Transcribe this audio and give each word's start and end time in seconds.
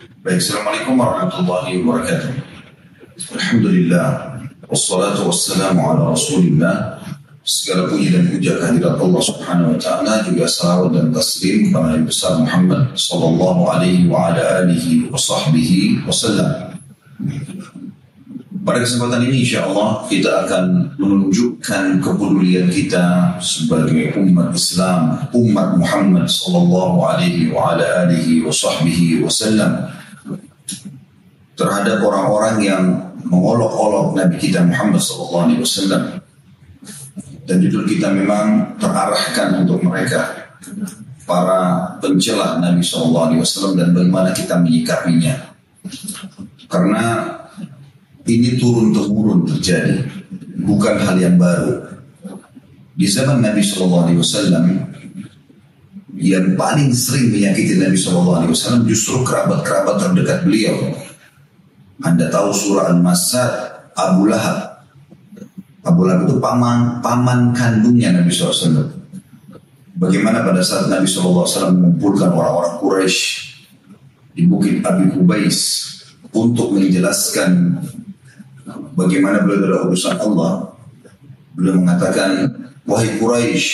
Baik, 0.00 0.40
Assalamualaikum 0.40 0.96
warahmatullahi 0.96 1.84
wabarakatuh. 1.84 2.32
Alhamdulillah, 3.36 4.08
wassalatu 4.64 5.28
wassalamu 5.28 5.84
ala 5.84 6.16
rasulillah. 6.16 7.04
Segala 7.44 7.92
puji 7.92 8.08
dan 8.08 8.32
puja 8.32 8.56
kehadirat 8.56 8.96
Allah 8.96 9.20
subhanahu 9.20 9.76
wa 9.76 9.78
ta'ala 9.80 10.24
juga 10.24 10.48
salawat 10.48 10.96
dan 10.96 11.12
taslim 11.12 11.68
kepada 11.68 11.92
Nabi 11.92 12.04
besar 12.08 12.32
Muhammad 12.40 12.96
sallallahu 12.96 13.60
alaihi 13.68 14.08
wa 14.08 14.32
ala 14.32 14.64
alihi 14.64 15.12
wa 15.12 15.20
sahbihi 15.20 16.08
wasallam. 16.08 16.80
Pada 18.60 18.84
kesempatan 18.84 19.24
ini 19.24 19.40
insya 19.40 19.64
Allah 19.64 20.04
kita 20.04 20.44
akan 20.44 20.92
menunjukkan 21.00 22.04
kepedulian 22.04 22.68
kita 22.68 23.36
sebagai 23.40 24.20
umat 24.20 24.52
Islam, 24.52 25.16
umat 25.32 25.80
Muhammad 25.80 26.28
sallallahu 26.28 27.00
alaihi 27.00 27.48
wa 27.48 27.72
ala 27.72 28.04
alihi 28.04 28.44
wa 28.44 28.52
sahbihi 28.52 29.24
wasallam 29.24 29.88
terhadap 31.56 32.04
orang-orang 32.04 32.56
yang 32.60 32.84
mengolok-olok 33.24 34.12
Nabi 34.20 34.36
kita 34.36 34.60
Muhammad 34.60 35.00
sallallahu 35.00 35.44
alaihi 35.48 35.60
wasallam. 35.64 36.02
Dan 37.48 37.64
judul 37.64 37.88
kita 37.88 38.12
memang 38.12 38.76
terarahkan 38.76 39.64
untuk 39.64 39.80
mereka 39.80 40.52
para 41.24 41.96
pencela 41.96 42.60
Nabi 42.60 42.84
sallallahu 42.84 43.24
alaihi 43.32 43.40
wasallam 43.40 43.72
dan 43.80 43.88
bagaimana 43.96 44.36
kita 44.36 44.60
menyikapinya. 44.60 45.48
Karena 46.68 47.39
ini 48.38 48.54
turun 48.60 48.94
temurun 48.94 49.42
terjadi, 49.42 50.06
bukan 50.62 50.94
hal 51.02 51.16
yang 51.18 51.34
baru. 51.34 51.90
Di 52.94 53.08
zaman 53.08 53.40
Nabi 53.40 53.64
Shallallahu 53.64 54.04
Alaihi 54.06 54.20
Wasallam 54.20 54.64
yang 56.20 56.52
paling 56.54 56.92
sering 56.92 57.32
menyakiti 57.32 57.80
Nabi 57.80 57.96
Shallallahu 57.96 58.44
Alaihi 58.44 58.52
Wasallam 58.52 58.84
justru 58.84 59.24
kerabat-kerabat 59.24 59.96
terdekat 59.98 60.44
beliau. 60.44 60.76
Anda 62.00 62.28
tahu 62.28 62.52
surah 62.52 62.92
Al-Masad 62.92 63.52
Abu 63.96 64.28
Lahab. 64.28 64.84
Abu 65.80 66.04
Lahab 66.04 66.28
itu 66.28 66.36
paman 66.36 67.00
paman 67.00 67.56
kandungnya 67.56 68.12
Nabi 68.12 68.28
SAW. 68.32 69.00
Bagaimana 70.00 70.44
pada 70.44 70.64
saat 70.64 70.88
Nabi 70.88 71.04
SAW 71.04 71.44
mengumpulkan 71.76 72.32
orang-orang 72.32 72.80
Quraisy 72.80 73.20
di 74.32 74.48
Bukit 74.48 74.80
Abi 74.80 75.12
Kubais 75.12 75.60
untuk 76.32 76.72
menjelaskan 76.72 77.80
bagaimana 78.94 79.42
beliau 79.42 79.58
adalah 79.64 79.80
urusan 79.88 80.16
Allah. 80.20 80.52
Beliau 81.54 81.82
mengatakan, 81.82 82.46
wahai 82.86 83.18
Quraisy, 83.18 83.66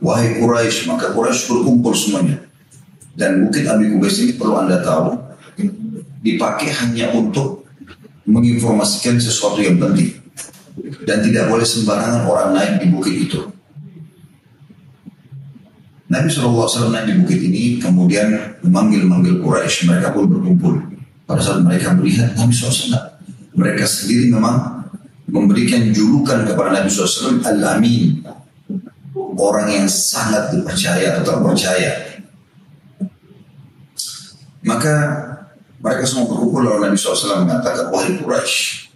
wahai 0.00 0.38
Quraisy, 0.38 0.86
maka 0.88 1.12
Quraisy 1.12 1.50
berkumpul 1.50 1.92
semuanya. 1.92 2.38
Dan 3.14 3.46
bukit 3.46 3.66
Abi 3.66 3.90
Kubais 3.90 4.16
ini 4.22 4.38
perlu 4.38 4.54
anda 4.56 4.80
tahu, 4.80 5.18
dipakai 6.22 6.70
hanya 6.72 7.10
untuk 7.12 7.66
menginformasikan 8.24 9.18
sesuatu 9.18 9.60
yang 9.60 9.76
penting. 9.76 10.16
Dan 11.04 11.26
tidak 11.26 11.50
boleh 11.50 11.66
sembarangan 11.66 12.24
orang 12.24 12.50
naik 12.54 12.72
di 12.80 12.86
bukit 12.88 13.14
itu. 13.28 13.40
Nabi 16.10 16.26
SAW 16.26 16.90
naik 16.90 17.06
di 17.06 17.14
bukit 17.22 17.38
ini 17.42 17.78
kemudian 17.78 18.58
memanggil-manggil 18.62 19.42
Quraisy 19.42 19.90
mereka 19.90 20.14
pun 20.14 20.30
berkumpul. 20.30 20.74
Pada 21.26 21.38
saat 21.42 21.62
mereka 21.62 21.94
melihat 21.94 22.34
Nabi 22.34 22.50
SAW 22.54 23.09
mereka 23.60 23.84
sendiri 23.84 24.32
memang 24.32 24.88
memberikan 25.28 25.92
julukan 25.92 26.48
kepada 26.48 26.80
Nabi 26.80 26.88
SAW 26.88 27.44
Al-Amin 27.44 28.24
orang 29.36 29.68
yang 29.68 29.86
sangat 29.86 30.56
dipercaya 30.56 31.20
atau 31.20 31.22
terpercaya 31.28 31.92
maka 34.64 34.94
mereka 35.80 36.08
semua 36.08 36.32
berkumpul 36.32 36.64
lalu 36.64 36.88
Nabi 36.88 36.96
SAW 36.96 37.44
mengatakan 37.44 37.92
wahai 37.92 38.16
Quraisy 38.16 38.88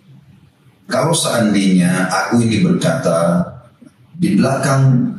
kalau 0.88 1.12
seandainya 1.12 2.08
aku 2.08 2.40
ini 2.44 2.64
berkata 2.64 3.40
di 4.16 4.36
belakang 4.36 5.16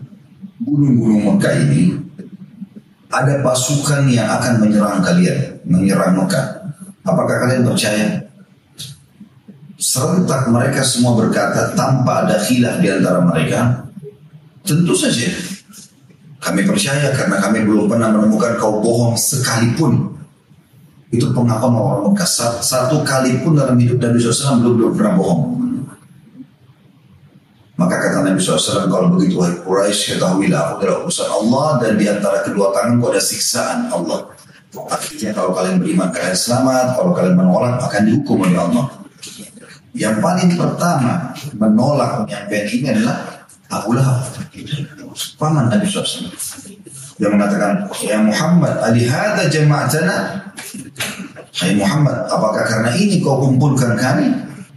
gunung-gunung 0.62 1.36
Mekah 1.36 1.56
ini 1.68 2.06
ada 3.10 3.40
pasukan 3.42 4.12
yang 4.12 4.28
akan 4.28 4.60
menyerang 4.60 5.00
kalian, 5.00 5.62
menyerang 5.64 6.20
Mekah. 6.20 6.68
Apakah 7.06 7.48
kalian 7.48 7.64
percaya? 7.64 8.25
Serentak 9.86 10.50
mereka 10.50 10.82
semua 10.82 11.14
berkata 11.14 11.78
tanpa 11.78 12.26
ada 12.26 12.42
khilaf 12.42 12.82
di 12.82 12.90
antara 12.90 13.22
mereka, 13.22 13.86
tentu 14.66 14.98
saja 14.98 15.30
kami 16.42 16.66
percaya 16.66 17.14
karena 17.14 17.38
kami 17.42 17.66
belum 17.66 17.86
pernah 17.90 18.10
menemukan 18.10 18.58
kau 18.58 18.82
bohong 18.82 19.14
sekalipun. 19.18 20.14
Itu 21.10 21.34
pengakuan 21.34 21.74
orang 21.74 22.14
Mekah. 22.14 22.62
Satu 22.62 23.06
kali 23.06 23.42
pun 23.42 23.58
dalam 23.58 23.78
hidup 23.78 23.98
Nabi 23.98 24.22
SAW 24.22 24.62
belum, 24.62 24.74
belum 24.78 24.92
pernah 24.94 25.14
bohong. 25.18 25.42
Maka 27.76 27.96
kata 27.98 28.18
Nabi 28.26 28.38
SAW, 28.38 28.88
kalau 28.88 29.10
begitu 29.18 29.42
wahai 29.42 29.58
Quraisy 29.58 30.16
ketahuilah 30.16 30.60
aku 30.76 30.86
adalah 30.86 30.98
urusan 31.04 31.30
Allah 31.30 31.68
dan 31.82 31.94
di 31.98 32.06
antara 32.08 32.40
kedua 32.46 32.72
tanganku 32.72 33.10
ada 33.10 33.22
siksaan 33.22 33.90
Allah. 33.90 34.30
Akhirnya 34.92 35.32
kalau 35.34 35.56
kalian 35.56 35.82
beriman 35.82 36.10
kalian 36.14 36.36
selamat, 36.36 37.00
kalau 37.00 37.12
kalian 37.16 37.36
menolak 37.36 37.80
akan 37.80 38.02
dihukum 38.06 38.44
oleh 38.44 38.60
Allah. 38.60 38.86
Yang 39.96 40.16
paling 40.20 40.52
pertama 40.60 41.32
menolak 41.56 42.28
penyampaian 42.28 42.68
ini 42.68 42.88
adalah 42.92 43.48
Abu 43.72 43.96
Lahab. 43.96 44.28
Paman 45.40 45.72
Nabi 45.72 45.88
SAW. 45.88 46.28
Dia 47.16 47.32
mengatakan, 47.32 47.88
Ya 48.04 48.20
Muhammad, 48.20 48.76
alihada 48.84 49.48
jama'atana. 49.48 50.52
Hai 51.56 51.72
Muhammad, 51.80 52.28
apakah 52.28 52.68
karena 52.68 52.92
ini 53.00 53.24
kau 53.24 53.40
kumpulkan 53.40 53.96
kami? 53.96 54.28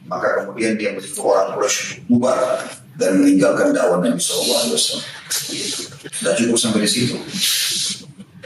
Maka 0.07 0.47
kemudian 0.47 0.79
dia 0.79 0.95
begitu 0.95 1.19
orang 1.27 1.59
Quraisy 1.59 2.07
bubar 2.07 2.39
dan 2.95 3.19
meninggalkan 3.19 3.75
dakwah 3.75 3.99
Nabi 3.99 4.23
SAW. 4.23 5.03
Dan 6.23 6.33
cukup 6.39 6.55
sampai 6.55 6.87
di 6.87 6.91
situ. 6.91 7.19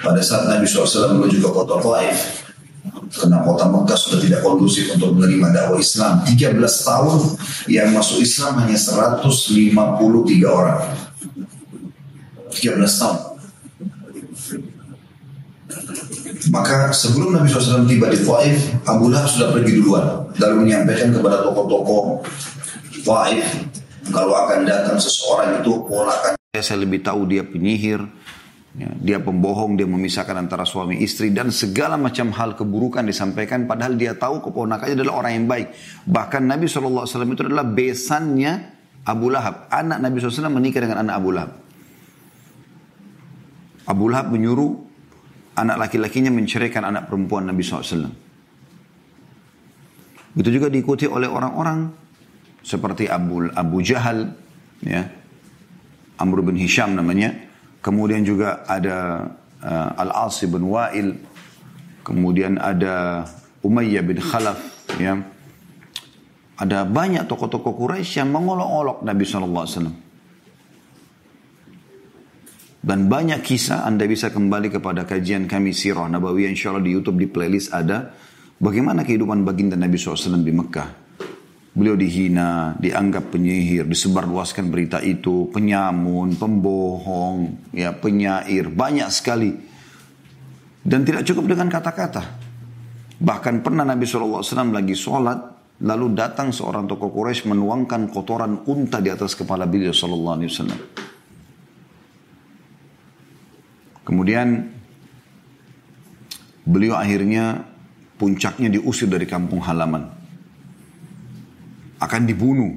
Pada 0.00 0.24
saat 0.24 0.48
Nabi 0.48 0.64
SAW 0.64 1.20
menuju 1.20 1.44
ke 1.44 1.50
kota 1.52 1.76
Taif, 1.78 2.18
karena 3.12 3.38
kota 3.46 3.70
Mekah 3.70 3.98
sudah 3.98 4.18
tidak 4.18 4.40
kondusif 4.42 4.90
untuk 4.98 5.14
menerima 5.14 5.48
dakwah 5.54 5.78
Islam. 5.78 6.26
13 6.26 6.58
tahun 6.58 7.18
yang 7.70 7.88
masuk 7.94 8.18
Islam 8.18 8.58
hanya 8.64 8.74
153 8.74 10.42
orang. 10.48 10.80
13 12.50 13.00
tahun. 13.00 13.18
Maka 16.50 16.90
sebelum 16.90 17.38
Nabi 17.38 17.46
SAW 17.46 17.86
tiba 17.86 18.10
di 18.10 18.18
Taif, 18.18 18.74
Abu 18.82 19.14
Lahab 19.14 19.30
sudah 19.30 19.54
pergi 19.54 19.78
duluan. 19.78 20.26
Lalu 20.42 20.66
menyampaikan 20.66 21.14
kepada 21.14 21.46
tokoh-tokoh 21.46 22.26
Taif, 23.06 23.46
kalau 24.10 24.34
akan 24.34 24.66
datang 24.66 24.98
seseorang 24.98 25.62
itu 25.62 25.70
ponakan. 25.86 26.34
Saya 26.58 26.82
lebih 26.82 27.00
tahu 27.00 27.30
dia 27.30 27.46
penyihir, 27.46 28.02
Ya, 28.72 28.88
dia 28.96 29.18
pembohong, 29.20 29.76
dia 29.76 29.84
memisahkan 29.84 30.32
antara 30.32 30.64
suami 30.64 30.96
istri 31.04 31.28
dan 31.28 31.52
segala 31.52 32.00
macam 32.00 32.32
hal 32.32 32.56
keburukan 32.56 33.04
disampaikan 33.04 33.68
padahal 33.68 34.00
dia 34.00 34.16
tahu 34.16 34.40
keponakannya 34.48 34.96
adalah 34.96 35.20
orang 35.20 35.32
yang 35.36 35.46
baik. 35.46 35.76
Bahkan 36.08 36.42
Nabi 36.48 36.64
SAW 36.64 37.04
itu 37.04 37.44
adalah 37.44 37.68
besannya 37.68 38.52
Abu 39.04 39.28
Lahab. 39.28 39.68
Anak 39.68 40.00
Nabi 40.00 40.24
SAW 40.24 40.48
menikah 40.48 40.80
dengan 40.80 41.04
anak 41.04 41.14
Abu 41.20 41.30
Lahab. 41.36 41.52
Abu 43.92 44.04
Lahab 44.08 44.32
menyuruh 44.32 44.72
anak 45.52 45.76
laki-lakinya 45.76 46.32
menceraikan 46.32 46.88
anak 46.88 47.12
perempuan 47.12 47.44
Nabi 47.44 47.60
SAW. 47.60 48.08
Itu 50.32 50.48
juga 50.48 50.72
diikuti 50.72 51.04
oleh 51.04 51.28
orang-orang 51.28 51.92
seperti 52.64 53.04
Abu, 53.04 53.52
Abu 53.52 53.84
Jahal, 53.84 54.32
ya, 54.80 55.04
Amr 56.16 56.40
bin 56.40 56.56
Hisham 56.56 56.96
namanya, 56.96 57.51
Kemudian 57.82 58.22
juga 58.22 58.62
ada 58.70 59.26
uh, 59.58 59.90
Al-As 59.98 60.38
bin 60.46 60.70
Wa'il. 60.70 61.18
Kemudian 62.06 62.62
ada 62.62 63.26
Umayyah 63.66 64.02
bin 64.06 64.22
Khalaf. 64.22 64.58
Ya. 65.02 65.18
Ada 66.62 66.86
banyak 66.86 67.26
tokoh-tokoh 67.26 67.74
Quraisy 67.74 68.22
yang 68.22 68.30
mengolok-olok 68.30 69.02
Nabi 69.02 69.26
SAW. 69.26 69.90
Dan 72.82 73.06
banyak 73.06 73.42
kisah 73.42 73.82
Anda 73.86 74.06
bisa 74.06 74.30
kembali 74.30 74.70
kepada 74.70 75.06
kajian 75.06 75.46
kami 75.46 75.74
Sirah 75.74 76.06
Nabawiyah 76.06 76.50
insya 76.50 76.74
Allah 76.74 76.86
di 76.86 76.94
Youtube 76.94 77.18
di 77.18 77.26
playlist 77.30 77.74
ada. 77.74 78.14
Bagaimana 78.62 79.02
kehidupan 79.02 79.42
baginda 79.42 79.74
Nabi 79.74 79.98
SAW 79.98 80.38
di 80.38 80.54
Mekah. 80.54 81.01
Beliau 81.72 81.96
dihina, 81.96 82.76
dianggap 82.76 83.32
penyihir, 83.32 83.88
disebarluaskan 83.88 84.68
berita 84.68 85.00
itu, 85.00 85.48
penyamun, 85.48 86.36
pembohong, 86.36 87.72
ya 87.72 87.96
penyair, 87.96 88.68
banyak 88.68 89.08
sekali. 89.08 89.56
Dan 90.84 91.00
tidak 91.08 91.24
cukup 91.24 91.48
dengan 91.48 91.72
kata-kata. 91.72 92.22
Bahkan 93.16 93.64
pernah 93.64 93.88
Nabi 93.88 94.04
SAW 94.04 94.44
lagi 94.68 94.92
sholat, 94.92 95.38
lalu 95.80 96.12
datang 96.12 96.52
seorang 96.52 96.84
tokoh 96.84 97.08
Quraisy 97.08 97.48
menuangkan 97.48 98.12
kotoran 98.12 98.68
unta 98.68 99.00
di 99.00 99.08
atas 99.08 99.32
kepala 99.32 99.64
beliau 99.64 99.96
SAW. 99.96 100.68
Kemudian 104.02 104.48
beliau 106.68 107.00
akhirnya 107.00 107.64
puncaknya 108.20 108.68
diusir 108.68 109.08
dari 109.08 109.24
kampung 109.24 109.62
halaman. 109.62 110.21
Akan 112.02 112.26
dibunuh. 112.26 112.74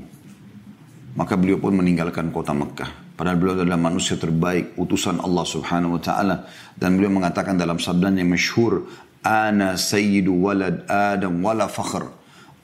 Maka 1.18 1.34
beliau 1.34 1.58
pun 1.58 1.74
meninggalkan 1.74 2.30
kota 2.30 2.54
Mekah. 2.54 3.16
Padahal 3.16 3.40
beliau 3.40 3.56
adalah 3.64 3.80
manusia 3.80 4.20
terbaik, 4.20 4.76
utusan 4.76 5.18
Allah 5.24 5.48
subhanahu 5.48 5.98
wa 5.98 6.02
ta'ala. 6.04 6.36
Dan 6.76 7.00
beliau 7.00 7.16
mengatakan 7.16 7.56
dalam 7.58 7.80
sabdanya 7.82 8.22
masyhur, 8.22 8.86
Ana 9.26 9.74
sayyidu 9.80 10.36
walad 10.36 10.86
Adam 10.86 11.42
wala 11.42 11.66
fakhr. 11.66 12.06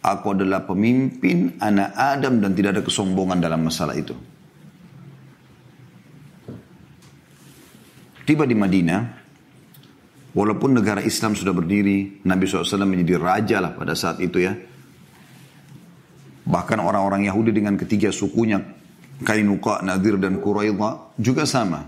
Aku 0.02 0.38
adalah 0.38 0.62
pemimpin 0.68 1.58
anak 1.58 1.98
Adam 1.98 2.38
dan 2.38 2.54
tidak 2.54 2.78
ada 2.78 2.84
kesombongan 2.86 3.42
dalam 3.42 3.66
masalah 3.66 3.98
itu. 3.98 4.13
Tiba 8.22 8.46
di 8.46 8.54
Madinah, 8.54 9.02
walaupun 10.38 10.78
negara 10.78 11.02
Islam 11.02 11.34
sudah 11.34 11.54
berdiri, 11.56 12.22
Nabi 12.28 12.46
SAW 12.46 12.86
menjadi 12.86 13.18
raja 13.18 13.58
lah 13.58 13.74
pada 13.74 13.98
saat 13.98 14.22
itu 14.22 14.38
ya. 14.42 14.54
Bahkan 16.51 16.83
orang-orang 16.83 17.24
Yahudi 17.31 17.56
dengan 17.56 17.80
ketiga 17.80 18.12
sukunya, 18.12 18.59
Kainuka, 19.24 19.80
Nadir, 19.80 20.19
dan 20.19 20.44
Quraidah 20.44 21.15
juga 21.15 21.48
sama. 21.48 21.80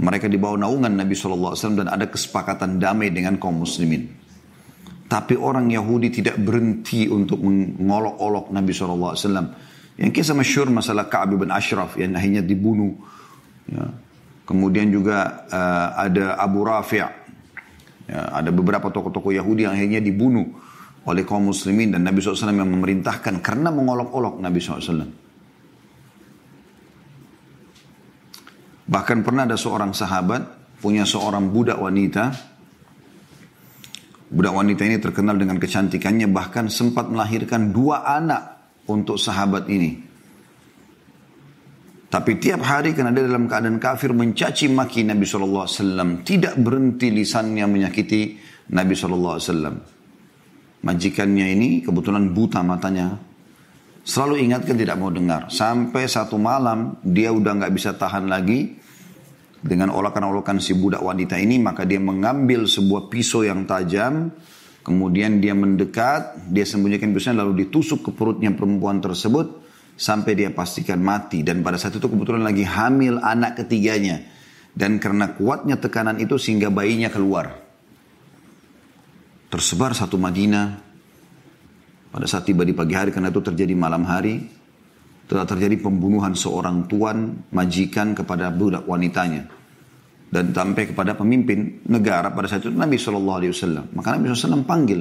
Mereka 0.00 0.26
di 0.26 0.40
bawah 0.40 0.56
naungan 0.56 0.90
Nabi 0.90 1.12
SAW 1.12 1.54
dan 1.54 1.92
ada 1.92 2.08
kesepakatan 2.08 2.80
damai 2.80 3.12
dengan 3.12 3.36
kaum 3.36 3.60
muslimin. 3.60 4.08
Tapi 5.04 5.36
orang 5.36 5.68
Yahudi 5.68 6.08
tidak 6.10 6.40
berhenti 6.40 7.06
untuk 7.12 7.44
mengolok-olok 7.44 8.50
Nabi 8.50 8.72
SAW. 8.72 9.14
Yang 10.00 10.10
kisah 10.10 10.34
masyur 10.34 10.66
masalah 10.72 11.06
Ka'ab 11.06 11.36
bin 11.36 11.52
Ashraf 11.52 12.00
yang 12.00 12.16
akhirnya 12.16 12.40
dibunuh. 12.40 12.96
Ya. 13.68 13.84
Kemudian 14.48 14.90
juga 14.90 15.46
uh, 15.46 15.88
ada 15.94 16.40
Abu 16.40 16.66
Rafi' 16.66 17.00
ya, 17.00 17.08
ada 18.10 18.50
beberapa 18.52 18.92
tokoh-tokoh 18.92 19.32
Yahudi 19.32 19.64
yang 19.64 19.72
akhirnya 19.72 20.04
dibunuh 20.04 20.52
oleh 21.04 21.22
kaum 21.28 21.52
muslimin 21.52 21.92
dan 21.92 22.04
Nabi 22.04 22.24
SAW 22.24 22.48
yang 22.48 22.70
memerintahkan 22.72 23.44
karena 23.44 23.68
mengolok-olok 23.68 24.40
Nabi 24.40 24.58
SAW. 24.60 25.24
Bahkan 28.84 29.18
pernah 29.24 29.48
ada 29.48 29.56
seorang 29.56 29.96
sahabat 29.96 30.42
punya 30.80 31.08
seorang 31.08 31.48
budak 31.48 31.80
wanita. 31.80 32.24
Budak 34.34 34.54
wanita 34.56 34.82
ini 34.84 34.96
terkenal 35.00 35.36
dengan 35.36 35.60
kecantikannya 35.60 36.28
bahkan 36.28 36.68
sempat 36.68 37.08
melahirkan 37.08 37.72
dua 37.72 38.04
anak 38.04 38.42
untuk 38.88 39.16
sahabat 39.16 39.68
ini. 39.68 40.04
Tapi 42.08 42.38
tiap 42.38 42.62
hari 42.62 42.94
karena 42.94 43.10
dia 43.10 43.26
dalam 43.26 43.50
keadaan 43.50 43.82
kafir 43.82 44.14
mencaci 44.14 44.70
maki 44.70 45.02
Nabi 45.02 45.26
SAW. 45.26 46.22
Tidak 46.22 46.54
berhenti 46.62 47.10
lisannya 47.10 47.66
menyakiti 47.66 48.38
Nabi 48.70 48.94
SAW. 48.94 49.93
Majikannya 50.84 51.48
ini 51.56 51.80
kebetulan 51.80 52.36
buta 52.36 52.60
matanya. 52.60 53.16
Selalu 54.04 54.44
ingatkan 54.44 54.76
tidak 54.76 55.00
mau 55.00 55.08
dengar. 55.08 55.48
Sampai 55.48 56.04
satu 56.04 56.36
malam 56.36 57.00
dia 57.00 57.32
udah 57.32 57.56
nggak 57.56 57.72
bisa 57.72 57.96
tahan 57.96 58.28
lagi. 58.28 58.84
Dengan 59.64 59.96
olakan-olakan 59.96 60.60
si 60.60 60.76
budak 60.76 61.00
wanita 61.00 61.40
ini 61.40 61.56
maka 61.56 61.88
dia 61.88 61.96
mengambil 61.96 62.68
sebuah 62.68 63.08
pisau 63.08 63.48
yang 63.48 63.64
tajam. 63.64 64.28
Kemudian 64.84 65.40
dia 65.40 65.56
mendekat, 65.56 66.36
dia 66.52 66.68
sembunyikan 66.68 67.16
pisaunya 67.16 67.40
lalu 67.40 67.64
ditusuk 67.64 68.04
ke 68.04 68.10
perutnya 68.12 68.52
perempuan 68.52 69.00
tersebut 69.00 69.64
sampai 69.96 70.36
dia 70.36 70.52
pastikan 70.52 71.00
mati 71.00 71.40
dan 71.40 71.64
pada 71.64 71.80
saat 71.80 71.96
itu 71.96 72.04
kebetulan 72.04 72.44
lagi 72.44 72.68
hamil 72.68 73.16
anak 73.22 73.64
ketiganya 73.64 74.20
dan 74.76 75.00
karena 75.00 75.32
kuatnya 75.32 75.80
tekanan 75.80 76.20
itu 76.20 76.36
sehingga 76.36 76.68
bayinya 76.68 77.08
keluar 77.08 77.63
tersebar 79.54 79.94
satu 79.94 80.18
Madinah 80.18 80.66
pada 82.10 82.26
saat 82.26 82.42
tiba 82.42 82.66
di 82.66 82.74
pagi 82.74 82.98
hari 82.98 83.14
karena 83.14 83.30
itu 83.30 83.38
terjadi 83.38 83.70
malam 83.78 84.02
hari 84.02 84.42
telah 85.30 85.46
terjadi 85.46 85.78
pembunuhan 85.78 86.34
seorang 86.34 86.90
tuan 86.90 87.46
majikan 87.54 88.18
kepada 88.18 88.50
budak 88.50 88.82
wanitanya 88.82 89.46
dan 90.26 90.50
sampai 90.50 90.90
kepada 90.90 91.14
pemimpin 91.14 91.86
negara 91.86 92.34
pada 92.34 92.50
saat 92.50 92.66
itu 92.66 92.74
Nabi 92.74 92.98
Shallallahu 92.98 93.38
Alaihi 93.38 93.52
Wasallam 93.54 93.84
maka 93.94 94.18
Nabi 94.18 94.34
SAW 94.34 94.66
panggil 94.66 95.00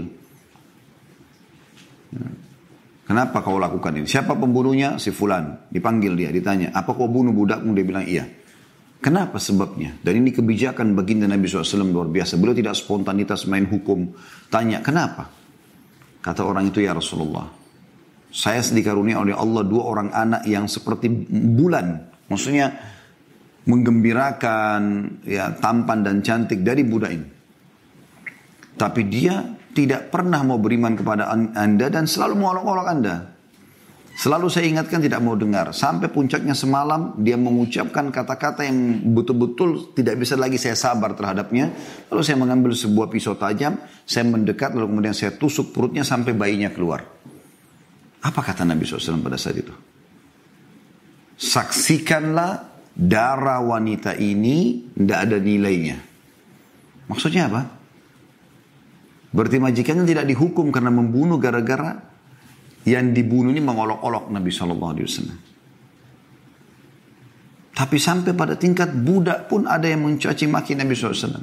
Kenapa 3.03 3.43
kau 3.43 3.59
lakukan 3.59 3.99
ini? 3.99 4.07
Siapa 4.07 4.31
pembunuhnya? 4.39 4.95
Si 4.95 5.11
Fulan. 5.11 5.67
Dipanggil 5.67 6.15
dia, 6.15 6.31
ditanya. 6.31 6.71
Apa 6.71 6.95
kau 6.95 7.11
bunuh 7.11 7.35
budakmu? 7.35 7.75
Dia 7.75 7.85
bilang 7.85 8.05
iya. 8.07 8.23
Kenapa 9.03 9.35
sebabnya? 9.35 9.99
Dan 9.99 10.23
ini 10.23 10.31
kebijakan 10.31 10.95
baginda 10.95 11.27
Nabi 11.27 11.43
SAW 11.43 11.91
luar 11.91 12.07
biasa. 12.07 12.39
Beliau 12.39 12.55
tidak 12.55 12.79
spontanitas 12.79 13.43
main 13.51 13.67
hukum. 13.67 14.15
Tanya, 14.47 14.79
kenapa? 14.79 15.27
Kata 16.23 16.47
orang 16.47 16.71
itu, 16.71 16.79
ya 16.79 16.95
Rasulullah. 16.95 17.51
Saya 18.31 18.63
dikarunia 18.63 19.19
oleh 19.19 19.35
Allah 19.35 19.67
dua 19.67 19.83
orang 19.91 20.09
anak 20.15 20.47
yang 20.47 20.71
seperti 20.71 21.11
bulan. 21.51 22.15
Maksudnya 22.31 22.71
menggembirakan, 23.67 24.81
ya 25.27 25.51
tampan 25.59 25.99
dan 26.07 26.23
cantik 26.23 26.63
dari 26.63 26.87
budak 26.87 27.11
ini. 27.11 27.27
Tapi 28.79 29.01
dia 29.11 29.43
tidak 29.75 30.15
pernah 30.15 30.47
mau 30.47 30.63
beriman 30.63 30.95
kepada 30.95 31.27
anda 31.33 31.91
dan 31.91 32.07
selalu 32.07 32.39
mengolok-olok 32.39 32.87
anda. 32.87 33.32
Selalu 34.13 34.45
saya 34.45 34.69
ingatkan 34.69 35.01
tidak 35.01 35.25
mau 35.25 35.33
dengar. 35.33 35.73
Sampai 35.73 36.05
puncaknya 36.05 36.53
semalam 36.53 37.17
dia 37.17 37.33
mengucapkan 37.33 38.13
kata-kata 38.13 38.61
yang 38.61 39.01
betul-betul 39.09 39.89
tidak 39.97 40.21
bisa 40.21 40.37
lagi 40.37 40.61
saya 40.61 40.77
sabar 40.77 41.17
terhadapnya. 41.17 41.73
Lalu 42.13 42.21
saya 42.21 42.37
mengambil 42.37 42.77
sebuah 42.77 43.09
pisau 43.09 43.33
tajam, 43.33 43.81
saya 44.05 44.23
mendekat 44.29 44.77
lalu 44.77 44.93
kemudian 44.93 45.17
saya 45.17 45.33
tusuk 45.33 45.73
perutnya 45.73 46.05
sampai 46.05 46.37
bayinya 46.37 46.69
keluar. 46.69 47.01
Apa 48.23 48.39
kata 48.39 48.63
Nabi 48.63 48.85
SAW 48.85 49.19
pada 49.19 49.35
saat 49.35 49.57
itu? 49.57 49.73
Saksikanlah 51.33 52.69
darah 52.93 53.65
wanita 53.65 54.13
ini 54.13 54.87
tidak 54.93 55.19
ada 55.25 55.37
nilainya. 55.41 55.97
Maksudnya 57.09 57.49
apa? 57.49 57.61
Berarti 59.33 59.57
majikannya 59.57 60.05
tidak 60.05 60.29
dihukum 60.29 60.69
karena 60.69 60.93
membunuh 60.93 61.41
gara-gara 61.41 62.12
yang 62.83 63.15
dibunuh 63.15 63.51
ini 63.51 63.63
mengolok-olok 63.63 64.27
Nabi 64.31 64.51
Shallallahu 64.51 64.91
Alaihi 64.91 65.07
Wasallam. 65.07 65.39
Tapi 67.73 67.97
sampai 67.97 68.37
pada 68.37 68.53
tingkat 68.53 68.93
budak 68.93 69.49
pun 69.49 69.65
ada 69.65 69.89
yang 69.89 70.05
mencaci 70.05 70.45
maki 70.45 70.77
Nabi 70.77 70.93
SAW. 70.93 71.41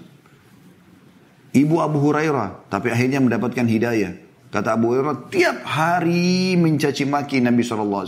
Ibu 1.50 1.76
Abu 1.82 1.98
Hurairah, 1.98 2.70
tapi 2.70 2.94
akhirnya 2.94 3.19
mendapatkan 3.19 3.66
hidayah. 3.66 4.14
Kata 4.54 4.78
Abu 4.78 4.94
Hurairah, 4.94 5.26
tiap 5.35 5.66
hari 5.66 6.54
mencaci 6.54 7.02
maki 7.02 7.42
Nabi 7.42 7.66
SAW. 7.66 8.06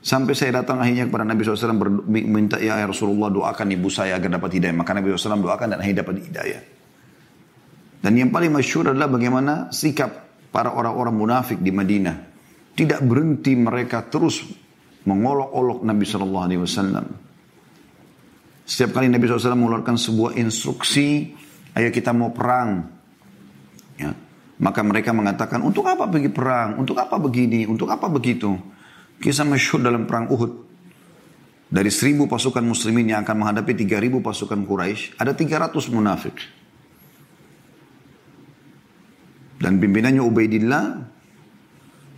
Sampai 0.00 0.32
saya 0.36 0.60
datang 0.60 0.80
akhirnya 0.80 1.08
kepada 1.08 1.24
Nabi 1.24 1.40
SAW 1.44 1.76
minta 2.08 2.56
ya 2.56 2.80
Rasulullah 2.84 3.28
doakan 3.28 3.68
ibu 3.68 3.88
saya 3.88 4.20
agar 4.20 4.36
dapat 4.36 4.60
hidayah. 4.60 4.76
Maka 4.76 4.92
Nabi 4.92 5.12
SAW 5.12 5.40
doakan 5.40 5.76
dan 5.76 5.78
akhirnya 5.80 6.04
dapat 6.04 6.24
hidayah. 6.24 6.60
Dan 8.00 8.12
yang 8.16 8.28
paling 8.32 8.52
masyhur 8.52 8.92
adalah 8.92 9.12
bagaimana 9.12 9.68
sikap 9.72 10.29
para 10.50 10.74
orang-orang 10.74 11.14
munafik 11.14 11.58
di 11.62 11.70
Madinah. 11.70 12.16
Tidak 12.74 13.00
berhenti 13.06 13.54
mereka 13.54 14.06
terus 14.06 14.42
mengolok-olok 15.06 15.82
Nabi 15.86 16.04
Shallallahu 16.04 16.44
Alaihi 16.46 16.62
Wasallam. 16.62 17.06
Setiap 18.70 19.02
kali 19.02 19.10
Nabi 19.10 19.26
SAW 19.26 19.58
mengeluarkan 19.58 19.98
sebuah 19.98 20.38
instruksi, 20.38 21.34
ayo 21.74 21.90
kita 21.90 22.14
mau 22.14 22.30
perang. 22.30 22.86
Ya. 23.98 24.14
Maka 24.62 24.86
mereka 24.86 25.10
mengatakan, 25.10 25.58
untuk 25.66 25.90
apa 25.90 26.06
pergi 26.06 26.30
perang? 26.30 26.78
Untuk 26.78 26.94
apa 26.94 27.18
begini? 27.18 27.66
Untuk 27.66 27.90
apa 27.90 28.06
begitu? 28.06 28.54
Kisah 29.18 29.42
masyhur 29.42 29.82
dalam 29.82 30.06
perang 30.06 30.30
Uhud. 30.30 30.52
Dari 31.66 31.90
seribu 31.90 32.30
pasukan 32.30 32.62
muslimin 32.62 33.10
yang 33.10 33.26
akan 33.26 33.42
menghadapi 33.42 33.74
tiga 33.74 33.98
ribu 33.98 34.22
pasukan 34.22 34.62
Quraisy, 34.62 35.18
ada 35.18 35.34
tiga 35.34 35.58
ratus 35.58 35.90
munafik. 35.90 36.38
Dan 39.60 39.76
pimpinannya 39.76 40.24
Ubaidillah 40.24 40.84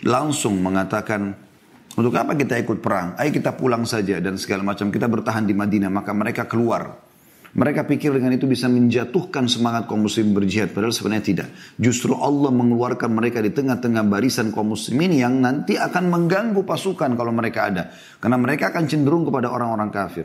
langsung 0.07 0.63
mengatakan, 0.63 1.35
untuk 1.93 2.15
apa 2.17 2.33
kita 2.33 2.57
ikut 2.57 2.81
perang? 2.81 3.19
Ayo 3.21 3.35
kita 3.35 3.53
pulang 3.53 3.85
saja 3.85 4.17
dan 4.23 4.41
segala 4.41 4.65
macam. 4.65 4.89
Kita 4.89 5.11
bertahan 5.11 5.45
di 5.45 5.53
Madinah. 5.53 5.93
Maka 5.93 6.17
mereka 6.17 6.49
keluar. 6.49 7.11
Mereka 7.53 7.85
pikir 7.85 8.17
dengan 8.17 8.33
itu 8.33 8.49
bisa 8.49 8.65
menjatuhkan 8.65 9.45
semangat 9.45 9.85
kaum 9.85 10.09
muslim 10.09 10.33
berjihad. 10.33 10.73
Padahal 10.73 10.97
sebenarnya 10.97 11.25
tidak. 11.27 11.49
Justru 11.77 12.17
Allah 12.17 12.49
mengeluarkan 12.49 13.13
mereka 13.13 13.45
di 13.45 13.53
tengah-tengah 13.53 14.09
barisan 14.09 14.57
kaum 14.57 14.73
muslimin 14.73 15.13
yang 15.13 15.37
nanti 15.37 15.77
akan 15.77 16.09
mengganggu 16.09 16.65
pasukan 16.65 17.13
kalau 17.13 17.29
mereka 17.29 17.69
ada. 17.69 17.93
Karena 18.25 18.41
mereka 18.41 18.73
akan 18.73 18.89
cenderung 18.89 19.29
kepada 19.29 19.53
orang-orang 19.53 19.93
kafir. 19.93 20.25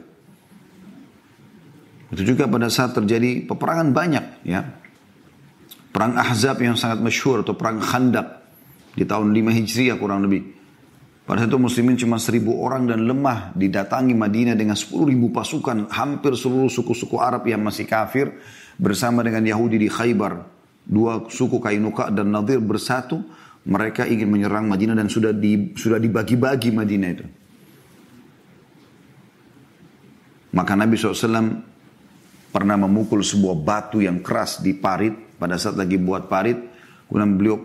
Itu 2.15 2.23
juga 2.23 2.47
pada 2.47 2.71
saat 2.71 2.95
terjadi 2.95 3.43
peperangan 3.43 3.91
banyak 3.91 4.47
ya. 4.47 4.86
Perang 5.97 6.13
Ahzab 6.13 6.61
yang 6.61 6.77
sangat 6.77 7.01
masyhur 7.01 7.41
atau 7.41 7.57
perang 7.57 7.81
Khandak 7.81 8.45
di 8.93 9.01
tahun 9.01 9.33
5 9.33 9.49
Hijriah 9.49 9.97
kurang 9.97 10.29
lebih. 10.29 10.45
Pada 11.25 11.41
saat 11.41 11.49
itu 11.49 11.57
muslimin 11.57 11.97
cuma 11.97 12.21
seribu 12.21 12.61
orang 12.61 12.85
dan 12.85 13.01
lemah 13.09 13.49
didatangi 13.57 14.13
Madinah 14.13 14.53
dengan 14.53 14.77
sepuluh 14.77 15.09
ribu 15.09 15.33
pasukan 15.33 15.89
hampir 15.89 16.37
seluruh 16.37 16.69
suku-suku 16.69 17.17
Arab 17.17 17.49
yang 17.49 17.65
masih 17.65 17.89
kafir 17.89 18.29
bersama 18.77 19.25
dengan 19.25 19.41
Yahudi 19.41 19.81
di 19.81 19.89
Khaybar. 19.89 20.45
Dua 20.85 21.25
suku 21.33 21.57
Kainuka 21.57 22.13
dan 22.13 22.29
Nadir 22.29 22.61
bersatu. 22.61 23.17
Mereka 23.65 24.05
ingin 24.05 24.29
menyerang 24.29 24.69
Madinah 24.69 24.93
dan 24.93 25.09
sudah 25.09 25.33
di, 25.33 25.73
sudah 25.73 25.97
dibagi-bagi 25.97 26.77
Madinah 26.77 27.09
itu. 27.09 27.25
Maka 30.53 30.77
Nabi 30.77 30.93
SAW 30.93 31.57
pernah 32.53 32.77
memukul 32.77 33.25
sebuah 33.25 33.57
batu 33.57 33.97
yang 33.97 34.21
keras 34.21 34.61
di 34.61 34.77
parit. 34.77 35.26
Pada 35.37 35.55
saat 35.57 35.77
lagi 35.77 36.01
buat 36.01 36.25
parit. 36.25 36.57
Kemudian 37.07 37.39
beliau 37.39 37.57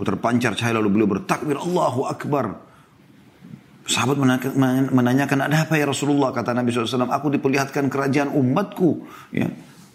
terpancar 0.00 0.56
cahaya 0.56 0.80
lalu 0.80 0.88
beliau 1.00 1.08
bertakbir 1.18 1.60
Allahu 1.60 2.08
Akbar. 2.08 2.56
Sahabat 3.86 4.18
menanyakan 4.90 5.46
ada 5.46 5.62
apa 5.62 5.78
ya 5.78 5.86
Rasulullah 5.86 6.34
kata 6.34 6.50
Nabi 6.50 6.74
SAW 6.74 7.06
aku 7.06 7.30
diperlihatkan 7.38 7.86
kerajaan 7.86 8.34
umatku 8.34 9.06
ya 9.30 9.46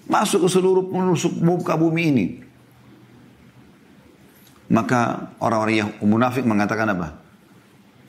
masuk 0.08 0.48
ke 0.48 0.50
seluruh 0.52 0.88
penusuk 0.88 1.36
muka 1.44 1.76
bumi 1.76 2.04
ini 2.08 2.26
maka 4.72 5.32
orang-orang 5.44 5.76
yang 5.76 5.92
munafik 6.04 6.48
mengatakan 6.48 6.96
apa 6.96 7.08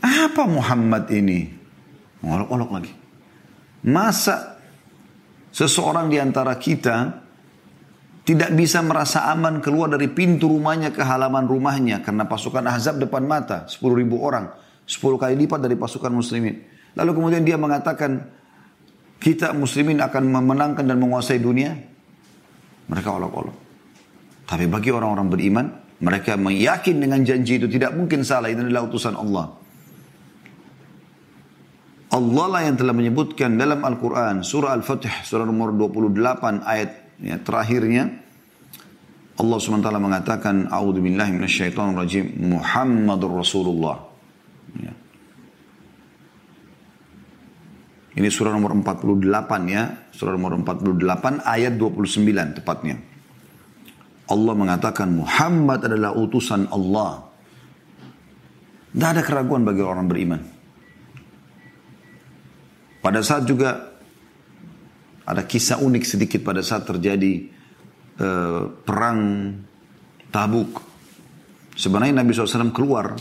apa 0.02 0.42
Muhammad 0.46 1.10
ini 1.10 1.50
ngolok-olok 2.22 2.70
lagi 2.70 2.92
masa 3.86 4.58
seseorang 5.50 6.06
di 6.10 6.22
antara 6.22 6.54
kita 6.58 7.21
tidak 8.22 8.54
bisa 8.54 8.78
merasa 8.86 9.26
aman 9.34 9.58
keluar 9.58 9.90
dari 9.90 10.06
pintu 10.06 10.46
rumahnya 10.46 10.94
ke 10.94 11.02
halaman 11.02 11.42
rumahnya 11.46 12.06
karena 12.06 12.22
pasukan 12.30 12.62
Ahzab 12.62 13.02
depan 13.02 13.26
mata 13.26 13.66
10 13.66 13.82
ribu 13.98 14.22
orang 14.22 14.46
10 14.86 15.18
kali 15.18 15.34
lipat 15.46 15.58
dari 15.62 15.78
pasukan 15.78 16.10
muslimin. 16.10 16.58
Lalu 16.98 17.10
kemudian 17.16 17.42
dia 17.46 17.56
mengatakan, 17.56 18.28
kita 19.22 19.54
muslimin 19.54 20.02
akan 20.02 20.22
memenangkan 20.28 20.84
dan 20.84 20.98
menguasai 20.98 21.40
dunia. 21.40 21.72
Mereka 22.90 23.08
olok-olok. 23.08 23.56
Tapi 24.44 24.68
bagi 24.68 24.90
orang-orang 24.92 25.28
beriman, 25.30 25.66
mereka 26.02 26.36
meyakin 26.36 26.98
dengan 26.98 27.22
janji 27.22 27.62
itu 27.62 27.70
tidak 27.70 27.94
mungkin 27.96 28.26
salah. 28.26 28.50
Itu 28.50 28.66
adalah 28.66 28.84
utusan 28.84 29.14
Allah. 29.16 29.46
Allah 32.12 32.46
lah 32.52 32.60
yang 32.68 32.76
telah 32.76 32.92
menyebutkan 32.92 33.56
dalam 33.56 33.80
Al-Quran, 33.80 34.44
surah 34.44 34.76
Al-Fatih, 34.76 35.24
surah 35.24 35.48
nomor 35.48 35.72
28 35.72 36.60
ayat 36.60 37.01
ya, 37.20 37.36
terakhirnya. 37.42 38.22
Allah 39.32 39.56
SWT 39.58 39.88
mengatakan, 39.96 40.68
A'udhu 40.68 41.02
billahi 41.02 41.34
minasyaitan 41.34 41.96
rajim, 41.96 42.36
Muhammadur 42.36 43.42
Rasulullah. 43.42 43.96
Ya. 44.78 44.92
Ini 48.12 48.28
surah 48.28 48.52
nomor 48.52 48.76
48 48.76 49.24
ya. 49.72 49.84
Surah 50.12 50.36
nomor 50.36 50.60
48 50.60 51.40
ayat 51.48 51.74
29 51.80 52.60
tepatnya. 52.60 53.00
Allah 54.28 54.54
mengatakan 54.56 55.08
Muhammad 55.12 55.88
adalah 55.88 56.12
utusan 56.16 56.68
Allah. 56.68 57.24
Tidak 58.92 59.08
ada 59.08 59.22
keraguan 59.24 59.64
bagi 59.64 59.80
orang 59.80 60.04
beriman. 60.04 60.40
Pada 63.00 63.18
saat 63.24 63.48
juga 63.48 63.91
ada 65.22 65.42
kisah 65.46 65.78
unik 65.78 66.04
sedikit 66.06 66.40
pada 66.42 66.60
saat 66.62 66.86
terjadi 66.86 67.46
uh, 68.18 68.62
perang 68.82 69.20
Tabuk. 70.32 70.80
Sebenarnya 71.72 72.20
Nabi 72.20 72.32
SAW 72.34 72.74
keluar 72.74 73.16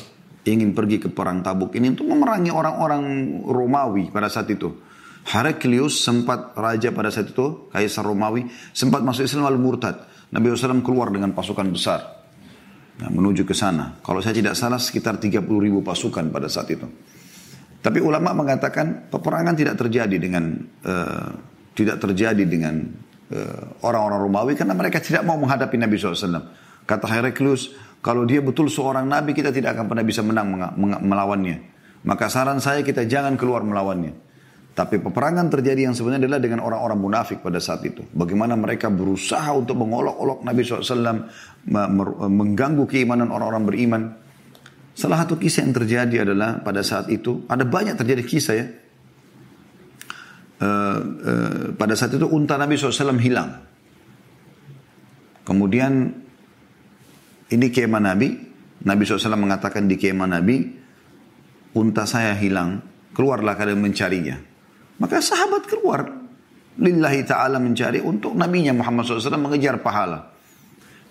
ingin 0.48 0.74
pergi 0.74 0.98
ke 0.98 1.10
perang 1.14 1.46
Tabuk 1.46 1.76
ini 1.78 1.94
untuk 1.94 2.10
memerangi 2.10 2.50
orang-orang 2.50 3.04
Romawi 3.46 4.10
pada 4.10 4.28
saat 4.32 4.50
itu. 4.50 4.72
Heraklius 5.22 6.02
sempat 6.02 6.58
raja 6.58 6.90
pada 6.90 7.14
saat 7.14 7.30
itu, 7.30 7.70
kaisar 7.70 8.02
Romawi, 8.02 8.50
sempat 8.74 9.06
masuk 9.06 9.30
Islam 9.30 9.46
lalu 9.46 9.62
murtad. 9.62 10.10
Nabi 10.34 10.50
SAW 10.56 10.82
keluar 10.82 11.14
dengan 11.14 11.36
pasukan 11.36 11.68
besar 11.70 12.00
ya, 12.98 13.08
menuju 13.12 13.46
ke 13.46 13.54
sana. 13.54 14.02
Kalau 14.02 14.18
saya 14.24 14.34
tidak 14.34 14.58
salah 14.58 14.82
sekitar 14.82 15.22
30 15.22 15.46
ribu 15.46 15.86
pasukan 15.86 16.26
pada 16.34 16.50
saat 16.50 16.74
itu. 16.74 16.88
Tapi 17.82 17.98
ulama 17.98 18.34
mengatakan 18.34 19.10
peperangan 19.10 19.58
tidak 19.58 19.76
terjadi 19.78 20.18
dengan 20.22 20.54
uh, 20.86 21.51
tidak 21.72 22.04
terjadi 22.04 22.44
dengan 22.44 22.84
eh, 23.32 23.64
orang-orang 23.84 24.20
uh, 24.20 24.26
Romawi 24.28 24.54
karena 24.60 24.76
mereka 24.76 25.00
tidak 25.00 25.24
mau 25.24 25.40
menghadapi 25.40 25.80
Nabi 25.80 25.96
SAW. 25.96 26.52
Kata 26.84 27.08
Heraklius, 27.08 27.72
kalau 28.02 28.26
dia 28.26 28.42
betul 28.42 28.68
seorang 28.68 29.06
nabi, 29.06 29.38
kita 29.38 29.54
tidak 29.54 29.78
akan 29.78 29.86
pernah 29.86 30.02
bisa 30.02 30.26
menang 30.26 30.58
melawannya. 31.06 31.58
Maka 32.02 32.34
saran 32.34 32.58
saya 32.58 32.82
kita 32.82 33.06
jangan 33.06 33.38
keluar 33.38 33.62
melawannya. 33.62 34.18
Tapi 34.72 35.04
peperangan 35.04 35.52
terjadi 35.52 35.86
yang 35.86 35.94
sebenarnya 35.94 36.26
adalah 36.26 36.40
dengan 36.42 36.64
orang-orang 36.64 36.98
munafik 36.98 37.44
pada 37.44 37.62
saat 37.62 37.86
itu. 37.86 38.08
Bagaimana 38.16 38.58
mereka 38.58 38.90
berusaha 38.90 39.52
untuk 39.54 39.78
mengolok-olok 39.78 40.42
Nabi 40.42 40.64
SAW, 40.64 41.28
mengganggu 42.32 42.84
keimanan 42.90 43.30
orang-orang 43.30 43.64
beriman. 43.68 44.02
Salah 44.98 45.28
satu 45.28 45.38
kisah 45.38 45.68
yang 45.68 45.76
terjadi 45.76 46.16
adalah 46.26 46.64
pada 46.66 46.82
saat 46.82 47.12
itu, 47.14 47.46
ada 47.52 47.68
banyak 47.68 48.00
terjadi 48.00 48.24
kisah 48.26 48.56
ya. 48.58 48.66
Uh, 50.62 50.68
uh, 50.68 51.00
pada 51.74 51.98
saat 51.98 52.14
itu 52.14 52.30
unta 52.30 52.54
Nabi 52.54 52.78
SAW 52.78 53.18
hilang. 53.18 53.50
Kemudian 55.42 56.14
ini 57.50 57.68
kemah 57.74 58.02
Nabi. 58.02 58.30
Nabi 58.82 59.02
SAW 59.06 59.38
mengatakan 59.38 59.86
di 59.86 59.98
kemah 59.98 60.30
Nabi, 60.30 60.58
unta 61.78 62.06
saya 62.06 62.34
hilang, 62.38 62.82
keluarlah 63.14 63.54
kalian 63.54 63.78
mencarinya. 63.78 64.38
Maka 65.02 65.22
sahabat 65.22 65.66
keluar. 65.66 66.02
Lillahi 66.82 67.22
ta'ala 67.28 67.60
mencari 67.60 68.00
untuk 68.00 68.34
nabinya 68.34 68.72
Muhammad 68.74 69.06
SAW 69.06 69.38
mengejar 69.38 69.82
pahala. 69.84 70.34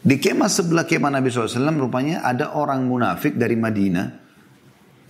Di 0.01 0.17
kemah 0.17 0.49
sebelah 0.49 0.89
kemah 0.89 1.13
Nabi 1.13 1.29
SAW 1.29 1.77
rupanya 1.77 2.25
ada 2.25 2.57
orang 2.57 2.89
munafik 2.89 3.37
dari 3.37 3.55
Madinah 3.55 4.07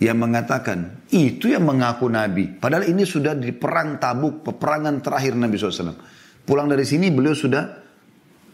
yang 0.03 0.19
mengatakan 0.19 1.00
itu 1.11 1.51
yang 1.51 1.67
mengaku 1.67 2.07
Nabi. 2.07 2.47
Padahal 2.55 2.87
ini 2.87 3.03
sudah 3.03 3.35
di 3.35 3.51
perang 3.51 3.99
tabuk, 3.99 4.47
peperangan 4.47 5.03
terakhir 5.03 5.35
Nabi 5.35 5.59
SAW. 5.59 5.99
Pulang 6.47 6.71
dari 6.71 6.87
sini 6.87 7.11
beliau 7.11 7.35
sudah 7.35 7.63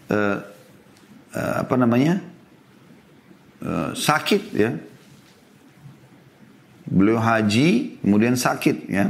uh, 0.10 0.38
uh, 1.32 1.56
apa 1.62 1.76
namanya 1.78 2.38
Eh, 3.58 3.92
sakit 3.98 4.44
ya. 4.54 4.72
Beliau 6.88 7.20
haji, 7.20 8.00
kemudian 8.00 8.38
sakit 8.38 8.78
ya. 8.88 9.06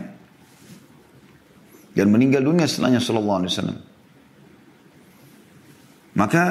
Dan 1.94 2.08
meninggal 2.10 2.46
dunia 2.46 2.66
setelahnya 2.66 3.02
sallallahu 3.04 3.40
alaihi 3.44 3.52
wasallam. 3.54 3.80
Maka 6.18 6.44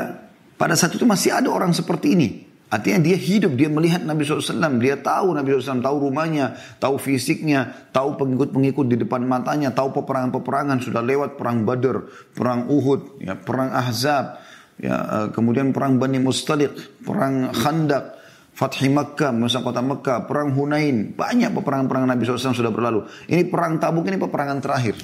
pada 0.54 0.78
saat 0.78 0.94
itu 0.94 1.02
masih 1.02 1.34
ada 1.34 1.50
orang 1.50 1.74
seperti 1.74 2.14
ini. 2.14 2.45
Artinya 2.66 2.98
dia 2.98 3.14
hidup, 3.14 3.54
dia 3.54 3.70
melihat 3.70 4.02
Nabi 4.02 4.26
SAW, 4.26 4.82
dia 4.82 4.98
tahu 4.98 5.38
Nabi 5.38 5.54
SAW, 5.54 5.78
tahu 5.78 6.10
rumahnya, 6.10 6.58
tahu 6.82 6.98
fisiknya, 6.98 7.86
tahu 7.94 8.18
pengikut-pengikut 8.18 8.90
di 8.90 8.96
depan 9.06 9.22
matanya, 9.22 9.70
tahu 9.70 9.94
peperangan-peperangan, 9.94 10.82
sudah 10.82 10.98
lewat 10.98 11.38
perang 11.38 11.62
Badr, 11.62 12.10
perang 12.34 12.66
Uhud, 12.66 13.22
ya, 13.22 13.38
perang 13.38 13.70
Ahzab, 13.70 14.42
ya, 14.82 14.96
eh, 14.98 15.26
kemudian 15.30 15.70
perang 15.70 16.02
Bani 16.02 16.18
Mustaliq, 16.18 17.06
perang 17.06 17.54
Khandak, 17.54 18.18
Fathi 18.50 18.90
Makkah, 18.90 19.30
masa 19.30 19.62
kota 19.62 19.78
Makkah, 19.78 20.26
perang 20.26 20.50
Hunain, 20.50 21.14
banyak 21.14 21.54
peperangan-peperangan 21.54 22.18
Nabi 22.18 22.22
SAW 22.26 22.50
sudah 22.50 22.74
berlalu. 22.74 23.06
Ini 23.30 23.46
perang 23.46 23.78
Tabuk 23.78 24.10
ini 24.10 24.18
peperangan 24.18 24.58
terakhir. 24.58 24.98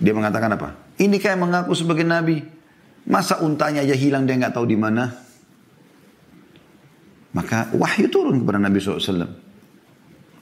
Dia 0.00 0.16
mengatakan 0.16 0.56
apa? 0.56 0.96
Ini 0.96 1.20
kayak 1.20 1.36
mengaku 1.36 1.76
sebagai 1.76 2.08
Nabi. 2.08 2.40
Masa 3.12 3.44
untanya 3.44 3.84
aja 3.84 3.92
hilang 3.92 4.24
dia 4.24 4.40
nggak 4.40 4.56
tahu 4.56 4.64
di 4.64 4.78
mana? 4.78 5.27
Maka 7.38 7.70
wahyu 7.70 8.10
turun 8.10 8.42
kepada 8.42 8.58
Nabi 8.58 8.82
SAW. 8.82 8.98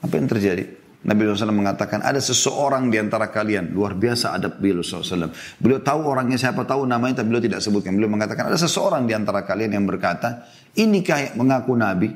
Apa 0.01 0.13
yang 0.17 0.25
terjadi? 0.25 0.65
Nabi 1.05 1.29
SAW 1.29 1.53
mengatakan 1.53 2.01
ada 2.01 2.17
seseorang 2.17 2.89
di 2.89 2.97
antara 2.97 3.29
kalian 3.29 3.69
luar 3.69 3.93
biasa 3.93 4.33
adab 4.33 4.57
beliau 4.57 4.81
SAW. 4.81 5.29
Beliau 5.61 5.77
tahu 5.77 6.09
orangnya 6.09 6.41
siapa 6.41 6.65
tahu 6.65 6.89
namanya 6.89 7.21
tapi 7.21 7.29
beliau 7.29 7.45
tidak 7.45 7.61
sebutkan. 7.61 7.93
Beliau 7.93 8.09
mengatakan 8.09 8.49
ada 8.49 8.57
seseorang 8.57 9.05
di 9.05 9.13
antara 9.13 9.45
kalian 9.45 9.77
yang 9.77 9.85
berkata 9.85 10.49
ini 10.73 11.05
kayak 11.05 11.37
mengaku 11.37 11.77
Nabi. 11.77 12.09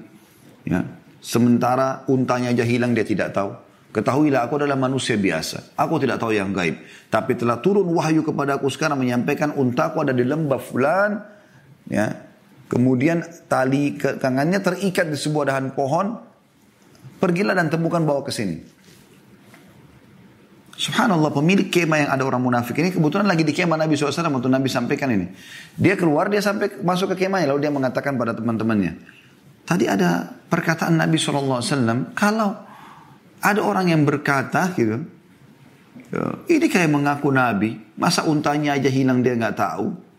Ya. 0.66 0.82
Sementara 1.22 2.02
untanya 2.10 2.50
aja 2.50 2.66
hilang 2.66 2.98
dia 2.98 3.06
tidak 3.06 3.38
tahu. 3.38 3.54
Ketahuilah 3.94 4.50
aku 4.50 4.58
adalah 4.58 4.80
manusia 4.80 5.14
biasa. 5.14 5.78
Aku 5.78 6.02
tidak 6.02 6.18
tahu 6.18 6.34
yang 6.34 6.50
gaib. 6.50 6.82
Tapi 7.14 7.38
telah 7.38 7.62
turun 7.62 7.86
wahyu 7.94 8.26
kepada 8.26 8.58
aku 8.58 8.66
sekarang 8.74 8.98
menyampaikan 8.98 9.54
untaku 9.54 10.02
ada 10.02 10.16
di 10.16 10.26
lembah 10.26 10.58
fulan. 10.58 11.22
Ya. 11.86 12.31
Kemudian 12.72 13.20
tali 13.52 14.00
kangannya 14.00 14.64
terikat 14.64 15.12
di 15.12 15.20
sebuah 15.20 15.52
dahan 15.52 15.76
pohon. 15.76 16.16
Pergilah 17.20 17.52
dan 17.52 17.68
temukan 17.68 18.00
bawa 18.00 18.24
ke 18.24 18.32
sini. 18.32 18.80
Subhanallah 20.80 21.30
pemilik 21.30 21.70
kemah 21.70 22.08
yang 22.08 22.10
ada 22.10 22.24
orang 22.26 22.42
munafik 22.42 22.74
ini 22.82 22.90
kebetulan 22.90 23.30
lagi 23.30 23.46
di 23.46 23.54
kemah 23.54 23.78
Nabi 23.78 23.94
SAW 23.94 24.34
untuk 24.34 24.50
Nabi 24.50 24.66
sampaikan 24.66 25.14
ini. 25.14 25.30
Dia 25.78 25.94
keluar, 25.94 26.32
dia 26.32 26.42
sampai 26.42 26.82
masuk 26.82 27.14
ke 27.14 27.28
kemahnya 27.28 27.54
lalu 27.54 27.68
dia 27.68 27.72
mengatakan 27.76 28.18
pada 28.18 28.34
teman-temannya. 28.34 28.98
Tadi 29.68 29.86
ada 29.86 30.26
perkataan 30.50 30.98
Nabi 30.98 31.22
SAW 31.22 32.16
kalau 32.18 32.56
ada 33.44 33.62
orang 33.62 33.94
yang 33.94 34.02
berkata 34.08 34.74
gitu. 34.74 35.06
Ini 36.50 36.66
kayak 36.66 36.90
mengaku 36.90 37.30
Nabi. 37.30 37.78
Masa 38.02 38.26
untanya 38.26 38.74
aja 38.74 38.90
hilang 38.90 39.22
dia 39.22 39.38
nggak 39.38 39.54
tahu. 39.60 40.11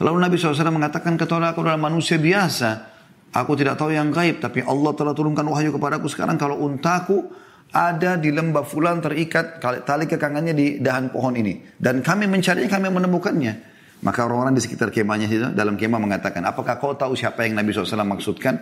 Lalu 0.00 0.18
Nabi 0.24 0.34
SAW 0.40 0.72
mengatakan, 0.72 1.20
ketahuilah 1.20 1.52
aku 1.52 1.60
adalah 1.66 1.80
manusia 1.80 2.16
biasa. 2.16 2.92
Aku 3.32 3.56
tidak 3.56 3.80
tahu 3.80 3.96
yang 3.96 4.12
gaib, 4.12 4.44
tapi 4.44 4.60
Allah 4.60 4.92
telah 4.92 5.16
turunkan 5.16 5.44
wahyu 5.48 5.72
kepadaku 5.72 6.04
sekarang 6.08 6.36
kalau 6.36 6.60
untaku 6.60 7.32
ada 7.72 8.20
di 8.20 8.28
lembah 8.28 8.68
fulan 8.68 9.00
terikat 9.00 9.56
tali 9.60 10.04
kekangannya 10.04 10.52
di 10.52 10.66
dahan 10.76 11.08
pohon 11.08 11.32
ini. 11.40 11.56
Dan 11.72 12.04
kami 12.04 12.28
mencarinya, 12.28 12.68
kami 12.68 12.92
menemukannya. 12.92 13.72
Maka 14.04 14.26
orang-orang 14.28 14.58
di 14.58 14.60
sekitar 14.60 14.92
kemahnya 14.92 15.26
itu 15.30 15.48
dalam 15.56 15.80
kemah 15.80 15.96
mengatakan, 16.02 16.44
apakah 16.44 16.76
kau 16.76 16.92
tahu 16.92 17.16
siapa 17.16 17.48
yang 17.48 17.56
Nabi 17.56 17.72
SAW 17.72 18.04
maksudkan? 18.04 18.58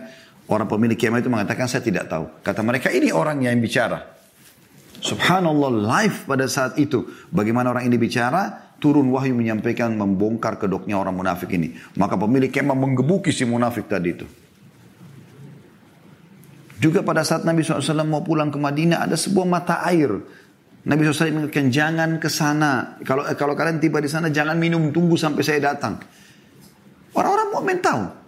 Orang 0.47 0.69
pemilik 0.71 0.95
kemah 0.95 1.19
itu 1.19 1.27
mengatakan, 1.27 1.67
saya 1.67 1.83
tidak 1.83 2.07
tahu. 2.07 2.39
Kata 2.39 2.61
mereka, 2.63 2.93
ini 2.93 3.11
orang 3.11 3.43
yang 3.43 3.59
bicara. 3.59 4.20
Subhanallah 5.01 5.71
live 5.73 6.29
pada 6.29 6.45
saat 6.45 6.77
itu. 6.77 7.09
Bagaimana 7.33 7.73
orang 7.73 7.89
ini 7.89 7.97
bicara, 7.97 8.73
turun 8.77 9.09
wahyu 9.09 9.33
menyampaikan 9.33 9.97
membongkar 9.97 10.61
kedoknya 10.61 11.01
orang 11.01 11.17
munafik 11.17 11.49
ini. 11.57 11.73
Maka 11.97 12.13
pemilik 12.21 12.53
kemah 12.53 12.77
menggebuki 12.77 13.33
si 13.33 13.41
munafik 13.49 13.89
tadi 13.89 14.09
itu. 14.13 14.29
Juga 16.81 17.05
pada 17.05 17.21
saat 17.21 17.45
Nabi 17.45 17.61
SAW 17.61 18.05
mau 18.05 18.25
pulang 18.25 18.49
ke 18.49 18.57
Madinah 18.57 19.05
ada 19.05 19.17
sebuah 19.17 19.45
mata 19.45 19.85
air. 19.85 20.17
Nabi 20.81 21.01
SAW 21.05 21.33
mengatakan 21.33 21.69
jangan 21.69 22.17
ke 22.17 22.29
sana. 22.29 22.97
Kalau 23.05 23.25
kalau 23.37 23.53
kalian 23.53 23.77
tiba 23.77 24.01
di 24.01 24.09
sana 24.09 24.33
jangan 24.33 24.57
minum 24.57 24.89
tunggu 24.89 25.13
sampai 25.13 25.45
saya 25.45 25.61
datang. 25.61 26.01
Orang-orang 27.13 27.47
mau 27.53 27.61
tahu. 27.61 28.20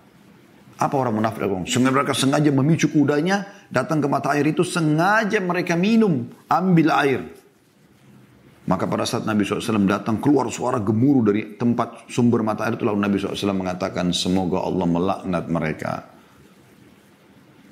Apa 0.83 0.99
orang 0.99 1.15
munafik 1.15 1.47
lakukan? 1.47 1.63
Sengaja 1.63 1.95
mereka 1.95 2.11
sengaja 2.11 2.51
memicu 2.51 2.91
kudanya 2.91 3.47
datang 3.71 4.03
ke 4.03 4.07
mata 4.11 4.35
air 4.35 4.43
itu 4.51 4.67
sengaja 4.67 5.39
mereka 5.39 5.79
minum 5.79 6.27
ambil 6.51 6.91
air. 6.99 7.21
Maka 8.67 8.87
pada 8.87 9.07
saat 9.07 9.23
Nabi 9.23 9.43
SAW 9.43 9.87
datang 9.87 10.19
keluar 10.19 10.47
suara 10.51 10.83
gemuruh 10.83 11.23
dari 11.23 11.55
tempat 11.55 12.11
sumber 12.11 12.43
mata 12.43 12.67
air 12.67 12.75
itu 12.75 12.83
lalu 12.83 12.99
Nabi 12.99 13.15
SAW 13.15 13.55
mengatakan 13.55 14.11
semoga 14.11 14.59
Allah 14.59 14.87
melaknat 14.87 15.45
mereka. 15.47 15.93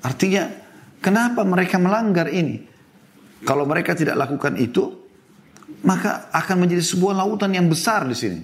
Artinya 0.02 0.62
Kenapa 1.02 1.42
mereka 1.42 1.82
melanggar 1.82 2.30
ini? 2.30 2.62
Kalau 3.42 3.66
mereka 3.66 3.98
tidak 3.98 4.14
lakukan 4.14 4.54
itu, 4.54 5.02
maka 5.82 6.30
akan 6.30 6.62
menjadi 6.62 6.94
sebuah 6.94 7.18
lautan 7.18 7.50
yang 7.58 7.66
besar 7.66 8.06
di 8.06 8.14
sini. 8.14 8.40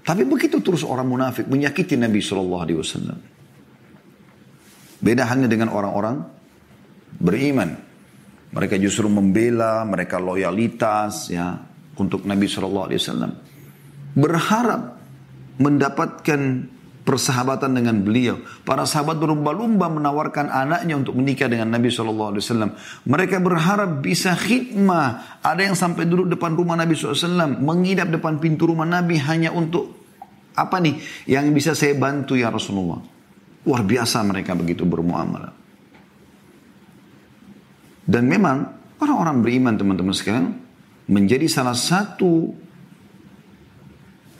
Tapi 0.00 0.22
begitu 0.24 0.58
terus 0.64 0.80
orang 0.82 1.06
munafik 1.06 1.44
menyakiti 1.46 1.94
Nabi 1.94 2.20
Shallallahu 2.24 2.62
Alaihi 2.64 2.78
Wasallam. 2.80 3.18
Beda 5.00 5.24
hanya 5.28 5.48
dengan 5.48 5.72
orang-orang 5.72 6.16
beriman. 7.20 7.70
Mereka 8.50 8.76
justru 8.82 9.06
membela, 9.06 9.86
mereka 9.86 10.18
loyalitas 10.18 11.30
ya 11.30 11.54
untuk 11.96 12.26
Nabi 12.26 12.46
Shallallahu 12.48 12.86
Alaihi 12.90 13.00
Wasallam. 13.00 13.32
Berharap 14.16 14.82
mendapatkan 15.60 16.40
persahabatan 17.04 17.72
dengan 17.72 17.96
beliau. 18.04 18.40
Para 18.62 18.84
sahabat 18.84 19.16
berlumba-lumba 19.16 19.88
menawarkan 19.88 20.52
anaknya 20.52 21.00
untuk 21.00 21.16
menikah 21.16 21.48
dengan 21.48 21.72
Nabi 21.72 21.88
SAW. 21.88 22.36
Mereka 23.08 23.40
berharap 23.40 24.04
bisa 24.04 24.36
khidmah. 24.36 25.40
Ada 25.40 25.72
yang 25.72 25.76
sampai 25.76 26.04
duduk 26.04 26.28
depan 26.28 26.54
rumah 26.54 26.76
Nabi 26.76 26.94
SAW. 26.94 27.60
Mengidap 27.60 28.12
depan 28.12 28.36
pintu 28.38 28.68
rumah 28.68 28.86
Nabi 28.86 29.16
hanya 29.16 29.50
untuk 29.50 29.96
apa 30.54 30.76
nih 30.82 31.00
yang 31.30 31.48
bisa 31.56 31.72
saya 31.72 31.96
bantu 31.96 32.36
ya 32.36 32.52
Rasulullah. 32.52 33.00
Luar 33.64 33.82
biasa 33.84 34.20
mereka 34.24 34.52
begitu 34.56 34.84
bermuamalah. 34.84 35.52
Dan 38.10 38.26
memang 38.26 38.56
orang-orang 38.98 39.38
beriman 39.40 39.74
teman-teman 39.78 40.16
sekalian 40.16 40.50
menjadi 41.06 41.46
salah 41.46 41.76
satu 41.76 42.50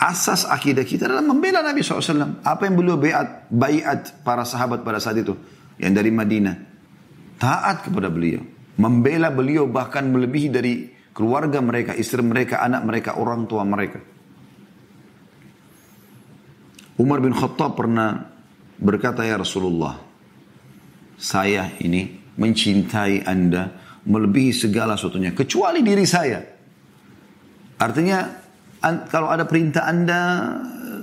asas 0.00 0.48
akidah 0.48 0.80
kita 0.80 1.04
adalah 1.04 1.20
membela 1.20 1.60
Nabi 1.60 1.84
SAW. 1.84 2.40
Apa 2.40 2.64
yang 2.64 2.80
beliau 2.80 2.96
bayat, 2.96 3.52
bayat 3.52 4.24
para 4.24 4.48
sahabat 4.48 4.80
pada 4.80 4.96
saat 4.96 5.20
itu. 5.20 5.36
Yang 5.76 5.92
dari 6.00 6.10
Madinah. 6.10 6.56
Taat 7.36 7.84
kepada 7.84 8.08
beliau. 8.08 8.40
Membela 8.80 9.28
beliau 9.28 9.68
bahkan 9.68 10.08
melebihi 10.08 10.48
dari 10.48 10.74
keluarga 11.12 11.60
mereka, 11.60 11.92
istri 11.92 12.24
mereka, 12.24 12.64
anak 12.64 12.80
mereka, 12.88 13.20
orang 13.20 13.44
tua 13.44 13.60
mereka. 13.68 14.00
Umar 16.96 17.20
bin 17.20 17.36
Khattab 17.36 17.76
pernah 17.76 18.28
berkata, 18.80 19.24
Ya 19.24 19.36
Rasulullah, 19.36 20.00
saya 21.20 21.76
ini 21.84 22.32
mencintai 22.40 23.28
anda 23.28 23.76
melebihi 24.04 24.52
segala 24.52 24.96
sesuatunya. 24.96 25.36
Kecuali 25.36 25.84
diri 25.84 26.04
saya. 26.08 26.40
Artinya 27.80 28.39
kalau 28.82 29.28
ada 29.28 29.44
perintah 29.44 29.84
Anda 29.84 30.20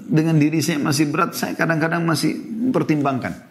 dengan 0.08 0.42
diri 0.42 0.64
saya 0.64 0.82
masih 0.82 1.14
berat, 1.14 1.38
saya 1.38 1.54
kadang-kadang 1.54 2.02
masih 2.04 2.34
mempertimbangkan. 2.38 3.48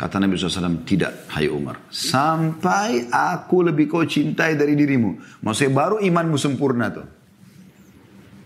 Kata 0.00 0.16
Nabi 0.16 0.40
SAW, 0.40 0.80
tidak, 0.88 1.28
hai 1.36 1.44
Umar. 1.52 1.92
Sampai 1.92 3.12
aku 3.12 3.68
lebih 3.68 3.84
kau 3.84 4.00
cintai 4.08 4.56
dari 4.56 4.72
dirimu. 4.72 5.44
Maksudnya 5.44 5.76
baru 5.76 5.96
imanmu 6.00 6.40
sempurna 6.40 6.88
tuh. 6.88 7.04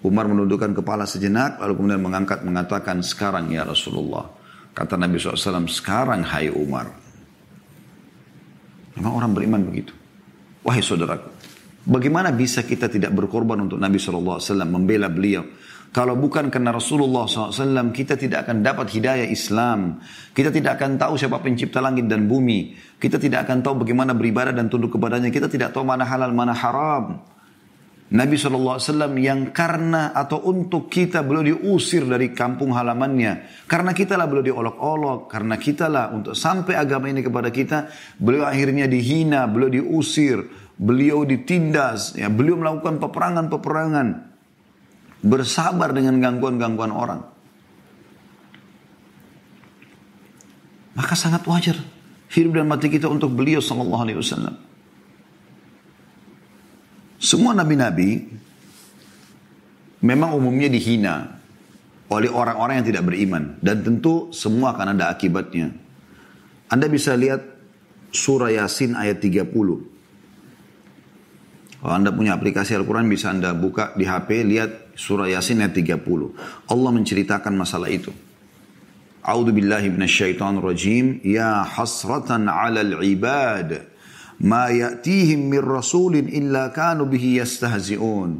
Umar 0.02 0.26
menundukkan 0.26 0.74
kepala 0.74 1.06
sejenak, 1.06 1.62
lalu 1.62 1.78
kemudian 1.78 2.02
mengangkat 2.02 2.42
mengatakan, 2.42 3.06
sekarang 3.06 3.54
ya 3.54 3.62
Rasulullah. 3.62 4.34
Kata 4.74 4.98
Nabi 4.98 5.22
SAW, 5.22 5.70
sekarang 5.70 6.26
hai 6.26 6.50
Umar. 6.50 6.90
Memang 8.98 9.12
orang 9.14 9.30
beriman 9.30 9.62
begitu. 9.62 9.94
Wahai 10.66 10.82
saudaraku, 10.82 11.33
Bagaimana 11.84 12.32
bisa 12.32 12.64
kita 12.64 12.88
tidak 12.88 13.12
berkorban 13.12 13.60
untuk 13.60 13.76
Nabi 13.76 14.00
SAW, 14.00 14.40
membela 14.64 15.12
beliau? 15.12 15.44
Kalau 15.94 16.18
bukan 16.18 16.50
karena 16.50 16.74
Rasulullah 16.74 17.28
SAW, 17.28 17.94
kita 17.94 18.18
tidak 18.18 18.48
akan 18.48 18.66
dapat 18.66 18.90
hidayah 18.90 19.28
Islam. 19.30 20.02
Kita 20.34 20.50
tidak 20.50 20.80
akan 20.80 20.98
tahu 20.98 21.14
siapa 21.14 21.38
pencipta 21.38 21.78
langit 21.78 22.10
dan 22.10 22.26
bumi. 22.26 22.74
Kita 22.98 23.20
tidak 23.20 23.46
akan 23.46 23.62
tahu 23.62 23.86
bagaimana 23.86 24.10
beribadah 24.10 24.50
dan 24.50 24.66
tunduk 24.66 24.96
kepadanya. 24.98 25.30
Kita 25.30 25.46
tidak 25.46 25.70
tahu 25.70 25.86
mana 25.86 26.02
halal, 26.02 26.34
mana 26.34 26.50
haram. 26.50 27.33
Nabi 28.04 28.36
SAW 28.36 29.16
yang 29.16 29.50
karena 29.50 30.12
atau 30.12 30.44
untuk 30.44 30.92
kita 30.92 31.24
beliau 31.24 31.56
diusir 31.56 32.04
dari 32.04 32.36
kampung 32.36 32.76
halamannya. 32.76 33.64
Karena 33.64 33.96
kita 33.96 34.14
lah 34.20 34.28
beliau 34.28 34.44
diolok-olok. 34.54 35.26
Karena 35.32 35.56
kita 35.56 35.88
lah 35.88 36.12
untuk 36.12 36.36
sampai 36.36 36.76
agama 36.76 37.08
ini 37.08 37.24
kepada 37.24 37.48
kita. 37.48 37.90
Beliau 38.20 38.44
akhirnya 38.44 38.84
dihina, 38.86 39.48
beliau 39.48 39.72
diusir 39.72 40.64
beliau 40.74 41.22
ditindas, 41.22 42.18
ya, 42.18 42.26
beliau 42.26 42.58
melakukan 42.58 42.98
peperangan-peperangan, 42.98 44.06
bersabar 45.22 45.94
dengan 45.94 46.18
gangguan-gangguan 46.18 46.92
orang. 46.92 47.20
Maka 50.94 51.14
sangat 51.18 51.42
wajar 51.46 51.74
hidup 52.30 52.54
dan 52.54 52.70
mati 52.70 52.86
kita 52.86 53.10
untuk 53.10 53.34
beliau 53.34 53.58
sallallahu 53.58 54.02
alaihi 54.02 54.18
wasallam. 54.18 54.54
Semua 57.24 57.56
nabi-nabi 57.56 58.20
memang 60.04 60.36
umumnya 60.36 60.68
dihina 60.68 61.40
oleh 62.12 62.28
orang-orang 62.28 62.84
yang 62.84 62.88
tidak 62.92 63.08
beriman 63.08 63.56
dan 63.64 63.80
tentu 63.80 64.28
semua 64.28 64.76
akan 64.76 64.92
ada 64.92 65.08
akibatnya. 65.08 65.72
Anda 66.68 66.84
bisa 66.92 67.16
lihat 67.16 67.40
surah 68.12 68.52
Yasin 68.52 68.92
ayat 68.92 69.24
30. 69.24 69.48
Kalau 71.80 71.94
Anda 71.96 72.12
punya 72.12 72.36
aplikasi 72.36 72.76
Al-Quran 72.76 73.08
bisa 73.08 73.32
Anda 73.32 73.56
buka 73.56 73.96
di 73.96 74.04
HP, 74.04 74.44
lihat 74.44 74.92
surah 74.92 75.32
Yasin 75.32 75.64
ayat 75.64 75.80
30. 75.80 76.68
Allah 76.68 76.90
menceritakan 76.92 77.56
masalah 77.56 77.88
itu. 77.88 78.12
A'udhu 79.24 79.56
billahi. 79.56 79.88
Ya 81.24 81.64
hasratan 81.64 82.52
ala 82.52 82.84
al-ibad. 82.84 83.93
Ma 84.42 84.66
ya'tihim 84.72 85.46
min 85.52 85.62
rasulin 85.62 86.26
illa 86.26 86.74
kanu 86.74 87.06
bihi 87.06 87.38
yastahzi'un. 87.38 88.30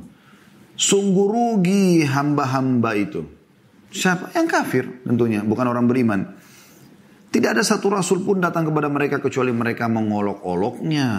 Sungguh 0.74 1.26
rugi 1.30 2.02
hamba-hamba 2.02 2.98
itu. 2.98 3.22
Siapa? 3.94 4.34
Yang 4.34 4.46
kafir 4.50 4.84
tentunya, 5.06 5.46
bukan 5.46 5.70
orang 5.70 5.86
beriman. 5.86 6.34
Tidak 7.30 7.50
ada 7.54 7.62
satu 7.62 7.94
rasul 7.94 8.26
pun 8.26 8.42
datang 8.42 8.66
kepada 8.66 8.90
mereka 8.90 9.22
kecuali 9.22 9.54
mereka 9.54 9.86
mengolok-oloknya. 9.86 11.10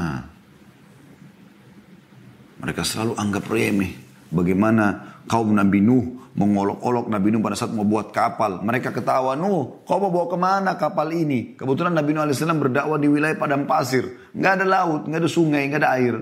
Mereka 2.59 2.81
selalu 2.83 3.15
anggap 3.15 3.47
remeh. 3.47 3.91
Bagaimana 4.31 5.14
kaum 5.25 5.53
Nabi 5.53 5.81
Nuh 5.81 6.33
mengolok-olok 6.35 7.07
Nabi 7.07 7.27
Nuh 7.31 7.41
pada 7.41 7.57
saat 7.57 7.71
mau 7.71 7.85
buat 7.87 8.11
kapal. 8.11 8.61
Mereka 8.61 8.91
ketawa, 8.91 9.33
Nuh 9.33 9.85
kau 9.85 9.97
mau 9.97 10.11
bawa 10.11 10.25
ke 10.29 10.37
mana 10.37 10.71
kapal 10.75 11.11
ini? 11.13 11.57
Kebetulan 11.57 11.93
Nabi 11.93 12.11
Nuh 12.13 12.25
AS 12.25 12.41
berdakwah 12.41 12.97
di 12.97 13.07
wilayah 13.09 13.37
padang 13.37 13.65
pasir. 13.65 14.31
Nggak 14.33 14.51
ada 14.61 14.65
laut, 14.65 15.01
nggak 15.07 15.19
ada 15.21 15.29
sungai, 15.29 15.63
nggak 15.69 15.81
ada 15.81 15.91
air. 15.97 16.15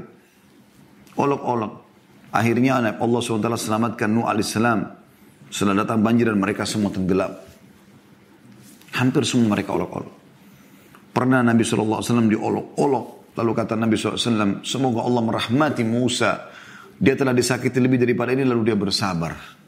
Olok-olok. 1.13 1.74
Akhirnya 2.34 2.82
Allah 2.82 3.20
SWT 3.22 3.48
selamatkan 3.62 4.10
Nuh 4.10 4.26
AS. 4.26 4.54
Setelah 5.54 5.86
datang 5.86 6.02
banjir 6.02 6.28
dan 6.28 6.42
mereka 6.42 6.66
semua 6.66 6.89
tenggelam. 6.89 7.30
Hampir 8.98 9.22
semua 9.26 9.54
mereka 9.54 9.78
olok-olok. 9.78 10.13
Pernah 11.13 11.46
Nabi 11.46 11.62
SAW 11.62 12.02
diolok-olok 12.26 13.24
Lalu 13.34 13.52
kata 13.58 13.74
Nabi 13.74 13.98
SAW, 13.98 14.62
semoga 14.62 15.02
Allah 15.02 15.24
merahmati 15.26 15.82
Musa. 15.82 16.54
Dia 16.98 17.18
telah 17.18 17.34
disakiti 17.34 17.82
lebih 17.82 18.02
daripada 18.02 18.34
ini 18.34 18.46
lalu 18.46 18.72
dia 18.72 18.78
bersabar. 18.78 19.64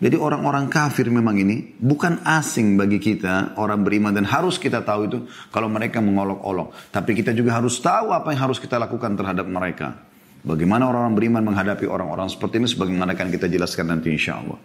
Jadi 0.00 0.16
orang-orang 0.16 0.72
kafir 0.72 1.12
memang 1.12 1.36
ini 1.36 1.76
bukan 1.76 2.24
asing 2.24 2.80
bagi 2.80 2.96
kita 2.96 3.52
orang 3.60 3.84
beriman 3.84 4.16
dan 4.16 4.24
harus 4.24 4.56
kita 4.56 4.80
tahu 4.80 5.00
itu 5.12 5.18
kalau 5.52 5.68
mereka 5.68 6.00
mengolok-olok. 6.00 6.72
Tapi 6.88 7.12
kita 7.12 7.36
juga 7.36 7.60
harus 7.60 7.76
tahu 7.84 8.08
apa 8.16 8.32
yang 8.32 8.48
harus 8.48 8.56
kita 8.56 8.80
lakukan 8.80 9.12
terhadap 9.12 9.44
mereka. 9.44 10.00
Bagaimana 10.40 10.88
orang-orang 10.88 11.12
beriman 11.20 11.52
menghadapi 11.52 11.84
orang-orang 11.84 12.32
seperti 12.32 12.64
ini 12.64 12.68
sebagaimana 12.72 13.12
akan 13.12 13.28
kita 13.28 13.44
jelaskan 13.44 13.92
nanti 13.92 14.08
insya 14.08 14.40
Allah. 14.40 14.56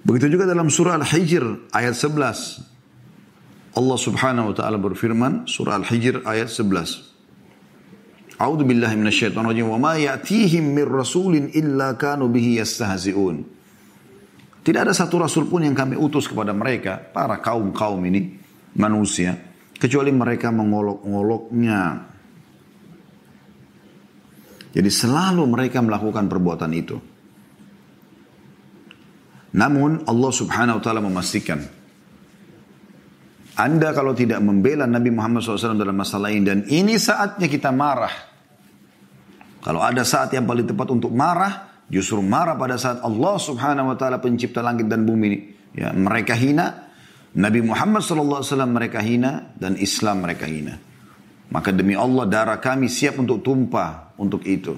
Begitu 0.00 0.32
juga 0.32 0.48
dalam 0.48 0.72
surah 0.72 0.96
Al-Hijr 0.96 1.76
ayat 1.76 1.92
11. 1.92 3.76
Allah 3.76 3.98
subhanahu 4.00 4.52
wa 4.52 4.54
ta'ala 4.56 4.80
berfirman 4.80 5.44
surah 5.44 5.76
Al-Hijr 5.76 6.24
ayat 6.24 6.48
11. 6.48 7.11
A'udzu 8.42 8.66
billahi 8.66 8.98
minasyaitonir 8.98 9.54
rajim 9.54 9.70
wa 9.70 9.78
ma 9.78 9.94
ya'tihim 9.94 10.74
mir 10.74 10.90
rasulin 10.90 11.54
illa 11.54 11.94
kanu 11.94 12.26
bihi 12.26 12.58
yastahzi'un. 12.58 13.38
Tidak 14.66 14.80
ada 14.82 14.90
satu 14.90 15.22
rasul 15.22 15.46
pun 15.46 15.62
yang 15.62 15.78
kami 15.78 15.94
utus 15.94 16.26
kepada 16.26 16.50
mereka, 16.50 16.98
para 16.98 17.38
kaum-kaum 17.38 18.02
ini, 18.02 18.34
manusia, 18.74 19.38
kecuali 19.78 20.10
mereka 20.10 20.50
mengolok-oloknya. 20.50 21.82
Jadi 24.74 24.90
selalu 24.90 25.42
mereka 25.46 25.78
melakukan 25.78 26.26
perbuatan 26.26 26.72
itu. 26.74 26.96
Namun 29.54 30.02
Allah 30.08 30.32
subhanahu 30.32 30.80
wa 30.80 30.82
ta'ala 30.82 30.98
memastikan. 31.04 31.60
Anda 33.52 33.92
kalau 33.92 34.16
tidak 34.16 34.40
membela 34.42 34.88
Nabi 34.88 35.12
Muhammad 35.12 35.44
SAW 35.44 35.76
dalam 35.76 35.94
masalah 35.94 36.32
ini 36.32 36.42
dan 36.42 36.64
ini 36.72 36.96
saatnya 36.96 37.46
kita 37.52 37.68
marah 37.68 38.31
kalau 39.62 39.78
ada 39.78 40.02
saat 40.02 40.34
yang 40.34 40.42
paling 40.42 40.66
tepat 40.66 40.90
untuk 40.90 41.14
marah, 41.14 41.86
justru 41.86 42.18
marah 42.18 42.58
pada 42.58 42.74
saat 42.74 42.98
Allah 43.06 43.38
subhanahu 43.38 43.94
wa 43.94 43.96
ta'ala 43.96 44.18
pencipta 44.18 44.58
langit 44.58 44.90
dan 44.90 45.06
bumi 45.06 45.24
ini. 45.30 45.38
Ya, 45.78 45.94
mereka 45.94 46.34
hina, 46.34 46.90
Nabi 47.38 47.62
Muhammad 47.62 48.02
SAW 48.02 48.42
mereka 48.66 48.98
hina, 48.98 49.54
dan 49.54 49.78
Islam 49.78 50.26
mereka 50.26 50.50
hina. 50.50 50.82
Maka 51.54 51.70
demi 51.70 51.94
Allah 51.94 52.26
darah 52.26 52.58
kami 52.58 52.90
siap 52.90 53.22
untuk 53.22 53.46
tumpah 53.46 54.18
untuk 54.18 54.42
itu. 54.42 54.74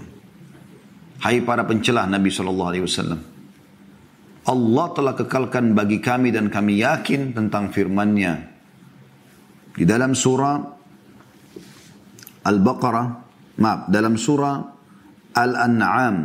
Hai 1.25 1.41
para 1.41 1.65
pencelah 1.65 2.05
Nabi 2.05 2.29
SAW. 2.29 3.33
Allah 4.45 4.87
telah 4.93 5.17
kekalkan 5.17 5.73
bagi 5.73 6.05
kami 6.05 6.29
dan 6.29 6.53
kami 6.53 6.85
yakin 6.85 7.33
tentang 7.33 7.73
firman-Nya. 7.73 8.33
Di 9.73 9.89
dalam 9.89 10.13
surah 10.13 10.61
Al-Baqarah, 12.45 13.07
maaf, 13.57 13.89
dalam 13.89 14.21
surah 14.21 14.74
Al-An'am 15.35 16.17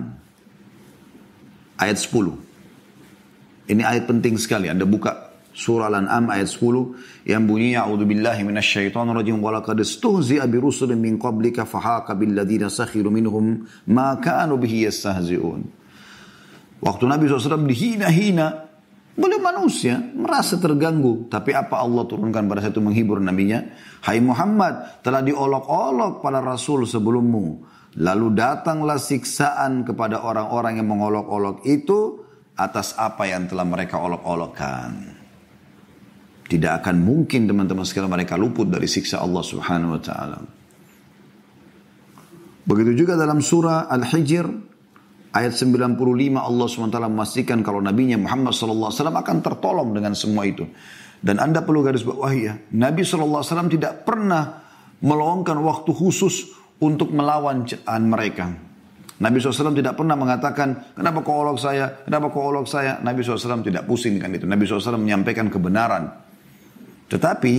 ayat 1.81 1.97
10. 1.97 3.73
Ini 3.73 3.81
ayat 3.85 4.05
penting 4.05 4.37
sekali. 4.37 4.69
Anda 4.69 4.85
buka 4.85 5.29
surah 5.53 5.89
Al-An'am 5.89 6.29
ayat 6.29 6.49
10 6.49 7.25
yang 7.27 7.43
bunyinya 7.49 7.89
a'udzubillahi 7.89 8.41
minasyaitonir 8.45 9.17
rajim 9.17 9.41
wa 9.41 9.59
istuhzi'a 9.59 10.45
bi 10.45 10.57
rusulin 10.61 11.01
min 11.01 11.17
qablika 11.17 11.65
fahaqa 11.65 12.13
bil 12.13 12.37
ladzina 12.37 12.69
sakhiru 12.69 13.09
minhum 13.09 13.65
ma 13.89 14.15
kanu 14.21 14.61
bihi 14.61 14.85
yastahzi'un. 14.85 15.61
Waktu 16.79 17.03
Nabi 17.11 17.27
SAW 17.27 17.67
dihina-hina, 17.67 18.69
boleh 19.19 19.39
manusia 19.43 19.99
merasa 19.99 20.55
terganggu. 20.55 21.27
Tapi 21.27 21.51
apa 21.51 21.83
Allah 21.83 22.07
turunkan 22.07 22.47
pada 22.47 22.63
satu 22.63 22.79
menghibur 22.79 23.19
nabinya? 23.19 23.59
Hai 23.99 24.23
Muhammad, 24.23 25.03
telah 25.03 25.19
diolok-olok 25.19 26.23
para 26.23 26.39
rasul 26.39 26.87
sebelummu. 26.87 27.67
Lalu 27.97 28.37
datanglah 28.37 29.01
siksaan 29.01 29.81
kepada 29.81 30.21
orang-orang 30.21 30.77
yang 30.77 30.87
mengolok-olok 30.93 31.65
itu 31.65 32.21
atas 32.53 32.93
apa 32.99 33.25
yang 33.25 33.49
telah 33.49 33.65
mereka 33.65 33.97
olok-olokkan. 33.97 35.17
Tidak 36.45 36.71
akan 36.81 36.95
mungkin 37.01 37.49
teman-teman 37.49 37.85
sekalian 37.85 38.13
mereka 38.13 38.37
luput 38.37 38.69
dari 38.69 38.85
siksa 38.85 39.21
Allah 39.21 39.41
Subhanahu 39.41 39.97
wa 39.97 40.01
taala. 40.01 40.39
Begitu 42.69 43.05
juga 43.05 43.17
dalam 43.17 43.41
surah 43.41 43.89
Al-Hijr 43.89 44.45
ayat 45.33 45.53
95 45.57 45.97
Allah 46.37 46.67
SWT 46.69 46.97
memastikan 47.09 47.65
kalau 47.65 47.81
nabinya 47.81 48.17
Muhammad 48.17 48.53
SAW 48.53 48.93
akan 48.93 49.37
tertolong 49.41 49.89
dengan 49.93 50.13
semua 50.13 50.45
itu. 50.45 50.69
Dan 51.19 51.41
anda 51.41 51.65
perlu 51.65 51.81
garis 51.81 52.05
bawah 52.05 52.29
ya, 52.31 52.61
Nabi 52.77 53.01
SAW 53.01 53.43
tidak 53.73 54.05
pernah 54.05 54.61
meluangkan 55.01 55.57
waktu 55.59 55.91
khusus 55.91 56.58
untuk 56.79 57.11
melawan 57.11 57.67
ciptaan 57.67 58.07
mereka. 58.07 58.69
Nabi 59.19 59.43
SAW 59.43 59.75
tidak 59.75 59.99
pernah 59.99 60.15
mengatakan, 60.15 60.95
kenapa 60.95 61.19
kau 61.27 61.43
olok 61.43 61.59
saya, 61.59 61.91
kenapa 62.07 62.31
kau 62.31 62.55
olok 62.55 62.63
saya. 62.71 63.03
Nabi 63.03 63.19
SAW 63.19 63.59
tidak 63.59 63.83
pusing 63.83 64.15
dengan 64.15 64.31
itu. 64.39 64.47
Nabi 64.47 64.63
SAW 64.63 64.95
menyampaikan 64.95 65.51
kebenaran. 65.51 66.07
Tetapi 67.11 67.55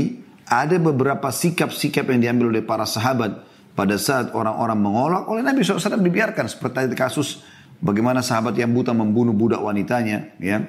ada 0.49 0.77
beberapa 0.81 1.29
sikap-sikap 1.29 2.09
yang 2.09 2.21
diambil 2.25 2.49
oleh 2.49 2.65
para 2.65 2.89
sahabat 2.89 3.45
pada 3.77 4.01
saat 4.01 4.33
orang-orang 4.33 4.79
mengolok 4.81 5.25
oleh 5.29 5.45
Nabi 5.45 5.61
SAW 5.61 6.01
dibiarkan. 6.01 6.49
Seperti 6.49 6.97
kasus 6.97 7.45
bagaimana 7.77 8.25
sahabat 8.25 8.57
yang 8.57 8.73
buta 8.73 8.97
membunuh 8.97 9.37
budak 9.37 9.61
wanitanya. 9.61 10.33
ya 10.41 10.65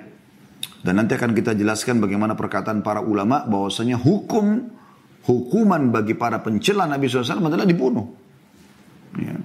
Dan 0.84 1.00
nanti 1.00 1.16
akan 1.16 1.32
kita 1.32 1.56
jelaskan 1.56 2.04
bagaimana 2.04 2.36
perkataan 2.36 2.84
para 2.84 3.00
ulama 3.00 3.48
bahwasanya 3.48 3.96
hukum 3.96 4.76
hukuman 5.24 5.88
bagi 5.94 6.18
para 6.18 6.42
pencela 6.44 6.84
Nabi 6.84 7.08
SAW 7.08 7.48
adalah 7.48 7.64
dibunuh. 7.64 8.21
Ya. 9.20 9.36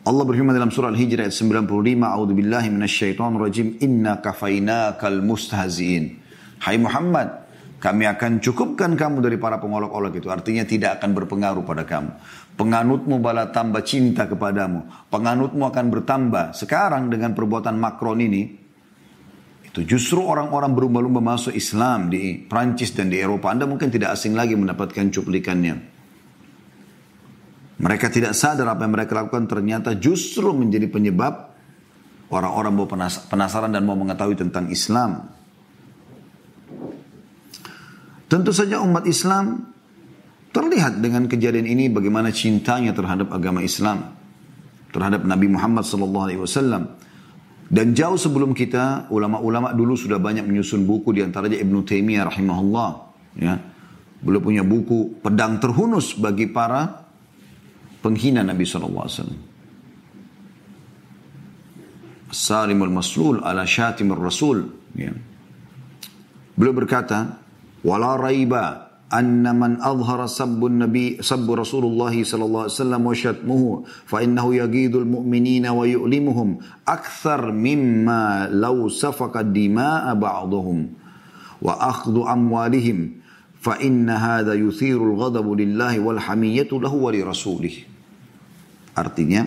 Allah 0.00 0.24
berfirman 0.26 0.56
dalam 0.56 0.72
surah 0.72 0.90
Al-Hijr 0.90 1.22
ayat 1.22 1.34
95, 1.36 2.08
"A'udzu 2.08 2.34
billahi 2.34 2.72
minasyaitonir 2.72 3.40
rajim. 3.46 3.78
Inna 3.84 4.18
kafainakal 4.18 5.20
mustahziin." 5.22 6.18
Hai 6.58 6.80
Muhammad, 6.80 7.46
kami 7.80 8.04
akan 8.04 8.40
cukupkan 8.44 8.96
kamu 8.96 9.22
dari 9.22 9.36
para 9.36 9.56
pengolok-olok 9.56 10.18
itu. 10.18 10.28
Artinya 10.28 10.64
tidak 10.64 11.00
akan 11.00 11.16
berpengaruh 11.16 11.64
pada 11.64 11.84
kamu. 11.88 12.10
Penganutmu 12.56 13.16
bala 13.22 13.48
tambah 13.54 13.80
cinta 13.86 14.28
kepadamu. 14.28 14.84
Penganutmu 15.08 15.64
akan 15.64 15.86
bertambah. 15.88 16.52
Sekarang 16.52 17.08
dengan 17.08 17.32
perbuatan 17.32 17.76
Macron 17.80 18.20
ini, 18.20 18.42
itu 19.70 19.86
justru 19.86 20.20
orang-orang 20.20 20.74
berlumba-lumba 20.74 21.22
masuk 21.22 21.54
Islam 21.54 22.10
di 22.10 22.42
Prancis 22.44 22.90
dan 22.92 23.08
di 23.08 23.22
Eropa. 23.22 23.48
Anda 23.48 23.64
mungkin 23.64 23.88
tidak 23.88 24.18
asing 24.18 24.34
lagi 24.34 24.58
mendapatkan 24.58 25.06
cuplikannya. 25.08 25.99
Mereka 27.80 28.12
tidak 28.12 28.36
sadar 28.36 28.68
apa 28.68 28.84
yang 28.84 28.92
mereka 28.92 29.16
lakukan 29.16 29.48
ternyata 29.48 29.96
justru 29.96 30.52
menjadi 30.52 30.84
penyebab 30.92 31.48
orang-orang 32.28 32.72
mau 32.76 32.86
penasaran 33.26 33.72
dan 33.72 33.88
mau 33.88 33.96
mengetahui 33.96 34.36
tentang 34.36 34.68
Islam. 34.68 35.32
Tentu 38.30 38.52
saja 38.52 38.78
umat 38.84 39.08
Islam 39.08 39.74
terlihat 40.52 41.00
dengan 41.00 41.26
kejadian 41.26 41.66
ini 41.66 41.88
bagaimana 41.90 42.30
cintanya 42.30 42.92
terhadap 42.92 43.32
agama 43.32 43.64
Islam, 43.64 44.12
terhadap 44.92 45.24
Nabi 45.24 45.48
Muhammad 45.50 45.82
SAW. 45.82 47.00
Dan 47.70 47.94
jauh 47.94 48.18
sebelum 48.18 48.50
kita, 48.50 49.08
ulama-ulama 49.14 49.70
dulu 49.72 49.94
sudah 49.94 50.18
banyak 50.18 50.42
menyusun 50.42 50.84
buku 50.84 51.14
di 51.14 51.22
antaranya 51.22 51.54
Ibnu 51.58 51.86
Taimiyah 51.86 52.26
rahimahullah. 52.28 52.90
Ya. 53.38 53.62
Beliau 54.20 54.42
punya 54.42 54.66
buku 54.66 55.22
pedang 55.22 55.62
terhunus 55.62 56.18
bagi 56.18 56.50
para 56.50 57.09
penghina 58.00 58.44
Nabi 58.44 58.64
SAW. 58.64 59.30
Salimul 62.30 62.92
maslul 62.94 63.42
ala 63.42 63.66
syatimur 63.66 64.18
rasul. 64.18 64.66
Ya. 64.94 65.10
Beliau 66.54 66.74
berkata, 66.76 67.40
Wala 67.80 68.20
raiba 68.20 68.90
anna 69.10 69.50
man 69.50 69.82
azhara 69.82 70.30
sabbu 70.30 70.70
nabi 70.70 71.18
sabbu 71.18 71.58
Rasulullah 71.58 72.14
sallallahu 72.14 72.70
alaihi 72.70 72.76
wasallam 72.78 73.02
wa 73.02 73.14
syatmuhu 73.16 73.70
fa 74.06 74.22
innahu 74.22 74.54
yagidul 74.54 75.02
mu'minina 75.02 75.74
wa 75.74 75.82
yu'limuhum 75.82 76.62
akthar 76.86 77.50
mimma 77.50 78.46
law 78.54 78.86
safaka 78.86 79.42
dima'a 79.42 80.14
ba'dahum 80.14 80.94
wa 81.58 81.74
akhdhu 81.90 82.22
amwalihim 82.22 83.18
fa 83.58 83.82
inna 83.82 84.14
hadha 84.14 84.54
yuthiru 84.54 85.10
al-ghadabu 85.10 85.58
lillahi 85.58 85.98
wal 85.98 86.22
hamiyatu 86.22 86.78
lahu 86.78 87.08
wa 87.08 87.10
li 87.10 87.26
rasulih 87.26 87.89
Artinya, 88.94 89.46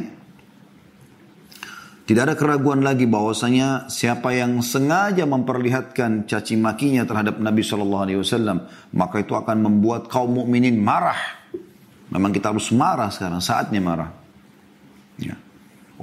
tidak 2.04 2.22
ada 2.28 2.36
keraguan 2.36 2.84
lagi 2.84 3.08
bahwasanya 3.08 3.88
siapa 3.88 4.36
yang 4.36 4.60
sengaja 4.60 5.24
memperlihatkan 5.24 6.28
caci 6.28 6.60
makinya 6.60 7.08
terhadap 7.08 7.40
Nabi 7.40 7.64
Shallallahu 7.64 8.04
Alaihi 8.04 8.20
Wasallam, 8.20 8.68
maka 8.92 9.24
itu 9.24 9.32
akan 9.32 9.58
membuat 9.64 10.12
kaum 10.12 10.36
mukminin 10.36 10.76
marah. 10.84 11.16
Memang 12.12 12.36
kita 12.36 12.52
harus 12.52 12.68
marah 12.76 13.08
sekarang, 13.08 13.40
saatnya 13.40 13.80
marah. 13.80 14.12
Ya. 15.16 15.40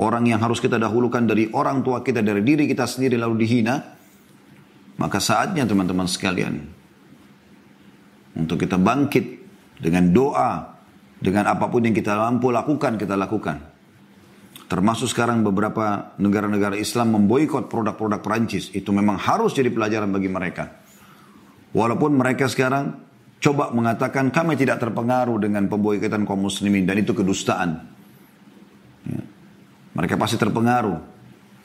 Orang 0.01 0.25
yang 0.25 0.41
harus 0.41 0.57
kita 0.57 0.81
dahulukan 0.81 1.29
dari 1.29 1.53
orang 1.53 1.85
tua 1.85 2.01
kita, 2.01 2.25
dari 2.25 2.41
diri 2.41 2.65
kita 2.65 2.89
sendiri 2.89 3.21
lalu 3.21 3.45
dihina, 3.45 3.77
maka 4.97 5.21
saatnya 5.21 5.69
teman-teman 5.69 6.09
sekalian 6.09 6.65
untuk 8.41 8.57
kita 8.57 8.81
bangkit 8.81 9.25
dengan 9.85 10.09
doa, 10.09 10.80
dengan 11.21 11.53
apa 11.53 11.69
pun 11.69 11.85
yang 11.85 11.93
kita 11.93 12.17
mampu 12.17 12.49
lakukan, 12.49 12.97
kita 12.97 13.13
lakukan. 13.13 13.61
Termasuk 14.71 15.13
sekarang 15.13 15.45
beberapa 15.45 16.17
negara-negara 16.17 16.79
Islam 16.81 17.21
memboikot 17.21 17.69
produk-produk 17.69 18.25
Perancis. 18.25 18.73
Itu 18.73 18.95
memang 18.95 19.21
harus 19.21 19.53
jadi 19.53 19.69
pelajaran 19.69 20.09
bagi 20.09 20.31
mereka. 20.33 20.81
Walaupun 21.77 22.17
mereka 22.17 22.49
sekarang 22.49 22.97
coba 23.43 23.75
mengatakan 23.75 24.33
kami 24.33 24.55
tidak 24.57 24.81
terpengaruh 24.81 25.37
dengan 25.43 25.67
pemboikotan 25.67 26.23
kaum 26.25 26.47
muslimin 26.47 26.87
dan 26.87 27.03
itu 27.03 27.13
kedustaan. 27.13 27.83
Ya. 29.05 29.23
Mereka 29.99 30.15
pasti 30.17 30.39
terpengaruh. 30.39 30.99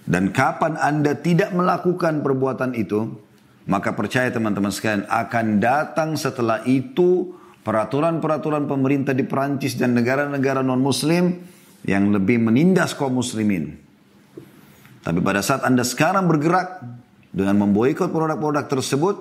Dan 0.05 0.29
kapan 0.33 0.77
Anda 0.77 1.17
tidak 1.17 1.53
melakukan 1.53 2.21
perbuatan 2.21 2.77
itu, 2.77 3.21
maka 3.69 3.93
percaya 3.93 4.29
teman-teman 4.29 4.69
sekalian 4.69 5.05
akan 5.09 5.45
datang 5.57 6.13
setelah 6.13 6.61
itu 6.65 7.33
peraturan-peraturan 7.65 8.69
pemerintah 8.69 9.17
di 9.17 9.25
Perancis 9.25 9.73
dan 9.73 9.97
negara-negara 9.97 10.61
non-muslim 10.61 11.33
yang 11.89 12.13
lebih 12.13 12.37
menindas 12.37 12.93
kaum 12.93 13.17
muslimin. 13.17 13.73
Tapi 15.01 15.19
pada 15.21 15.41
saat 15.41 15.65
Anda 15.65 15.81
sekarang 15.81 16.29
bergerak 16.29 16.85
dengan 17.33 17.65
memboikot 17.65 18.13
produk-produk 18.13 18.65
tersebut, 18.69 19.15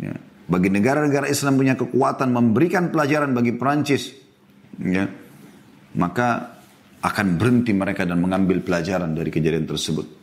ya, 0.00 0.12
bagi 0.48 0.68
negara-negara 0.68 1.32
Islam 1.32 1.56
punya 1.56 1.74
kekuatan 1.76 2.28
memberikan 2.28 2.92
pelajaran 2.92 3.32
bagi 3.32 3.56
Perancis, 3.56 4.12
ya, 4.76 5.08
maka 5.96 6.60
akan 7.02 7.26
berhenti 7.40 7.72
mereka 7.72 8.04
dan 8.04 8.20
mengambil 8.20 8.60
pelajaran 8.60 9.16
dari 9.16 9.32
kejadian 9.32 9.64
tersebut. 9.64 10.21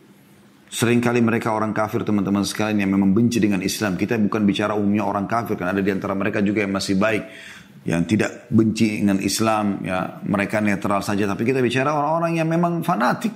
Seringkali 0.70 1.18
mereka 1.18 1.50
orang 1.50 1.74
kafir 1.74 2.06
teman-teman 2.06 2.46
sekalian 2.46 2.86
yang 2.86 2.94
memang 2.94 3.10
benci 3.10 3.42
dengan 3.42 3.58
Islam. 3.58 3.98
Kita 3.98 4.14
bukan 4.22 4.46
bicara 4.46 4.78
umumnya 4.78 5.02
orang 5.02 5.26
kafir, 5.26 5.58
kan 5.58 5.74
ada 5.74 5.82
di 5.82 5.90
antara 5.90 6.14
mereka 6.14 6.38
juga 6.46 6.62
yang 6.62 6.70
masih 6.70 6.94
baik 6.94 7.26
yang 7.82 8.06
tidak 8.06 8.46
benci 8.52 9.02
dengan 9.02 9.18
Islam, 9.18 9.82
ya 9.82 10.22
mereka 10.22 10.62
netral 10.62 11.02
saja. 11.02 11.26
Tapi 11.26 11.42
kita 11.42 11.58
bicara 11.58 11.90
orang-orang 11.90 12.38
yang 12.38 12.46
memang 12.46 12.86
fanatik, 12.86 13.34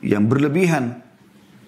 yang 0.00 0.24
berlebihan, 0.24 1.02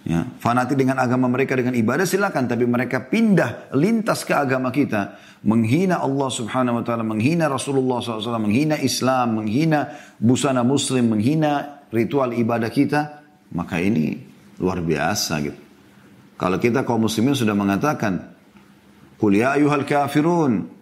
ya 0.09 0.25
fanatik 0.41 0.81
dengan 0.81 1.03
agama 1.03 1.29
mereka 1.29 1.59
dengan 1.59 1.77
ibadah 1.77 2.09
silakan, 2.09 2.49
tapi 2.49 2.65
mereka 2.65 3.05
pindah 3.13 3.75
lintas 3.77 4.25
ke 4.25 4.33
agama 4.33 4.73
kita, 4.73 5.21
menghina 5.45 6.01
Allah 6.01 6.33
Subhanahu 6.33 6.81
Wa 6.81 6.85
Taala, 6.89 7.05
menghina 7.05 7.51
Rasulullah 7.51 8.01
SAW, 8.01 8.41
menghina 8.41 8.81
Islam, 8.81 9.43
menghina 9.43 9.93
busana 10.17 10.65
Muslim, 10.65 11.13
menghina 11.19 11.85
ritual 11.91 12.31
ibadah 12.33 12.71
kita, 12.71 13.27
maka 13.53 13.83
ini 13.83 14.28
luar 14.59 14.83
biasa 14.83 15.41
gitu. 15.43 15.59
Kalau 16.39 16.59
kita 16.63 16.87
kaum 16.87 17.03
muslimin 17.03 17.35
sudah 17.35 17.55
mengatakan, 17.55 18.35
kuliah 19.19 19.59
ya 19.59 19.63
ayuhal 19.63 19.83
kafirun, 19.83 20.79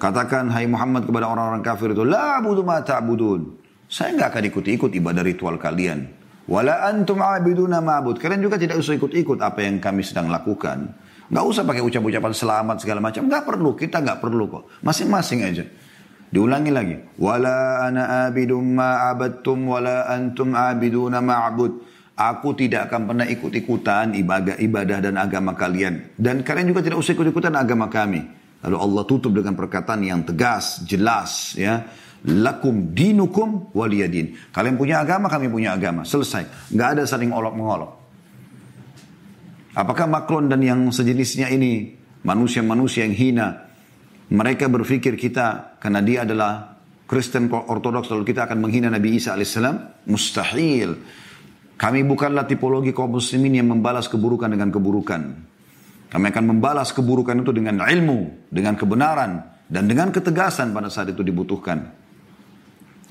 Katakan 0.00 0.48
hai 0.48 0.64
Muhammad 0.64 1.04
kepada 1.04 1.28
orang-orang 1.28 1.60
kafir 1.60 1.92
itu, 1.92 2.08
La 2.08 2.40
abudu 2.40 2.64
ma 2.64 2.80
ta'budun. 2.80 3.60
Saya 3.84 4.16
nggak 4.16 4.28
akan 4.32 4.44
ikut-ikut 4.48 4.90
ibadah 4.96 5.20
ritual 5.20 5.60
kalian. 5.60 6.08
Wala 6.48 6.88
antum 6.88 7.20
abiduna 7.20 7.84
ma'bud. 7.84 8.16
Kalian 8.16 8.40
juga 8.40 8.56
tidak 8.56 8.80
usah 8.80 8.96
ikut-ikut 8.96 9.38
apa 9.44 9.60
yang 9.60 9.76
kami 9.76 10.00
sedang 10.00 10.32
lakukan. 10.32 10.88
Nggak 11.28 11.44
usah 11.46 11.62
pakai 11.68 11.84
ucap-ucapan 11.84 12.32
selamat 12.32 12.76
segala 12.80 13.04
macam. 13.04 13.28
Nggak 13.28 13.44
perlu, 13.44 13.70
kita 13.76 14.00
nggak 14.00 14.18
perlu 14.24 14.44
kok. 14.48 14.64
Masing-masing 14.80 15.40
aja. 15.44 15.64
Diulangi 16.32 16.72
lagi. 16.72 16.96
Wala 17.20 17.84
ana 17.86 18.02
abidum 18.30 18.62
ma'abadtum 18.72 19.68
wala 19.68 20.08
antum 20.08 20.56
abiduna 20.56 21.20
ma'bud. 21.20 21.72
Aku 22.20 22.52
tidak 22.52 22.92
akan 22.92 23.08
pernah 23.08 23.24
ikut-ikutan 23.24 24.12
ibadah, 24.12 24.60
ibadah 24.60 24.98
dan 25.00 25.16
agama 25.16 25.56
kalian. 25.56 26.12
Dan 26.20 26.44
kalian 26.44 26.68
juga 26.68 26.84
tidak 26.84 27.00
usah 27.00 27.16
ikut-ikutan 27.16 27.56
agama 27.56 27.88
kami. 27.88 28.20
Lalu 28.60 28.76
Allah 28.76 29.02
tutup 29.08 29.32
dengan 29.32 29.56
perkataan 29.56 30.04
yang 30.04 30.20
tegas, 30.28 30.84
jelas 30.84 31.56
ya. 31.56 31.80
Lakum 32.28 32.92
dinukum 32.92 33.72
waliyadin. 33.72 34.52
Kalian 34.52 34.76
punya 34.76 35.00
agama, 35.00 35.32
kami 35.32 35.48
punya 35.48 35.72
agama. 35.72 36.04
Selesai. 36.04 36.68
Nggak 36.68 36.88
ada 37.00 37.02
saling 37.08 37.32
olok-mengolok. 37.32 37.96
Apakah 39.72 40.04
Macron 40.04 40.52
dan 40.52 40.60
yang 40.60 40.92
sejenisnya 40.92 41.48
ini 41.48 41.96
manusia-manusia 42.20 43.08
yang 43.08 43.16
hina 43.16 43.48
mereka 44.28 44.68
berpikir 44.68 45.16
kita 45.16 45.80
karena 45.80 46.04
dia 46.04 46.28
adalah 46.28 46.76
Kristen 47.08 47.48
Ortodoks 47.48 48.12
lalu 48.12 48.28
kita 48.28 48.44
akan 48.44 48.60
menghina 48.60 48.92
Nabi 48.92 49.16
Isa 49.16 49.32
alaihissalam? 49.32 50.06
Mustahil. 50.06 50.90
Kami 51.80 52.04
bukanlah 52.04 52.44
tipologi 52.44 52.92
kaum 52.92 53.16
muslimin 53.16 53.56
yang 53.56 53.72
membalas 53.72 54.04
keburukan 54.04 54.52
dengan 54.52 54.68
keburukan. 54.68 55.20
Kami 56.12 56.24
akan 56.28 56.44
membalas 56.52 56.92
keburukan 56.92 57.40
itu 57.40 57.56
dengan 57.56 57.80
ilmu, 57.80 58.52
dengan 58.52 58.76
kebenaran, 58.76 59.40
dan 59.64 59.88
dengan 59.88 60.12
ketegasan 60.12 60.76
pada 60.76 60.92
saat 60.92 61.16
itu 61.16 61.24
dibutuhkan. 61.24 61.88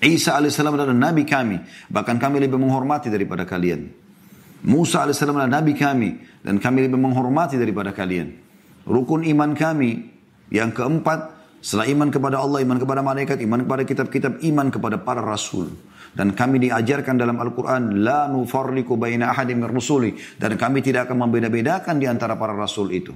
Isa 0.05 0.37
alaihissalam 0.37 0.77
adalah 0.77 0.93
nabi 0.93 1.25
kami, 1.25 1.57
bahkan 1.89 2.21
kami 2.21 2.45
lebih 2.45 2.61
menghormati 2.61 3.09
daripada 3.09 3.41
kalian. 3.41 3.89
Musa 4.69 5.01
alaihissalam 5.01 5.33
adalah 5.33 5.65
nabi 5.65 5.73
kami, 5.73 6.21
dan 6.45 6.61
kami 6.61 6.85
lebih 6.85 7.01
menghormati 7.01 7.57
daripada 7.57 7.89
kalian. 7.89 8.37
Rukun 8.85 9.25
iman 9.33 9.57
kami 9.57 10.13
yang 10.53 10.69
keempat, 10.77 11.41
setelah 11.57 11.89
iman 11.89 12.13
kepada 12.13 12.37
Allah, 12.37 12.61
iman 12.61 12.77
kepada 12.77 13.01
malaikat, 13.01 13.41
iman 13.41 13.65
kepada 13.65 13.81
kitab-kitab, 13.81 14.31
iman 14.45 14.69
kepada 14.69 15.01
para 15.01 15.25
rasul. 15.25 15.73
Dan 16.09 16.33
kami 16.33 16.57
diajarkan 16.57 17.15
dalam 17.15 17.37
Al-Quran, 17.37 18.01
La 18.01 18.25
nufarriku 18.25 18.97
baina 18.97 19.29
ahadim 19.29 19.61
rusuli. 19.65 20.17
Dan 20.35 20.57
kami 20.57 20.81
tidak 20.81 21.09
akan 21.09 21.29
membeda-bedakan 21.29 22.01
di 22.01 22.09
antara 22.09 22.33
para 22.35 22.57
rasul 22.57 22.89
itu. 22.89 23.13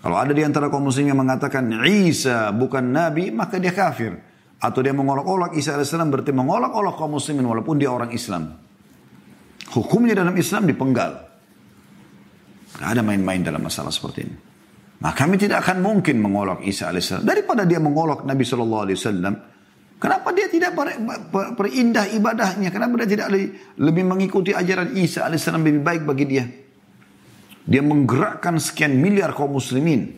Kalau 0.00 0.16
ada 0.16 0.32
di 0.32 0.40
antara 0.40 0.72
kaum 0.72 0.88
muslim 0.88 1.12
yang 1.12 1.20
mengatakan 1.20 1.84
Isa 1.84 2.48
bukan 2.56 2.88
nabi, 2.88 3.28
maka 3.28 3.60
dia 3.60 3.72
kafir. 3.76 4.16
Atau 4.60 4.84
dia 4.84 4.92
mengolok-olok 4.92 5.56
Isa 5.56 5.76
AS 5.76 5.92
berarti 5.92 6.32
mengolok-olok 6.32 6.94
kaum 6.96 7.16
muslimin 7.16 7.44
walaupun 7.48 7.80
dia 7.80 7.92
orang 7.92 8.12
Islam. 8.12 8.48
Hukumnya 9.76 10.16
dalam 10.16 10.36
Islam 10.36 10.68
dipenggal. 10.68 11.12
Gak 12.80 12.88
ada 12.96 13.00
main-main 13.04 13.44
dalam 13.44 13.60
masalah 13.60 13.92
seperti 13.92 14.20
ini. 14.24 14.36
Nah 15.00 15.12
kami 15.16 15.40
tidak 15.40 15.64
akan 15.64 15.80
mungkin 15.80 16.20
mengolok 16.20 16.60
Isa 16.64 16.92
AS. 16.92 17.24
Daripada 17.24 17.64
dia 17.64 17.80
mengolok 17.80 18.24
Nabi 18.24 18.44
SAW, 18.44 19.49
Kenapa 20.00 20.32
dia 20.32 20.48
tidak 20.48 20.72
perindah 21.60 22.08
ibadahnya? 22.08 22.72
Kenapa 22.72 23.04
dia 23.04 23.08
tidak 23.20 23.28
lebih 23.76 24.04
mengikuti 24.08 24.56
ajaran 24.56 24.96
Isa 24.96 25.28
AS 25.28 25.44
lebih 25.52 25.84
baik 25.84 26.08
bagi 26.08 26.24
dia? 26.24 26.44
Dia 27.68 27.84
menggerakkan 27.84 28.56
sekian 28.56 28.96
miliar 28.96 29.36
kaum 29.36 29.60
muslimin. 29.60 30.16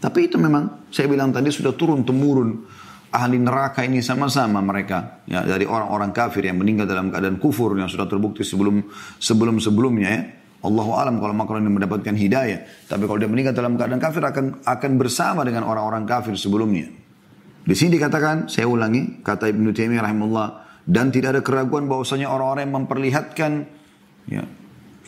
Tapi 0.00 0.18
itu 0.32 0.40
memang 0.40 0.88
saya 0.88 1.12
bilang 1.12 1.28
tadi 1.28 1.52
sudah 1.52 1.76
turun 1.76 2.08
temurun 2.08 2.64
ahli 3.12 3.36
neraka 3.36 3.84
ini 3.84 4.00
sama-sama 4.00 4.64
mereka 4.64 5.20
ya 5.28 5.44
dari 5.44 5.68
orang-orang 5.68 6.10
kafir 6.16 6.48
yang 6.48 6.56
meninggal 6.56 6.88
dalam 6.88 7.12
keadaan 7.12 7.36
kufur 7.36 7.76
yang 7.76 7.86
sudah 7.86 8.08
terbukti 8.08 8.48
sebelum 8.48 8.80
sebelum 9.20 9.60
sebelumnya 9.60 10.08
ya. 10.08 10.22
Allah 10.64 10.88
alam 10.96 11.20
kalau 11.20 11.36
makhluk 11.36 11.60
ini 11.60 11.68
mendapatkan 11.68 12.16
hidayah. 12.16 12.88
Tapi 12.88 13.04
kalau 13.04 13.20
dia 13.20 13.28
meninggal 13.28 13.52
dalam 13.52 13.76
keadaan 13.76 14.00
kafir 14.00 14.24
akan 14.24 14.64
akan 14.64 14.90
bersama 14.96 15.44
dengan 15.44 15.68
orang-orang 15.68 16.08
kafir 16.08 16.32
sebelumnya. 16.40 17.03
Di 17.64 17.72
sini 17.72 17.96
dikatakan, 17.96 18.52
saya 18.52 18.68
ulangi, 18.68 19.24
kata 19.24 19.48
Ibnu 19.48 19.72
Taimiyah 19.72 20.04
rahimahullah, 20.04 20.48
dan 20.84 21.08
tidak 21.08 21.40
ada 21.40 21.40
keraguan 21.40 21.88
bahwasanya 21.88 22.28
orang-orang 22.28 22.68
yang 22.68 22.76
memperlihatkan 22.84 23.52
ya, 24.28 24.44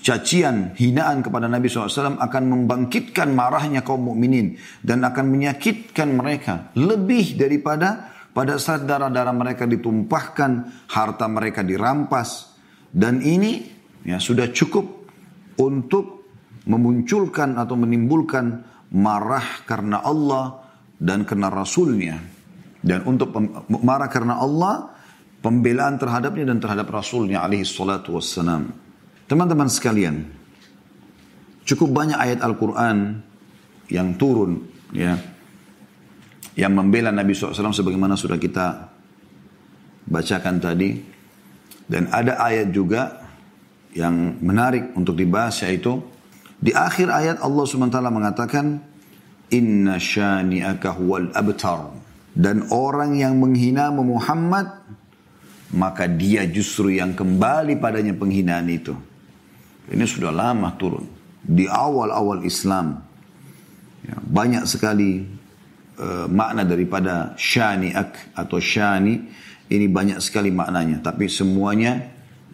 cacian, 0.01 0.73
hinaan 0.73 1.21
kepada 1.21 1.53
Nabi 1.53 1.69
SAW 1.69 2.17
akan 2.17 2.43
membangkitkan 2.49 3.29
marahnya 3.37 3.85
kaum 3.85 4.09
mukminin 4.09 4.57
dan 4.81 5.05
akan 5.05 5.29
menyakitkan 5.29 6.17
mereka 6.17 6.73
lebih 6.81 7.37
daripada 7.37 8.15
pada 8.33 8.57
saat 8.57 8.89
darah-darah 8.89 9.37
mereka 9.37 9.69
ditumpahkan, 9.69 10.51
harta 10.93 11.27
mereka 11.29 11.61
dirampas. 11.61 12.57
Dan 12.89 13.21
ini 13.21 13.65
ya 14.05 14.17
sudah 14.17 14.49
cukup 14.53 14.85
untuk 15.61 16.29
memunculkan 16.69 17.57
atau 17.57 17.77
menimbulkan 17.77 18.65
marah 18.97 19.65
karena 19.69 20.01
Allah 20.01 20.65
dan 20.97 21.25
karena 21.29 21.49
Rasulnya. 21.53 22.36
Dan 22.83 23.05
untuk 23.09 23.33
marah 23.69 24.11
karena 24.11 24.39
Allah, 24.39 24.93
pembelaan 25.41 25.97
terhadapnya 26.01 26.51
dan 26.51 26.59
terhadap 26.59 26.91
Rasulnya 26.91 27.43
alaihi 27.43 27.67
salatu 27.67 28.19
wassalam. 28.19 28.73
Teman-teman 29.27 29.67
sekalian, 29.67 30.27
cukup 31.67 31.91
banyak 31.91 32.19
ayat 32.19 32.41
Al-Quran 32.43 33.23
yang 33.91 34.15
turun, 34.19 34.67
ya, 34.95 35.19
yang 36.57 36.73
membela 36.73 37.11
Nabi 37.13 37.37
SAW 37.37 37.75
sebagaimana 37.75 38.15
sudah 38.15 38.39
kita 38.39 38.91
bacakan 40.09 40.57
tadi. 40.63 40.91
Dan 41.87 42.11
ada 42.11 42.43
ayat 42.43 42.75
juga 42.75 43.23
yang 43.95 44.43
menarik 44.43 44.91
untuk 44.99 45.15
dibahas 45.15 45.63
yaitu 45.63 46.03
di 46.59 46.75
akhir 46.75 47.09
ayat 47.09 47.37
Allah 47.39 47.63
SWT 47.63 47.95
mengatakan 48.11 48.83
Inna 49.55 49.95
syani'aka 49.95 50.99
huwal 50.99 51.31
abtar 51.31 51.95
dan 52.37 52.69
orang 52.69 53.17
yang 53.17 53.41
menghina 53.41 53.89
Muhammad 53.89 54.85
maka 55.73 56.07
dia 56.07 56.47
justru 56.47 56.95
yang 56.95 57.17
kembali 57.17 57.81
padanya 57.81 58.15
penghinaan 58.15 58.69
itu. 58.71 58.95
Ini 59.91 60.05
sudah 60.07 60.31
lama 60.31 60.71
turun 60.79 61.07
di 61.43 61.67
awal-awal 61.67 62.47
Islam. 62.47 63.03
Ya, 64.07 64.19
banyak 64.23 64.63
sekali 64.69 65.27
uh, 65.99 66.27
makna 66.31 66.63
daripada 66.63 67.35
syani'ak 67.35 68.39
atau 68.39 68.59
syani 68.63 69.47
Ini 69.67 69.91
banyak 69.91 70.23
sekali 70.23 70.55
maknanya, 70.55 71.03
tapi 71.03 71.27
semuanya 71.27 71.99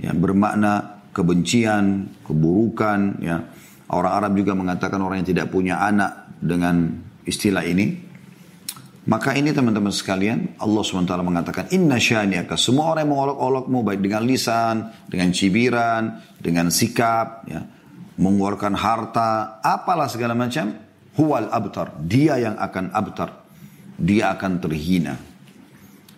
ya, 0.01 0.17
bermakna 0.17 1.05
kebencian, 1.13 2.09
keburukan. 2.25 3.21
Ya. 3.21 3.53
Orang 3.93 4.17
Arab 4.17 4.33
juga 4.41 4.57
mengatakan 4.57 4.97
orang 5.05 5.21
yang 5.21 5.29
tidak 5.37 5.53
punya 5.53 5.77
anak 5.77 6.33
dengan 6.41 6.89
istilah 7.29 7.69
ini. 7.69 8.12
Maka 9.03 9.35
ini 9.35 9.51
teman-teman 9.51 9.91
sekalian, 9.91 10.55
Allah 10.63 10.83
SWT 10.87 11.11
mengatakan, 11.27 11.67
Inna 11.75 11.99
syaniaka, 11.99 12.55
semua 12.55 12.95
orang 12.95 13.03
yang 13.03 13.13
mengolok-olokmu, 13.19 13.79
baik 13.83 13.99
dengan 13.99 14.23
lisan, 14.23 14.77
dengan 15.11 15.35
cibiran, 15.35 16.03
dengan 16.39 16.71
sikap, 16.71 17.43
ya, 17.51 17.67
mengeluarkan 18.15 18.79
harta, 18.79 19.59
apalah 19.59 20.07
segala 20.07 20.39
macam, 20.39 20.71
huwal 21.19 21.51
abtar. 21.51 21.99
Dia 22.07 22.39
yang 22.39 22.55
akan 22.55 22.95
abtar. 22.95 23.43
Dia 23.99 24.39
akan 24.39 24.63
terhina. 24.63 25.19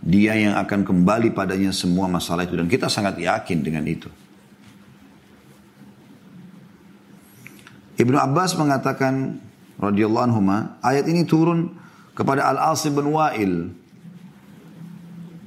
Dia 0.05 0.37
yang 0.37 0.61
akan 0.61 0.85
kembali 0.85 1.33
padanya 1.33 1.73
semua 1.73 2.05
masalah 2.05 2.45
itu. 2.45 2.53
Dan 2.53 2.69
kita 2.69 2.93
sangat 2.93 3.17
yakin 3.17 3.65
dengan 3.65 3.89
itu. 3.89 4.13
Ibnu 7.97 8.21
Abbas 8.21 8.61
mengatakan, 8.61 9.41
radhiyallahu 9.81 10.25
anhu, 10.29 10.41
ayat 10.85 11.09
ini 11.09 11.25
turun 11.25 11.81
kepada 12.15 12.47
Al-Asib 12.51 12.95
bin 12.95 13.11
Wa'il 13.11 13.75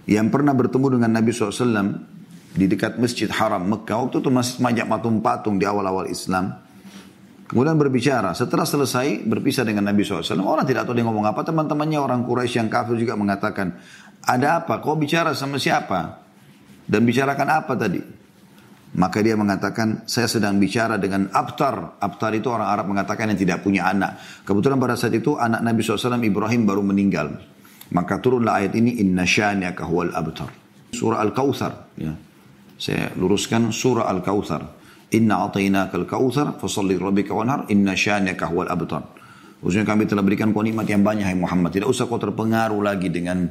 yang 0.07 0.27
pernah 0.31 0.55
bertemu 0.55 0.99
dengan 0.99 1.11
Nabi 1.19 1.31
SAW 1.35 2.03
di 2.55 2.65
dekat 2.67 2.99
Masjid 2.99 3.27
Haram 3.27 3.63
Mekah. 3.67 4.07
Waktu 4.07 4.23
itu 4.23 4.29
masih 4.31 4.63
majak 4.63 4.87
patung-patung 4.87 5.59
di 5.59 5.65
awal-awal 5.67 6.07
Islam. 6.07 6.63
Kemudian 7.47 7.79
berbicara. 7.79 8.35
Setelah 8.35 8.67
selesai 8.67 9.23
berpisah 9.23 9.63
dengan 9.63 9.87
Nabi 9.87 10.03
SAW. 10.03 10.43
Orang 10.43 10.67
tidak 10.67 10.83
tahu 10.83 10.99
dia 10.99 11.07
ngomong 11.07 11.31
apa. 11.31 11.47
Teman-temannya 11.47 11.99
orang 11.99 12.27
Quraisy 12.27 12.59
yang 12.59 12.67
kafir 12.67 12.99
juga 12.99 13.15
mengatakan. 13.15 13.79
Ada 14.27 14.63
apa? 14.63 14.83
Kau 14.83 14.99
bicara 14.99 15.31
sama 15.31 15.55
siapa? 15.55 16.27
Dan 16.83 17.07
bicarakan 17.07 17.47
apa 17.47 17.73
tadi? 17.79 18.16
Maka 18.97 19.21
dia 19.21 19.37
mengatakan, 19.37 20.09
saya 20.09 20.25
sedang 20.25 20.57
bicara 20.57 20.97
dengan 20.97 21.29
Abtar. 21.29 22.01
Abtar 22.01 22.33
itu 22.33 22.49
orang 22.49 22.65
Arab 22.65 22.85
mengatakan 22.89 23.29
yang 23.29 23.37
tidak 23.37 23.61
punya 23.61 23.85
anak. 23.85 24.17
Kebetulan 24.41 24.81
pada 24.81 24.97
saat 24.97 25.13
itu 25.13 25.37
anak 25.37 25.61
Nabi 25.61 25.85
SAW 25.85 26.17
Ibrahim 26.17 26.65
baru 26.65 26.81
meninggal. 26.81 27.37
Maka 27.93 28.17
turunlah 28.17 28.57
ayat 28.57 28.73
ini, 28.73 28.97
Inna 29.05 29.21
syaniaka 29.21 29.85
huwal 29.85 30.17
abtar. 30.17 30.49
Surah 30.97 31.21
Al-Kawthar. 31.21 31.93
Ya. 31.93 32.17
Saya 32.81 33.13
luruskan 33.13 33.69
surah 33.69 34.09
Al-Kawthar. 34.09 34.65
Inna 35.13 35.45
atainaka 35.45 35.95
al-kawthar, 35.95 36.59
fasalli 36.59 36.99
rabbika 36.99 37.31
wanhar, 37.31 37.69
inna 37.71 37.95
syaniaka 37.95 38.49
huwal 38.49 38.67
abtar. 38.67 39.07
Khususnya 39.61 39.87
kami 39.87 40.03
telah 40.09 40.25
berikan 40.25 40.51
kau 40.51 40.65
nikmat 40.65 40.89
yang 40.89 41.05
banyak, 41.05 41.23
hai 41.23 41.37
Muhammad. 41.37 41.69
Tidak 41.69 41.87
usah 41.87 42.09
kau 42.09 42.19
terpengaruh 42.19 42.81
lagi 42.81 43.13
dengan 43.13 43.45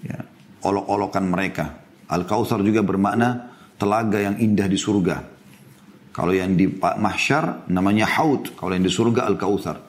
ya, 0.00 0.18
olok-olokan 0.64 1.24
mereka. 1.28 1.64
Al-Kawthar 2.08 2.64
juga 2.64 2.80
bermakna 2.82 3.51
telaga 3.82 4.22
yang 4.22 4.38
indah 4.38 4.70
di 4.70 4.78
surga. 4.78 5.16
Kalau 6.14 6.30
yang 6.30 6.54
di 6.54 6.70
mahsyar 6.78 7.66
namanya 7.66 8.06
haud, 8.06 8.54
kalau 8.54 8.70
yang 8.70 8.86
di 8.86 8.92
surga 8.92 9.26
al-kautsar. 9.26 9.82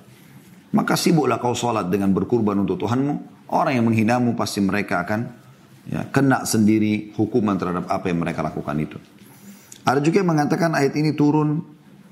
Maka 0.74 0.98
sibuklah 0.98 1.38
kau 1.38 1.54
sholat 1.54 1.94
dengan 1.94 2.10
berkurban 2.10 2.58
untuk 2.58 2.82
Tuhanmu. 2.82 3.46
Orang 3.54 3.78
yang 3.78 3.86
menghinamu 3.86 4.34
pasti 4.34 4.58
mereka 4.66 5.06
akan 5.06 5.20
ya, 5.86 6.10
kena 6.10 6.42
sendiri 6.42 7.14
hukuman 7.14 7.54
terhadap 7.54 7.86
apa 7.86 8.10
yang 8.10 8.26
mereka 8.26 8.42
lakukan 8.42 8.74
itu. 8.82 8.98
Ada 9.86 10.02
juga 10.02 10.26
yang 10.26 10.34
mengatakan 10.34 10.74
ayat 10.74 10.98
ini 10.98 11.14
turun 11.14 11.62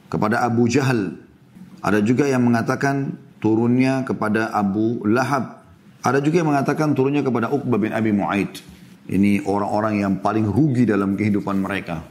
kepada 0.05 0.45
Abu 0.45 0.69
Jahal. 0.69 1.17
Ada 1.81 2.05
juga 2.05 2.29
yang 2.29 2.45
mengatakan 2.45 3.17
turunnya 3.41 4.05
kepada 4.05 4.53
Abu 4.53 5.01
Lahab. 5.09 5.65
Ada 6.05 6.21
juga 6.21 6.45
yang 6.45 6.53
mengatakan 6.53 6.93
turunnya 6.93 7.25
kepada 7.25 7.49
Uqbah 7.49 7.79
bin 7.81 7.89
Abi 7.95 8.13
Mu'aid. 8.13 8.70
Ini 9.09 9.41
orang-orang 9.49 10.05
yang 10.05 10.13
paling 10.21 10.45
rugi 10.45 10.85
dalam 10.85 11.17
kehidupan 11.17 11.57
mereka. 11.57 12.05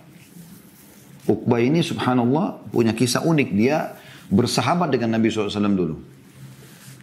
Uqbah 1.31 1.61
ini 1.63 1.85
subhanallah 1.85 2.73
punya 2.75 2.91
kisah 2.97 3.23
unik. 3.23 3.49
Dia 3.55 3.95
bersahabat 4.33 4.91
dengan 4.91 5.15
Nabi 5.19 5.31
SAW 5.31 5.71
dulu. 5.77 5.97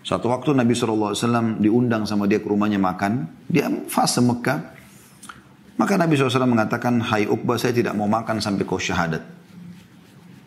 Satu 0.03 0.31
waktu 0.31 0.55
Nabi 0.55 0.71
SAW 0.71 1.15
diundang 1.59 2.07
sama 2.07 2.27
dia 2.27 2.39
ke 2.39 2.47
rumahnya 2.47 2.79
makan. 2.79 3.27
Dia 3.47 3.67
fase 3.87 4.23
Mekah. 4.23 4.75
Maka 5.77 5.93
Nabi 5.99 6.15
SAW 6.17 6.47
mengatakan, 6.47 7.03
Hai 7.03 7.27
Uqbah 7.27 7.59
saya 7.59 7.75
tidak 7.75 7.93
mau 7.93 8.09
makan 8.09 8.39
sampai 8.39 8.63
kau 8.63 8.81
syahadat. 8.81 9.21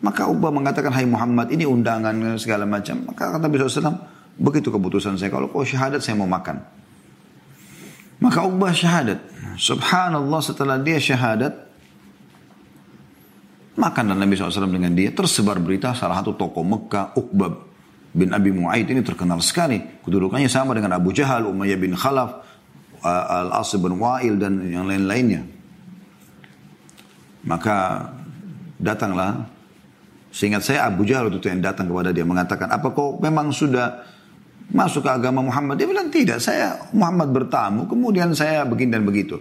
Maka 0.01 0.25
Uqbah 0.27 0.49
mengatakan, 0.49 0.91
Hai 0.91 1.05
Muhammad 1.05 1.53
ini 1.53 1.63
undangan 1.63 2.35
segala 2.41 2.65
macam. 2.65 3.05
Maka 3.05 3.37
kata 3.37 3.39
Nabi 3.39 3.55
SAW, 3.61 3.95
begitu 4.41 4.73
keputusan 4.73 5.15
saya. 5.21 5.29
Kalau 5.29 5.47
kau 5.47 5.61
syahadat 5.61 6.01
saya 6.01 6.17
mau 6.17 6.27
makan. 6.27 6.80
Maka 8.21 8.45
Uqbah 8.45 8.69
syahadat. 8.69 9.19
Subhanallah 9.57 10.39
setelah 10.45 10.77
dia 10.77 11.01
syahadat, 11.01 11.57
makan 13.75 14.13
dan 14.13 14.17
Nabi 14.21 14.37
SAW 14.37 14.69
dengan 14.69 14.93
dia. 14.93 15.09
Tersebar 15.09 15.57
berita 15.57 15.97
salah 15.97 16.21
satu 16.21 16.37
tokoh 16.37 16.61
Mekah, 16.61 17.17
Uqbah 17.17 17.51
bin 18.13 18.29
Abi 18.29 18.53
Mu'aid 18.53 18.85
ini 18.93 19.01
terkenal 19.01 19.41
sekali. 19.41 19.81
Kedudukannya 20.05 20.47
sama 20.47 20.77
dengan 20.77 20.93
Abu 20.93 21.09
Jahal, 21.11 21.49
Umayyah 21.49 21.79
bin 21.81 21.97
Khalaf, 21.97 22.45
Al-Asib 23.01 23.81
bin 23.81 23.97
Wa'il 23.97 24.37
dan 24.37 24.61
yang 24.69 24.85
lain-lainnya. 24.85 25.41
Maka 27.41 28.05
datanglah 28.77 29.49
Seingat 30.31 30.63
saya 30.63 30.87
Abu 30.87 31.03
Jahal 31.03 31.27
itu 31.27 31.43
yang 31.43 31.59
datang 31.59 31.91
kepada 31.91 32.15
dia 32.15 32.23
mengatakan, 32.23 32.71
apa 32.71 32.95
kau 32.95 33.19
memang 33.19 33.51
sudah 33.51 34.07
masuk 34.71 35.05
ke 35.05 35.11
agama 35.11 35.43
Muhammad. 35.43 35.77
Dia 35.77 35.87
bilang 35.87 36.07
tidak, 36.07 36.39
saya 36.39 36.79
Muhammad 36.95 37.31
bertamu, 37.31 37.85
kemudian 37.87 38.31
saya 38.31 38.63
begini 38.63 38.95
dan 38.95 39.03
begitu. 39.03 39.37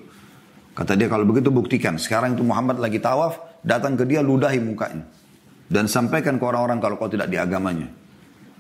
Kata 0.74 0.94
dia 0.94 1.10
kalau 1.10 1.26
begitu 1.26 1.50
buktikan. 1.50 1.98
Sekarang 1.98 2.34
itu 2.34 2.42
Muhammad 2.46 2.78
lagi 2.78 2.98
tawaf, 3.02 3.62
datang 3.62 3.98
ke 3.98 4.06
dia 4.06 4.22
ludahi 4.22 4.58
mukanya. 4.62 5.06
Dan 5.70 5.86
sampaikan 5.86 6.38
ke 6.38 6.44
orang-orang 6.44 6.82
kalau 6.82 6.98
kau 6.98 7.10
tidak 7.10 7.30
di 7.30 7.38
agamanya. 7.38 7.86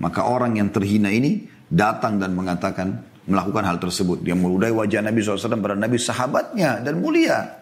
Maka 0.00 0.24
orang 0.24 0.56
yang 0.56 0.70
terhina 0.70 1.10
ini 1.10 1.44
datang 1.68 2.22
dan 2.22 2.32
mengatakan 2.32 3.02
melakukan 3.26 3.66
hal 3.66 3.76
tersebut. 3.82 4.22
Dia 4.22 4.38
meludahi 4.38 4.72
wajah 4.72 5.04
Nabi 5.04 5.20
SAW 5.22 5.60
pada 5.60 5.76
Nabi 5.76 5.98
sahabatnya 5.98 6.80
dan 6.80 7.02
mulia. 7.02 7.59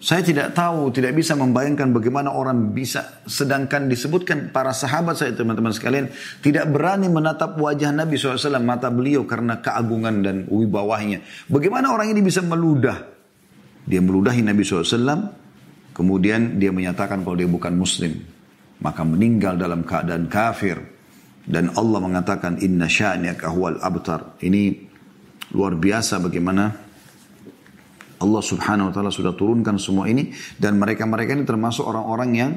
Saya 0.00 0.24
tidak 0.24 0.56
tahu, 0.56 0.88
tidak 0.96 1.12
bisa 1.12 1.36
membayangkan 1.36 1.92
bagaimana 1.92 2.32
orang 2.32 2.72
bisa, 2.72 3.20
sedangkan 3.28 3.84
disebutkan 3.84 4.48
para 4.48 4.72
sahabat 4.72 5.20
saya 5.20 5.36
teman-teman 5.36 5.76
sekalian, 5.76 6.08
tidak 6.40 6.72
berani 6.72 7.12
menatap 7.12 7.60
wajah 7.60 7.92
Nabi 7.92 8.16
SAW, 8.16 8.64
mata 8.64 8.88
beliau 8.88 9.28
karena 9.28 9.60
keagungan 9.60 10.24
dan 10.24 10.36
wibawahnya. 10.48 11.20
Bagaimana 11.52 11.92
orang 11.92 12.16
ini 12.16 12.24
bisa 12.24 12.40
meludah? 12.40 12.96
Dia 13.84 14.00
meludahi 14.00 14.40
Nabi 14.40 14.64
SAW, 14.64 15.36
kemudian 15.92 16.56
dia 16.56 16.72
menyatakan 16.72 17.20
kalau 17.20 17.36
dia 17.36 17.48
bukan 17.52 17.76
muslim. 17.76 18.24
Maka 18.80 19.04
meninggal 19.04 19.60
dalam 19.60 19.84
keadaan 19.84 20.32
kafir. 20.32 20.80
Dan 21.44 21.76
Allah 21.76 22.00
mengatakan, 22.00 22.56
Inna 22.64 22.88
sya'niaka 22.88 23.52
huwal 23.52 23.76
abtar. 23.84 24.40
Ini 24.40 24.88
luar 25.52 25.76
biasa 25.76 26.24
bagaimana 26.24 26.88
Allah 28.20 28.42
subhanahu 28.44 28.88
wa 28.88 28.92
ta'ala 28.92 29.08
sudah 29.08 29.32
turunkan 29.32 29.80
semua 29.80 30.04
ini. 30.04 30.28
Dan 30.60 30.76
mereka-mereka 30.76 31.32
ini 31.32 31.48
termasuk 31.48 31.88
orang-orang 31.88 32.30
yang 32.36 32.50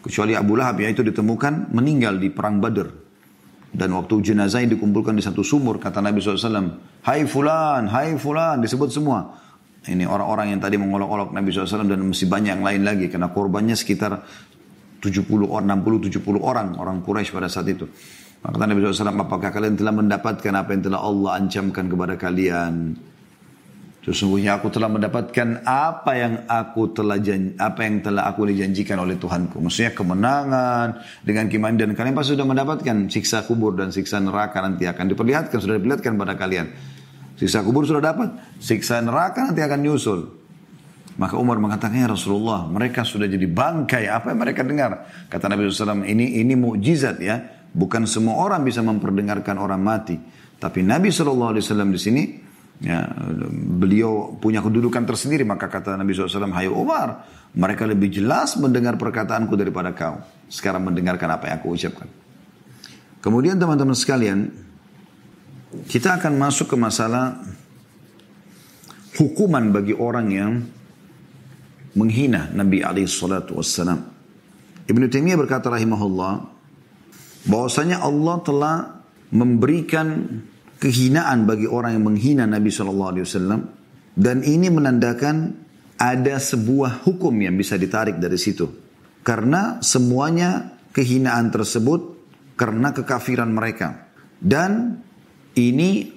kecuali 0.00 0.32
Abu 0.32 0.56
Lahab 0.56 0.80
ya 0.80 0.88
itu 0.88 1.04
ditemukan 1.04 1.70
meninggal 1.76 2.16
di 2.16 2.32
perang 2.32 2.56
Badr. 2.58 2.88
Dan 3.72 3.96
waktu 3.96 4.20
jenazah 4.20 4.64
dikumpulkan 4.64 5.16
di 5.16 5.24
satu 5.24 5.44
sumur 5.44 5.76
kata 5.80 6.00
Nabi 6.00 6.20
SAW. 6.20 6.76
Hai 7.04 7.24
fulan, 7.24 7.88
hai 7.88 8.16
fulan 8.16 8.60
disebut 8.60 8.88
semua. 8.92 9.32
Ini 9.82 10.08
orang-orang 10.08 10.56
yang 10.56 10.60
tadi 10.60 10.78
mengolok-olok 10.78 11.34
Nabi 11.34 11.48
SAW 11.50 11.88
dan 11.88 12.00
masih 12.04 12.28
banyak 12.28 12.60
yang 12.60 12.64
lain 12.64 12.82
lagi. 12.84 13.06
Karena 13.12 13.28
korbannya 13.32 13.76
sekitar 13.76 14.24
70 15.04 15.48
orang, 15.48 15.82
60, 15.84 16.08
70 16.08 16.40
orang, 16.40 16.78
orang 16.80 17.00
Quraisy 17.04 17.32
pada 17.34 17.48
saat 17.50 17.68
itu. 17.68 17.84
Maka 18.40 18.56
kata 18.56 18.64
Nabi 18.70 18.78
SAW, 18.88 19.20
apakah 19.20 19.50
kalian 19.52 19.74
telah 19.76 19.94
mendapatkan 19.94 20.52
apa 20.56 20.70
yang 20.72 20.82
telah 20.86 21.00
Allah 21.02 21.30
ancamkan 21.36 21.84
kepada 21.90 22.14
kalian? 22.16 22.72
Sesungguhnya 24.02 24.58
aku 24.58 24.66
telah 24.66 24.90
mendapatkan 24.90 25.62
apa 25.62 26.12
yang 26.18 26.34
aku 26.50 26.90
telah 26.90 27.22
janji, 27.22 27.54
apa 27.54 27.86
yang 27.86 28.02
telah 28.02 28.26
aku 28.26 28.50
dijanjikan 28.50 28.98
oleh 28.98 29.14
Tuhanku. 29.14 29.62
Maksudnya 29.62 29.94
kemenangan 29.94 31.06
dengan 31.22 31.46
kiman 31.46 31.78
kalian 31.78 32.10
pasti 32.10 32.34
sudah 32.34 32.42
mendapatkan 32.42 33.06
siksa 33.06 33.46
kubur 33.46 33.78
dan 33.78 33.94
siksa 33.94 34.18
neraka 34.18 34.58
nanti 34.58 34.90
akan 34.90 35.06
diperlihatkan 35.06 35.54
sudah 35.54 35.78
diperlihatkan 35.78 36.18
pada 36.18 36.34
kalian. 36.34 36.66
Siksa 37.38 37.62
kubur 37.62 37.86
sudah 37.86 38.02
dapat, 38.02 38.58
siksa 38.58 38.98
neraka 39.06 39.54
nanti 39.54 39.62
akan 39.62 39.78
nyusul. 39.78 40.20
Maka 41.22 41.38
Umar 41.38 41.62
mengatakan 41.62 42.02
ya 42.02 42.10
Rasulullah, 42.10 42.66
mereka 42.66 43.06
sudah 43.06 43.30
jadi 43.30 43.46
bangkai. 43.46 44.10
Apa 44.10 44.34
yang 44.34 44.40
mereka 44.42 44.66
dengar? 44.66 45.06
Kata 45.30 45.46
Nabi 45.46 45.70
SAW, 45.70 46.02
ini 46.02 46.42
ini 46.42 46.58
mukjizat 46.58 47.22
ya. 47.22 47.38
Bukan 47.70 48.10
semua 48.10 48.42
orang 48.42 48.66
bisa 48.66 48.82
memperdengarkan 48.82 49.62
orang 49.62 49.78
mati. 49.78 50.18
Tapi 50.58 50.82
Nabi 50.82 51.14
SAW 51.14 51.54
di 51.54 52.00
sini 52.00 52.22
Ya, 52.80 53.06
beliau 53.52 54.34
punya 54.42 54.58
kedudukan 54.58 55.06
tersendiri 55.06 55.46
maka 55.46 55.70
kata 55.70 55.94
Nabi 55.94 56.16
SAW, 56.16 56.50
Hai 56.50 56.66
Umar, 56.66 57.28
mereka 57.54 57.86
lebih 57.86 58.10
jelas 58.10 58.58
mendengar 58.58 58.98
perkataanku 58.98 59.54
daripada 59.54 59.94
kau. 59.94 60.18
Sekarang 60.48 60.88
mendengarkan 60.88 61.28
apa 61.30 61.52
yang 61.52 61.56
aku 61.62 61.78
ucapkan. 61.78 62.08
Kemudian 63.22 63.54
teman-teman 63.54 63.94
sekalian, 63.94 64.50
kita 65.86 66.18
akan 66.18 66.32
masuk 66.42 66.74
ke 66.74 66.76
masalah 66.76 67.38
hukuman 69.14 69.70
bagi 69.70 69.94
orang 69.94 70.26
yang 70.32 70.52
menghina 71.94 72.50
Nabi 72.50 72.82
alaihi 72.82 73.06
salatu. 73.08 73.60
Ibnu 73.62 75.04
Taimiyah 75.06 75.38
berkata 75.38 75.70
rahimahullah 75.70 76.32
bahwasanya 77.46 78.02
Allah 78.02 78.36
telah 78.42 78.76
memberikan 79.32 80.26
kehinaan 80.82 81.46
bagi 81.46 81.70
orang 81.70 81.94
yang 81.94 82.04
menghina 82.10 82.42
Nabi 82.42 82.74
sallallahu 82.74 83.10
alaihi 83.14 83.24
wasallam 83.24 83.60
dan 84.18 84.42
ini 84.42 84.66
menandakan 84.66 85.54
ada 85.94 86.42
sebuah 86.42 87.06
hukum 87.06 87.30
yang 87.38 87.54
bisa 87.54 87.78
ditarik 87.78 88.18
dari 88.18 88.34
situ. 88.34 88.66
Karena 89.22 89.78
semuanya 89.78 90.74
kehinaan 90.90 91.54
tersebut 91.54 92.18
karena 92.58 92.90
kekafiran 92.90 93.54
mereka. 93.54 94.10
Dan 94.42 94.98
ini 95.54 96.10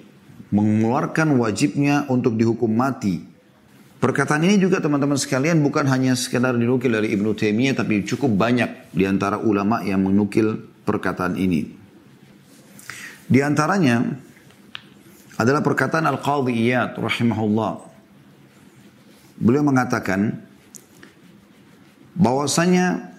mengeluarkan 0.50 1.38
wajibnya 1.38 2.10
untuk 2.10 2.34
dihukum 2.34 2.74
mati 2.74 3.36
Perkataan 3.96 4.44
ini 4.44 4.60
juga 4.60 4.76
teman-teman 4.76 5.16
sekalian 5.16 5.64
bukan 5.64 5.88
hanya 5.88 6.12
sekedar 6.12 6.52
dinukil 6.52 6.92
dari 6.92 7.16
Ibnu 7.16 7.32
Taimiyah 7.32 7.80
tapi 7.80 8.04
cukup 8.04 8.28
banyak 8.36 8.92
di 8.92 9.08
antara 9.08 9.40
ulama 9.40 9.80
yang 9.80 10.04
menukil 10.04 10.52
perkataan 10.84 11.40
ini. 11.40 11.64
Di 13.26 13.40
antaranya 13.40 14.04
adalah 15.36 15.60
perkataan 15.60 16.08
Al-Qadhi 16.08 16.52
Iyad 16.52 16.96
rahimahullah. 16.96 17.72
Beliau 19.36 19.64
mengatakan 19.64 20.40
bahwasanya 22.16 23.12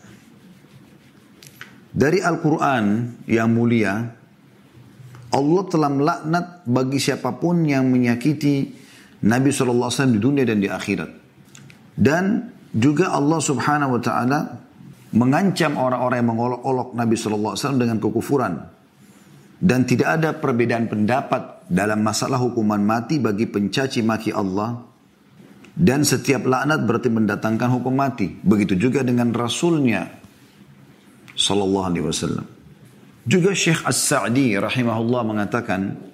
dari 1.94 2.22
Al-Quran 2.22 3.14
yang 3.30 3.54
mulia 3.54 4.18
Allah 5.28 5.64
telah 5.70 5.92
melaknat 5.92 6.66
bagi 6.66 6.98
siapa 6.98 7.36
pun 7.38 7.62
yang 7.68 7.92
menyakiti 7.92 8.74
Nabi 9.28 9.50
SAW 9.52 9.92
di 10.10 10.20
dunia 10.22 10.48
dan 10.48 10.58
di 10.64 10.72
akhirat. 10.72 11.10
Dan 11.98 12.48
juga 12.72 13.12
Allah 13.12 13.42
Subhanahu 13.42 13.98
wa 13.98 14.02
taala 14.02 14.40
mengancam 15.14 15.76
orang-orang 15.76 16.18
yang 16.22 16.30
mengolok-olok 16.32 16.88
Nabi 16.96 17.16
SAW 17.20 17.76
dengan 17.76 17.98
kekufuran. 18.00 18.54
Dan 19.58 19.90
tidak 19.90 20.22
ada 20.22 20.30
perbedaan 20.38 20.86
pendapat 20.86 21.57
dalam 21.68 22.00
masalah 22.00 22.40
hukuman 22.40 22.80
mati 22.80 23.20
bagi 23.20 23.48
pencaci 23.48 24.00
maki 24.04 24.32
Allah. 24.32 24.84
Dan 25.78 26.02
setiap 26.02 26.50
laknat 26.50 26.90
berarti 26.90 27.14
mendatangkan 27.14 27.70
hukum 27.78 27.94
mati. 27.94 28.34
Begitu 28.34 28.74
juga 28.90 29.06
dengan 29.06 29.30
Rasulnya 29.30 30.10
Sallallahu 31.38 31.86
Alaihi 31.86 32.06
Wasallam. 32.10 32.46
Juga 33.28 33.54
Syekh 33.54 33.86
As-Sa'di 33.86 34.58
rahimahullah 34.58 35.22
mengatakan, 35.22 36.08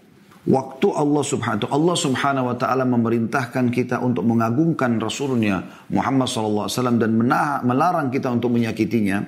Waktu 0.43 0.91
Allah 0.91 1.23
subhanahu 1.23 1.71
Allah 1.71 1.95
subhanahu 1.95 2.51
wa 2.51 2.55
taala 2.59 2.83
memerintahkan 2.83 3.71
kita 3.71 4.03
untuk 4.03 4.27
mengagungkan 4.27 4.99
Rasulnya 4.99 5.87
Muhammad 5.87 6.27
sallallahu 6.27 6.67
alaihi 6.67 6.75
wasallam 6.75 6.99
dan 6.99 7.11
melarang 7.63 8.11
kita 8.11 8.27
untuk 8.27 8.51
menyakitinya 8.51 9.23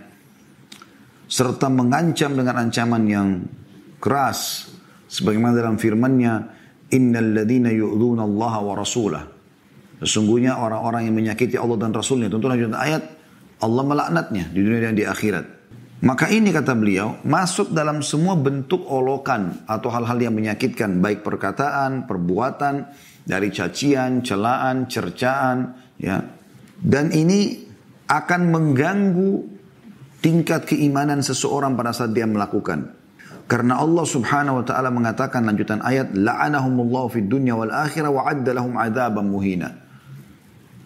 serta 1.32 1.71
mengancam 1.71 2.36
dengan 2.36 2.67
ancaman 2.67 3.03
yang 3.07 3.28
keras 4.03 4.67
sebagaimana 5.08 5.53
dalam 5.58 5.78
firman-Nya 5.78 6.34
innal 6.93 7.41
ladzina 7.41 7.74
yu'dzuna 7.74 8.24
Allah 8.26 8.53
wa 8.62 8.74
rasulah 8.78 9.24
sesungguhnya 10.01 10.60
orang-orang 10.60 11.08
yang 11.08 11.16
menyakiti 11.16 11.56
Allah 11.56 11.78
dan 11.80 11.95
Rasulnya 11.95 12.28
tentu 12.28 12.45
lanjutan 12.51 12.76
ayat 12.76 13.03
Allah 13.64 13.84
melaknatnya 13.88 14.51
di 14.51 14.60
dunia 14.60 14.91
dan 14.91 14.95
di 14.97 15.08
akhirat 15.08 15.56
maka 16.06 16.28
ini 16.30 16.51
kata 16.51 16.76
beliau 16.76 17.24
masuk 17.24 17.72
dalam 17.72 18.03
semua 18.03 18.36
bentuk 18.36 18.84
olokan 18.86 19.64
atau 19.66 19.89
hal-hal 19.89 20.20
yang 20.20 20.36
menyakitkan 20.36 21.01
baik 21.01 21.24
perkataan, 21.24 22.03
perbuatan 22.03 22.91
dari 23.24 23.49
cacian, 23.49 24.22
celaan, 24.22 24.91
cercaan 24.91 25.74
ya. 25.97 26.22
Dan 26.76 27.10
ini 27.10 27.58
akan 28.06 28.41
mengganggu 28.51 29.32
tingkat 30.22 30.70
keimanan 30.70 31.24
seseorang 31.24 31.74
pada 31.74 31.95
saat 31.95 32.12
dia 32.12 32.30
melakukan. 32.30 32.91
Karena 33.46 33.78
Allah 33.78 34.06
Subhanahu 34.10 34.62
wa 34.62 34.66
taala 34.66 34.89
mengatakan 34.89 35.46
lanjutan 35.46 35.86
ayat 35.86 36.18
la'anahumullahu 36.18 37.14
fid 37.14 37.30
dunya 37.30 37.54
wal 37.54 37.70
akhirah 37.70 38.10
wa 38.10 38.26
adda 38.26 38.52
lahum 38.58 38.74
adzaban 38.74 39.30
muhina. 39.30 39.70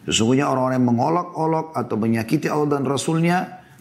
Sesungguhnya 0.04 0.52
orang-orang 0.52 0.84
yang 0.84 0.90
mengolok-olok 0.92 1.68
atau 1.78 1.96
menyakiti 1.96 2.52
Allah 2.52 2.80
dan 2.80 2.84
Rasulnya 2.84 3.38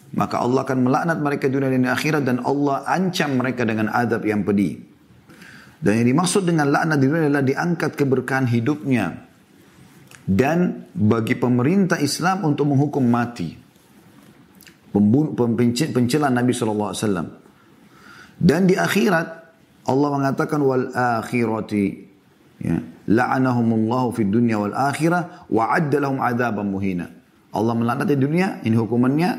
maka 0.09 0.41
Allah 0.41 0.65
akan 0.65 0.79
melaknat 0.89 1.17
mereka 1.21 1.45
di 1.45 1.53
dunia 1.59 1.69
dan 1.69 1.85
akhirat 1.85 2.23
dan 2.25 2.37
Allah 2.41 2.81
ancam 2.89 3.29
mereka 3.37 3.61
dengan 3.67 3.93
adab 3.93 4.25
yang 4.25 4.41
pedih. 4.41 4.81
Dan 5.79 6.01
yang 6.01 6.07
dimaksud 6.11 6.43
dengan 6.43 6.73
laknat 6.73 6.97
di 6.97 7.05
dunia 7.07 7.29
adalah 7.29 7.45
diangkat 7.45 7.91
keberkahan 7.93 8.49
hidupnya. 8.49 9.27
Dan 10.29 10.89
bagi 10.93 11.33
pemerintah 11.37 11.97
Islam 12.01 12.45
untuk 12.45 12.69
menghukum 12.69 13.01
mati. 13.05 13.53
Pencela 14.93 16.29
Nabi 16.33 16.51
SAW. 16.53 17.48
Dan 18.39 18.71
di 18.71 18.79
akhirat 18.79 19.27
Allah 19.83 20.09
mengatakan 20.15 20.63
wal 20.63 20.95
akhirati 20.95 21.85
ya, 22.63 22.79
la'anahumullahu 23.11 24.15
fid 24.15 24.31
dunya 24.31 24.55
wal 24.55 24.71
akhirah 24.71 25.51
wa 25.51 25.75
adda 25.75 25.97
lahum 25.99 26.23
adaban 26.23 26.71
muhina. 26.71 27.11
Allah 27.51 27.73
melaknat 27.75 28.07
di 28.07 28.17
dunia, 28.17 28.63
ini 28.63 28.77
hukumannya 28.79 29.29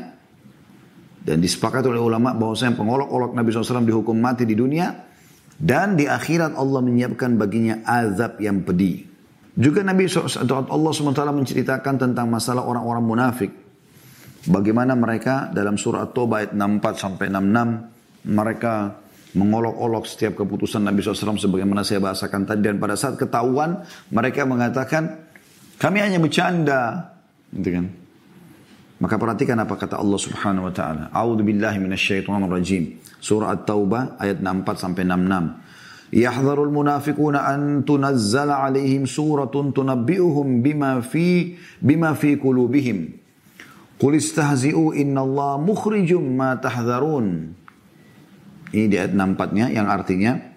dan 1.21 1.37
disepakati 1.41 1.89
oleh 1.89 2.01
ulama 2.01 2.35
bahwasanya 2.35 2.77
pengolok-olok 2.77 3.31
Nabi 3.33 3.49
SAW 3.49 3.85
dihukum 3.87 4.17
mati 4.17 4.45
di 4.45 4.53
dunia. 4.53 5.09
Dan 5.61 5.93
di 5.93 6.09
akhirat 6.09 6.57
Allah 6.57 6.81
menyiapkan 6.81 7.37
baginya 7.37 7.85
azab 7.85 8.41
yang 8.41 8.65
pedih. 8.65 9.05
Juga 9.53 9.85
Nabi 9.85 10.09
SAW, 10.09 10.41
Allah 10.49 10.89
SWT 10.89 11.21
menceritakan 11.21 12.01
tentang 12.01 12.25
masalah 12.33 12.65
orang-orang 12.65 13.05
munafik. 13.05 13.51
Bagaimana 14.49 14.97
mereka 14.97 15.53
dalam 15.53 15.77
surah 15.77 16.09
At-Taubah 16.09 16.37
ayat 16.41 16.51
64 16.57 16.97
sampai 16.97 17.29
66 17.29 18.00
mereka 18.27 19.01
mengolok-olok 19.31 20.03
setiap 20.05 20.43
keputusan 20.43 20.83
Nabi 20.83 20.99
SAW 20.99 21.39
sebagaimana 21.39 21.87
saya 21.87 22.03
bahasakan 22.03 22.43
tadi 22.43 22.67
dan 22.67 22.77
pada 22.77 22.99
saat 22.99 23.15
ketahuan 23.15 23.79
mereka 24.11 24.43
mengatakan 24.43 25.23
kami 25.79 26.03
hanya 26.03 26.19
bercanda 26.19 27.15
gitu 27.55 27.79
kan 27.79 27.85
maka 29.01 29.17
perhatikan 29.17 29.57
apa 29.57 29.73
kata 29.81 29.97
Allah 29.97 30.19
Subhanahu 30.21 30.69
wa 30.69 30.73
taala. 30.73 31.09
A'udzu 31.09 31.41
billahi 31.41 31.81
minasyaitonir 31.81 32.53
rajim. 32.53 33.01
Surah 33.17 33.57
At-Taubah 33.57 34.21
ayat 34.21 34.45
64 34.45 34.77
sampai 34.77 35.03
66. 35.09 36.21
Yahdharul 36.21 36.69
munafiquna 36.69 37.49
an 37.49 37.81
tunazzala 37.81 38.61
alaihim 38.61 39.09
suratun 39.09 39.73
tunabbi'uhum 39.73 40.61
bima 40.61 41.01
fi 41.01 41.57
bima 41.81 42.13
fi 42.13 42.37
qulubihim. 42.37 43.17
Qul 43.97 44.21
istahzi'u 44.21 44.93
innallaha 44.93 45.57
mukhrijum 45.57 46.21
ma 46.21 46.61
tahdharun. 46.61 47.57
Ini 48.71 48.85
di 48.87 48.95
ayat 48.95 49.11
64-nya 49.11 49.65
yang 49.75 49.91
artinya 49.91 50.51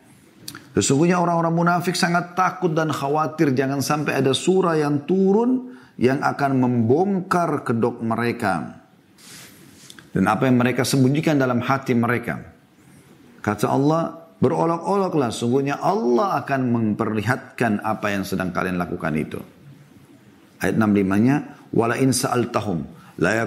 Sesungguhnya 0.75 1.23
orang-orang 1.23 1.55
munafik 1.55 1.95
sangat 1.95 2.35
takut 2.35 2.75
dan 2.75 2.91
khawatir 2.91 3.55
jangan 3.55 3.79
sampai 3.79 4.19
ada 4.19 4.35
surah 4.35 4.75
yang 4.75 5.07
turun 5.07 5.71
yang 5.95 6.19
akan 6.19 6.59
membongkar 6.59 7.63
kedok 7.63 8.03
mereka. 8.03 8.83
Dan 10.11 10.27
apa 10.27 10.51
yang 10.51 10.59
mereka 10.59 10.83
sembunyikan 10.83 11.39
dalam 11.39 11.63
hati 11.63 11.95
mereka. 11.95 12.43
Kata 13.39 13.71
Allah, 13.71 14.35
berolok-oloklah. 14.43 15.31
Sungguhnya 15.31 15.79
Allah 15.79 16.43
akan 16.43 16.61
memperlihatkan 16.75 17.79
apa 17.79 18.11
yang 18.11 18.27
sedang 18.27 18.51
kalian 18.51 18.75
lakukan 18.75 19.15
itu. 19.15 19.39
Ayat 20.59 20.75
65-nya, 20.75 21.37
Wala 21.71 21.99
sa'altahum, 21.99 22.79
la 23.23 23.47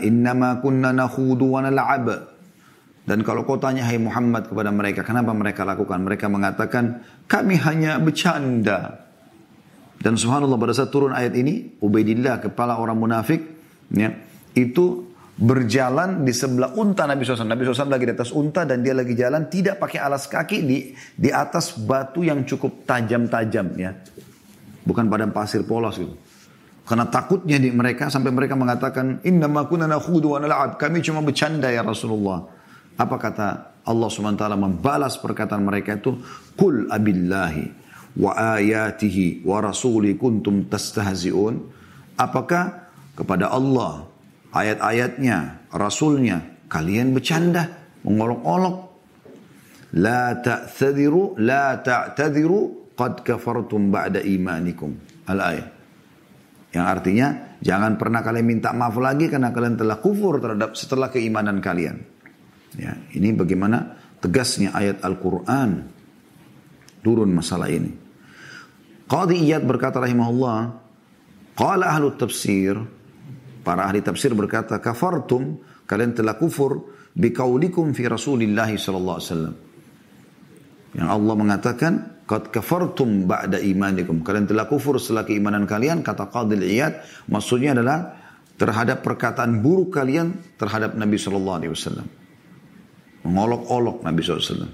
innama 0.00 0.60
kunna 0.64 0.92
nakhudu 0.92 1.52
wa. 1.52 2.29
Dan 3.00 3.24
kalau 3.24 3.42
kau 3.48 3.56
tanya 3.56 3.88
hai 3.88 3.96
Muhammad 3.96 4.52
kepada 4.52 4.70
mereka, 4.70 5.00
kenapa 5.02 5.32
mereka 5.32 5.64
lakukan? 5.64 6.04
Mereka 6.04 6.26
mengatakan, 6.28 7.00
kami 7.26 7.56
hanya 7.58 7.96
bercanda. 7.96 9.08
Dan 10.00 10.16
subhanallah 10.16 10.56
pada 10.60 10.72
saat 10.76 10.92
turun 10.92 11.12
ayat 11.12 11.32
ini, 11.36 11.80
Ubaidillah 11.80 12.40
kepala 12.40 12.76
orang 12.76 12.96
munafik, 12.96 13.40
ya, 13.92 14.14
itu 14.54 15.10
berjalan 15.40 16.20
di 16.20 16.36
sebelah 16.36 16.76
unta 16.76 17.08
Nabi 17.08 17.24
SAW. 17.24 17.48
Nabi 17.48 17.64
SAW 17.64 17.88
lagi 17.88 18.04
di 18.04 18.12
atas 18.12 18.30
unta 18.36 18.68
dan 18.68 18.84
dia 18.84 18.92
lagi 18.92 19.16
jalan 19.16 19.48
tidak 19.48 19.80
pakai 19.80 19.96
alas 19.96 20.28
kaki 20.28 20.58
di 20.60 20.92
di 21.16 21.32
atas 21.32 21.80
batu 21.80 22.20
yang 22.20 22.44
cukup 22.44 22.84
tajam-tajam 22.84 23.66
ya. 23.80 23.96
Bukan 24.84 25.08
pada 25.08 25.24
pasir 25.32 25.64
polos 25.64 25.96
gitu. 25.96 26.12
Karena 26.84 27.08
takutnya 27.08 27.56
di 27.56 27.72
mereka 27.72 28.12
sampai 28.12 28.34
mereka 28.34 28.52
mengatakan 28.58 29.24
inna 29.24 29.48
ma 29.48 29.64
kunna 29.64 29.88
nakhudu 29.88 30.36
wa. 30.36 30.42
Kami 30.76 31.00
cuma 31.00 31.24
bercanda 31.24 31.72
ya 31.72 31.80
Rasulullah. 31.80 32.59
Apa 33.00 33.16
kata 33.16 33.48
Allah 33.88 34.08
SWT 34.12 34.44
membalas 34.60 35.16
perkataan 35.16 35.64
mereka 35.64 35.96
itu? 35.96 36.20
Kul 36.52 36.92
abillahi 36.92 37.64
wa 38.20 38.36
ayatihi 38.36 39.40
wa 39.48 39.64
rasuli 39.64 40.20
kuntum 40.20 40.68
tastahzi'un? 40.68 41.56
Apakah 42.20 42.92
kepada 43.16 43.48
Allah, 43.48 44.04
ayat-ayatnya, 44.52 45.72
rasulnya, 45.72 46.68
kalian 46.68 47.16
bercanda, 47.16 47.96
mengolok-olok? 48.04 48.76
La 49.96 50.36
ta'tadiru, 50.36 51.40
la 51.40 51.80
ta'tadiru, 51.80 52.92
qad 52.92 53.24
kafartum 53.24 53.88
ba'da 53.88 54.20
imanikum. 54.20 55.24
Al-ayat. 55.24 55.68
Yang 56.70 56.86
artinya 56.86 57.28
jangan 57.64 57.96
pernah 57.96 58.20
kalian 58.20 58.46
minta 58.46 58.70
maaf 58.76 58.94
lagi 59.00 59.26
karena 59.26 59.50
kalian 59.50 59.80
telah 59.80 59.98
kufur 59.98 60.38
terhadap 60.38 60.76
setelah 60.76 61.08
keimanan 61.08 61.58
kalian. 61.64 62.19
Ya, 62.78 62.94
ini 63.16 63.34
bagaimana 63.34 63.98
tegasnya 64.22 64.70
ayat 64.70 65.02
Al-Quran 65.02 65.90
turun 67.02 67.30
masalah 67.34 67.66
ini. 67.72 67.90
Qadi 69.10 69.42
Iyad 69.42 69.66
berkata 69.66 69.98
rahimahullah, 69.98 70.58
Qala 71.58 71.90
ahlu 71.90 72.14
tafsir, 72.14 72.78
para 73.66 73.90
ahli 73.90 74.00
tafsir 74.00 74.30
berkata, 74.38 74.78
kafartum, 74.78 75.58
kalian 75.84 76.14
telah 76.14 76.38
kufur, 76.38 76.94
biqaulikum 77.18 77.90
fi 77.90 78.06
rasulillahi 78.06 78.78
sallallahu 78.78 79.16
alaihi 79.18 79.28
wasallam. 79.34 79.54
Yang 80.94 81.08
Allah 81.10 81.34
mengatakan, 81.34 81.92
Qad 82.30 82.54
kafartum 82.54 83.26
ba'da 83.26 83.58
imanikum. 83.58 84.22
Kalian 84.22 84.46
telah 84.46 84.70
kufur 84.70 85.02
setelah 85.02 85.26
keimanan 85.26 85.66
kalian. 85.66 85.98
Kata 86.06 86.30
Qadil 86.30 86.62
Iyad. 86.62 87.26
Maksudnya 87.26 87.74
adalah 87.74 88.14
terhadap 88.54 89.02
perkataan 89.02 89.58
buruk 89.58 89.98
kalian 89.98 90.38
terhadap 90.54 90.94
Nabi 90.94 91.18
Sallallahu 91.18 91.58
Alaihi 91.58 91.74
Wasallam. 91.74 92.19
Mengolok-olok 93.24 94.04
Nabi 94.04 94.20
SAW. 94.24 94.68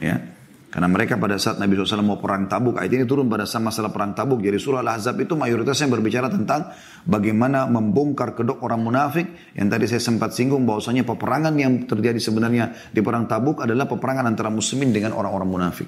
Ya. 0.00 0.34
Karena 0.74 0.90
mereka 0.90 1.14
pada 1.14 1.38
saat 1.38 1.62
Nabi 1.62 1.78
SAW 1.78 2.02
mau 2.02 2.18
perang 2.18 2.50
tabuk, 2.50 2.82
ayat 2.82 2.90
ini 2.98 3.06
turun 3.06 3.30
pada 3.30 3.46
saat 3.46 3.62
masalah 3.62 3.94
perang 3.94 4.10
tabuk. 4.10 4.42
Jadi 4.42 4.58
surah 4.58 4.82
Al-Ahzab 4.82 5.22
itu 5.22 5.38
mayoritasnya 5.38 5.86
berbicara 5.86 6.26
tentang 6.26 6.66
bagaimana 7.06 7.70
membongkar 7.70 8.34
kedok 8.34 8.58
orang 8.58 8.82
munafik. 8.82 9.54
Yang 9.54 9.68
tadi 9.70 9.84
saya 9.86 10.02
sempat 10.02 10.34
singgung 10.34 10.66
bahwasanya 10.66 11.06
peperangan 11.06 11.54
yang 11.54 11.86
terjadi 11.86 12.18
sebenarnya 12.18 12.90
di 12.90 12.98
perang 13.06 13.30
tabuk 13.30 13.62
adalah 13.62 13.86
peperangan 13.86 14.26
antara 14.26 14.50
muslimin 14.50 14.90
dengan 14.90 15.14
orang-orang 15.14 15.46
munafik. 15.46 15.86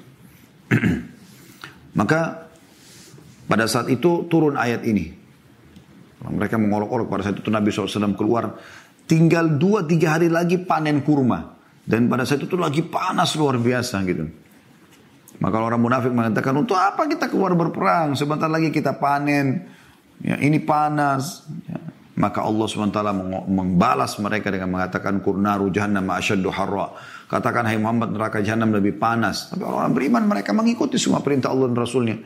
Maka 1.99 2.47
pada 3.51 3.67
saat 3.67 3.91
itu 3.91 4.31
turun 4.31 4.55
ayat 4.55 4.87
ini. 4.87 5.11
Mereka 6.31 6.63
mengolok-olok 6.63 7.11
pada 7.11 7.27
saat 7.27 7.43
itu 7.43 7.51
Nabi 7.51 7.75
SAW 7.75 8.15
keluar. 8.15 8.55
Tinggal 9.11 9.59
dua 9.59 9.83
tiga 9.83 10.15
hari 10.15 10.31
lagi 10.31 10.63
panen 10.63 11.03
kurma. 11.03 11.56
Dan 11.87 12.11
pada 12.11 12.27
saat 12.27 12.43
itu 12.43 12.59
lagi 12.59 12.83
panas 12.83 13.39
luar 13.39 13.63
biasa 13.63 14.03
gitu. 14.03 14.27
Maka 15.39 15.57
orang 15.63 15.79
munafik 15.79 16.11
mengatakan, 16.11 16.51
untuk 16.59 16.75
apa 16.75 17.07
kita 17.07 17.31
keluar 17.31 17.55
berperang? 17.55 18.19
Sebentar 18.19 18.51
lagi 18.51 18.75
kita 18.75 18.99
panen. 18.99 19.71
Ya, 20.19 20.41
ini 20.43 20.59
panas. 20.59 21.47
Ya. 21.69 21.79
Maka 22.17 22.41
Allah 22.41 22.65
SWT 22.65 23.01
membalas 23.45 24.17
mereka 24.17 24.49
dengan 24.49 24.73
mengatakan, 24.73 25.21
Kurnaru 25.21 25.69
jahannam 25.69 26.09
asyaddu 26.11 26.49
harra. 26.49 26.97
Katakan, 27.29 27.69
hai 27.69 27.77
Muhammad, 27.77 28.17
neraka 28.17 28.41
jahannam 28.41 28.73
lebih 28.73 28.97
panas. 28.97 29.53
Tapi 29.53 29.61
orang 29.63 29.93
beriman, 29.93 30.25
mereka 30.25 30.57
mengikuti 30.57 30.97
semua 30.97 31.21
perintah 31.21 31.53
Allah 31.53 31.69
dan 31.69 31.77
Rasulnya. 31.77 32.17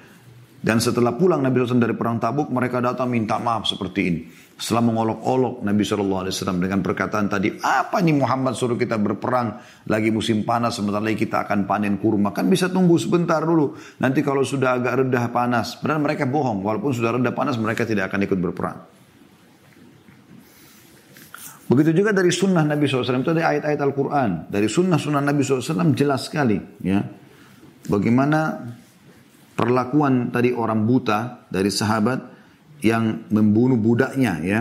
Dan 0.61 0.79
setelah 0.79 1.17
pulang 1.17 1.43
Nabi 1.43 1.65
SAW 1.65 1.83
dari 1.83 1.97
perang 1.99 2.23
tabuk, 2.23 2.53
mereka 2.55 2.79
datang 2.79 3.11
minta 3.11 3.41
maaf 3.43 3.67
seperti 3.67 4.01
ini. 4.07 4.21
Setelah 4.61 4.85
mengolok-olok 4.93 5.65
Nabi 5.65 5.81
SAW 5.89 6.29
dengan 6.61 6.85
perkataan 6.85 7.33
tadi, 7.33 7.49
apa 7.65 8.05
nih 8.05 8.13
Muhammad 8.13 8.53
suruh 8.53 8.77
kita 8.77 9.01
berperang, 9.01 9.57
lagi 9.89 10.13
musim 10.13 10.45
panas, 10.45 10.77
sebentar 10.77 11.01
lagi 11.01 11.17
kita 11.17 11.49
akan 11.49 11.65
panen 11.65 11.97
kurma. 11.97 12.29
Kan 12.37 12.53
bisa 12.53 12.69
tunggu 12.69 13.01
sebentar 13.01 13.41
dulu, 13.41 13.73
nanti 14.05 14.21
kalau 14.21 14.45
sudah 14.45 14.77
agak 14.77 15.01
redah 15.01 15.33
panas. 15.33 15.81
Padahal 15.81 16.05
mereka 16.05 16.29
bohong, 16.29 16.61
walaupun 16.61 16.93
sudah 16.93 17.17
redah 17.17 17.33
panas 17.33 17.57
mereka 17.57 17.89
tidak 17.89 18.13
akan 18.13 18.21
ikut 18.29 18.37
berperang. 18.37 18.79
Begitu 21.73 22.05
juga 22.05 22.13
dari 22.13 22.29
sunnah 22.29 22.61
Nabi 22.61 22.85
SAW, 22.85 23.25
itu 23.25 23.33
ada 23.33 23.57
ayat-ayat 23.57 23.81
Al-Quran. 23.81 24.31
Dari 24.53 24.69
sunnah-sunnah 24.69 25.25
Nabi 25.25 25.41
SAW 25.41 25.97
jelas 25.97 26.29
sekali. 26.29 26.61
ya 26.85 27.01
Bagaimana 27.89 28.61
perlakuan 29.57 30.29
tadi 30.29 30.53
orang 30.53 30.85
buta 30.85 31.49
dari 31.49 31.73
sahabat 31.73 32.30
yang 32.81 33.29
membunuh 33.29 33.77
budaknya 33.77 34.33
ya. 34.41 34.61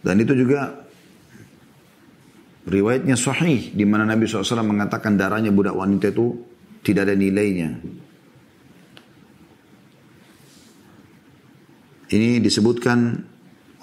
Dan 0.00 0.16
itu 0.16 0.32
juga 0.32 0.80
riwayatnya 2.64 3.16
sahih 3.16 3.72
di 3.72 3.84
mana 3.84 4.08
Nabi 4.08 4.24
SAW 4.24 4.64
mengatakan 4.64 5.16
darahnya 5.16 5.52
budak 5.52 5.76
wanita 5.76 6.12
itu 6.12 6.40
tidak 6.80 7.08
ada 7.08 7.14
nilainya. 7.16 7.70
Ini 12.10 12.42
disebutkan 12.42 12.98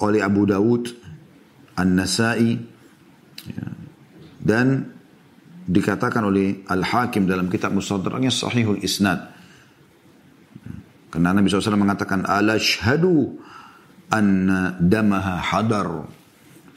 oleh 0.04 0.20
Abu 0.20 0.44
Dawud, 0.44 0.84
An-Nasai, 1.80 2.60
ya, 3.48 3.66
dan 4.44 4.84
dikatakan 5.64 6.28
oleh 6.28 6.68
Al-Hakim 6.68 7.24
dalam 7.24 7.48
kitab 7.48 7.72
Mustadraknya 7.72 8.28
Sahihul 8.28 8.84
Isnad. 8.84 9.37
Karena 11.08 11.32
Nabi 11.32 11.48
SAW 11.48 11.80
mengatakan, 11.80 12.28
Ala 12.28 12.60
syhadu 12.60 13.40
anna 14.12 14.76
damaha 14.80 15.40
hadar. 15.40 15.90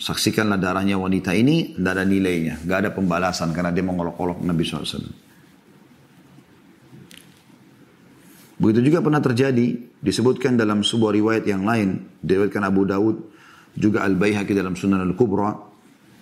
Saksikanlah 0.00 0.56
darahnya 0.56 0.96
wanita 0.96 1.36
ini, 1.36 1.76
tidak 1.76 1.92
ada 1.92 2.04
nilainya. 2.08 2.56
Tidak 2.64 2.78
ada 2.80 2.90
pembalasan 2.94 3.52
karena 3.52 3.68
dia 3.68 3.84
mengolok-olok 3.84 4.40
Nabi 4.40 4.64
SAW. 4.64 5.12
Begitu 8.60 8.92
juga 8.92 9.00
pernah 9.00 9.20
terjadi, 9.24 9.76
disebutkan 10.04 10.56
dalam 10.56 10.84
sebuah 10.84 11.16
riwayat 11.16 11.44
yang 11.48 11.64
lain, 11.64 12.20
diriwayatkan 12.20 12.64
Abu 12.64 12.84
Dawud, 12.84 13.16
juga 13.72 14.04
Al-Bayhaqi 14.04 14.52
dalam 14.52 14.76
Sunan 14.76 15.00
Al-Kubra. 15.00 15.52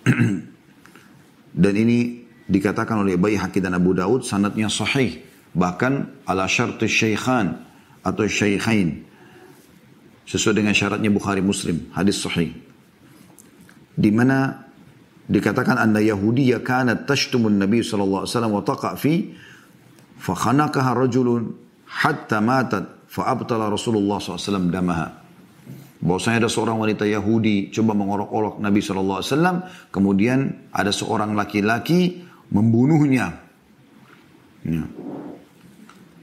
dan 1.63 1.73
ini 1.75 2.23
dikatakan 2.47 3.03
oleh 3.03 3.19
Bayhaqi 3.19 3.59
dan 3.59 3.75
Abu 3.75 3.91
Dawud, 3.91 4.23
sanatnya 4.23 4.71
sahih. 4.71 5.19
Bahkan 5.51 6.23
ala 6.27 6.47
syartu 6.47 6.87
syaikhan, 6.87 7.68
atau 8.03 8.23
syaikhain 8.25 9.03
sesuai 10.29 10.61
dengan 10.61 10.73
syaratnya 10.77 11.09
Bukhari 11.09 11.41
Muslim 11.41 11.89
hadis 11.91 12.21
sahih. 12.21 12.53
Di 13.99 14.09
mana 14.13 14.69
dikatakan 15.25 15.75
anda 15.75 15.99
Yahudi 15.99 16.53
kanat 16.61 17.09
tashtumun 17.09 17.57
Nabi 17.57 17.81
sallallahu 17.81 18.23
alaihi 18.23 18.33
wasallam 18.33 18.53
wa 18.55 18.63
taqa 18.63 18.89
fi 18.95 19.33
fa 20.21 20.33
khanaqaha 20.37 20.91
rajulun 20.95 21.49
hatta 21.89 22.39
matat 22.39 22.85
fa 23.09 23.33
abtala 23.33 23.73
Rasulullah 23.73 24.21
SAW 24.21 24.69
damaha. 24.69 25.17
Bahwasanya 25.99 26.47
ada 26.47 26.49
seorang 26.49 26.79
wanita 26.79 27.03
Yahudi 27.03 27.75
coba 27.75 27.91
mengorok-orok 27.91 28.63
Nabi 28.63 28.79
SAW 28.79 29.19
kemudian 29.91 30.71
ada 30.71 30.95
seorang 30.95 31.35
laki-laki 31.35 32.23
membunuhnya. 32.53 33.35
Ya. 34.63 34.83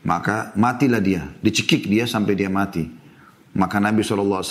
Maka 0.07 0.55
matilah 0.55 1.03
dia, 1.03 1.27
dicekik 1.43 1.91
dia 1.91 2.07
sampai 2.07 2.39
dia 2.39 2.47
mati. 2.47 2.87
Maka 3.59 3.83
Nabi 3.83 4.07
SAW 4.07 4.47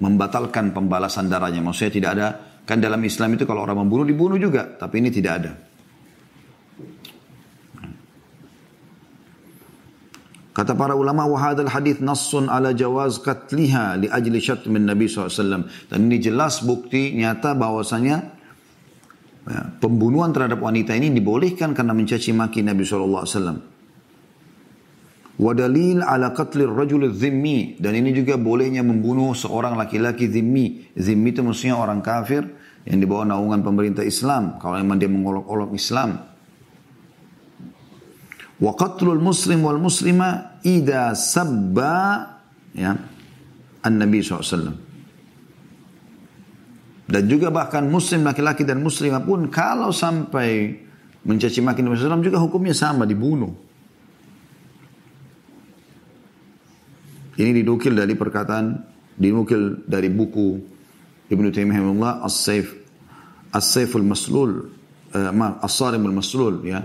membatalkan 0.00 0.72
pembalasan 0.72 1.28
darahnya. 1.28 1.60
Maksudnya 1.60 1.92
tidak 1.92 2.10
ada, 2.16 2.26
kan 2.64 2.80
dalam 2.80 3.04
Islam 3.04 3.36
itu 3.36 3.44
kalau 3.44 3.68
orang 3.68 3.84
membunuh 3.84 4.08
dibunuh 4.08 4.40
juga. 4.40 4.64
Tapi 4.64 5.04
ini 5.04 5.12
tidak 5.12 5.32
ada. 5.44 5.52
Kata 10.56 10.74
para 10.74 10.96
ulama, 10.96 11.28
wahadal 11.28 11.70
hadith 11.70 12.02
nassun 12.02 12.48
ala 12.48 12.74
jawaz 12.74 13.20
katliha 13.22 13.94
li 14.00 14.06
ajli 14.08 14.40
syatmin 14.40 14.88
Nabi 14.88 15.06
SAW. 15.06 15.68
Dan 15.92 15.98
ini 16.08 16.18
jelas 16.18 16.64
bukti 16.64 17.14
nyata 17.14 17.54
bahwasanya 17.54 18.16
ya, 19.46 19.60
pembunuhan 19.78 20.34
terhadap 20.34 20.58
wanita 20.58 20.96
ini 20.98 21.14
dibolehkan 21.14 21.76
karena 21.76 21.94
mencaci 21.94 22.32
maki 22.32 22.64
Nabi 22.64 22.82
SAW. 22.88 23.77
Wadalil 25.38 26.02
ala 26.02 26.34
qatlir 26.34 26.66
rajul 26.66 27.14
zimmi. 27.14 27.78
Dan 27.78 27.94
ini 27.94 28.10
juga 28.10 28.34
bolehnya 28.34 28.82
membunuh 28.82 29.38
seorang 29.38 29.78
laki-laki 29.78 30.26
zimmi. 30.26 30.90
Zimmi 30.98 31.30
itu 31.30 31.46
maksudnya 31.46 31.78
orang 31.78 32.02
kafir 32.02 32.42
yang 32.82 32.98
dibawa 32.98 33.22
naungan 33.22 33.62
pemerintah 33.62 34.02
Islam. 34.02 34.58
Kalau 34.58 34.74
memang 34.82 34.98
dia 34.98 35.06
mengolok-olok 35.06 35.70
Islam. 35.78 36.18
Wa 38.58 38.72
qatlul 38.74 39.22
muslim 39.22 39.62
wal 39.62 39.78
muslima 39.78 40.58
ida 40.66 41.14
sabba 41.14 41.94
ya, 42.74 42.98
an-nabi 43.86 44.18
SAW. 44.18 44.74
Dan 47.08 47.24
juga 47.30 47.54
bahkan 47.54 47.86
muslim 47.86 48.26
laki-laki 48.26 48.66
dan 48.66 48.82
muslimah 48.82 49.22
pun 49.22 49.46
kalau 49.48 49.94
sampai 49.94 50.76
mencaci 51.24 51.64
maki 51.64 51.80
Nabi 51.80 51.96
SAW 51.96 52.20
juga 52.20 52.36
hukumnya 52.42 52.76
sama 52.76 53.08
dibunuh. 53.08 53.67
Ini 57.38 57.54
dinukil 57.62 57.94
dari 57.94 58.18
perkataan, 58.18 58.82
dinukil 59.14 59.86
dari 59.86 60.10
buku 60.10 60.58
Ibnu 61.30 61.48
Taimiyah 61.54 62.26
As-Saif 62.26 62.74
As-Saiful 63.54 64.02
Maslul, 64.02 64.66
uh, 65.14 65.32
maaf, 65.32 65.62
As-Sarimul 65.62 66.12
Maslul 66.12 66.66
ya. 66.66 66.82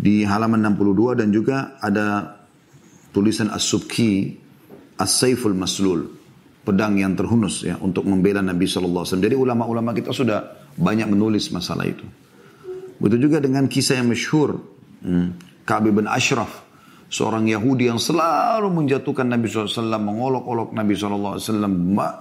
Di 0.00 0.24
halaman 0.24 0.64
62 0.72 1.20
dan 1.20 1.28
juga 1.34 1.76
ada 1.82 2.38
tulisan 3.10 3.50
As-Subki 3.50 4.38
As-Saiful 4.96 5.52
Maslul, 5.52 6.08
pedang 6.62 6.94
yang 6.94 7.18
terhunus 7.18 7.66
ya 7.66 7.74
untuk 7.82 8.06
membela 8.06 8.40
Nabi 8.40 8.70
sallallahu 8.70 9.02
alaihi 9.02 9.10
wasallam. 9.12 9.26
Jadi 9.26 9.36
ulama-ulama 9.36 9.90
kita 9.92 10.14
sudah 10.14 10.70
banyak 10.78 11.10
menulis 11.10 11.50
masalah 11.50 11.90
itu. 11.90 12.06
Begitu 13.02 13.26
juga 13.28 13.42
dengan 13.42 13.66
kisah 13.66 13.98
yang 13.98 14.08
masyhur 14.08 14.62
hmm, 15.02 15.28
bin 15.92 16.06
Ashraf 16.06 16.69
seorang 17.10 17.50
Yahudi 17.50 17.90
yang 17.90 17.98
selalu 17.98 18.70
menjatuhkan 18.70 19.26
Nabi 19.26 19.50
SAW, 19.50 19.98
mengolok-olok 19.98 20.70
Nabi 20.70 20.94
SAW. 20.94 21.42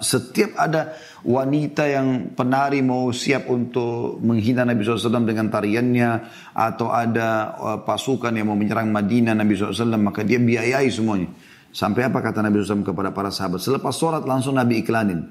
Setiap 0.01 0.57
ada 0.57 0.97
wanita 1.21 1.85
yang 1.85 2.33
penari 2.33 2.81
mau 2.81 3.13
siap 3.13 3.45
untuk 3.53 4.17
menghina 4.17 4.65
Nabi 4.65 4.81
SAW 4.81 5.21
dengan 5.29 5.53
tariannya, 5.53 6.09
atau 6.57 6.89
ada 6.89 7.53
uh, 7.53 7.79
pasukan 7.85 8.33
yang 8.33 8.49
mau 8.49 8.57
menyerang 8.57 8.89
Madinah 8.89 9.37
Nabi 9.37 9.53
SAW, 9.53 9.93
maka 10.01 10.25
dia 10.25 10.41
biayai 10.41 10.89
semuanya. 10.89 11.29
Sampai 11.69 12.09
apa 12.09 12.17
kata 12.25 12.41
Nabi 12.41 12.65
SAW 12.65 12.81
kepada 12.81 13.13
para 13.13 13.29
sahabat? 13.29 13.61
Selepas 13.61 13.93
sholat 13.93 14.25
langsung 14.25 14.57
Nabi 14.57 14.81
iklanin. 14.81 15.21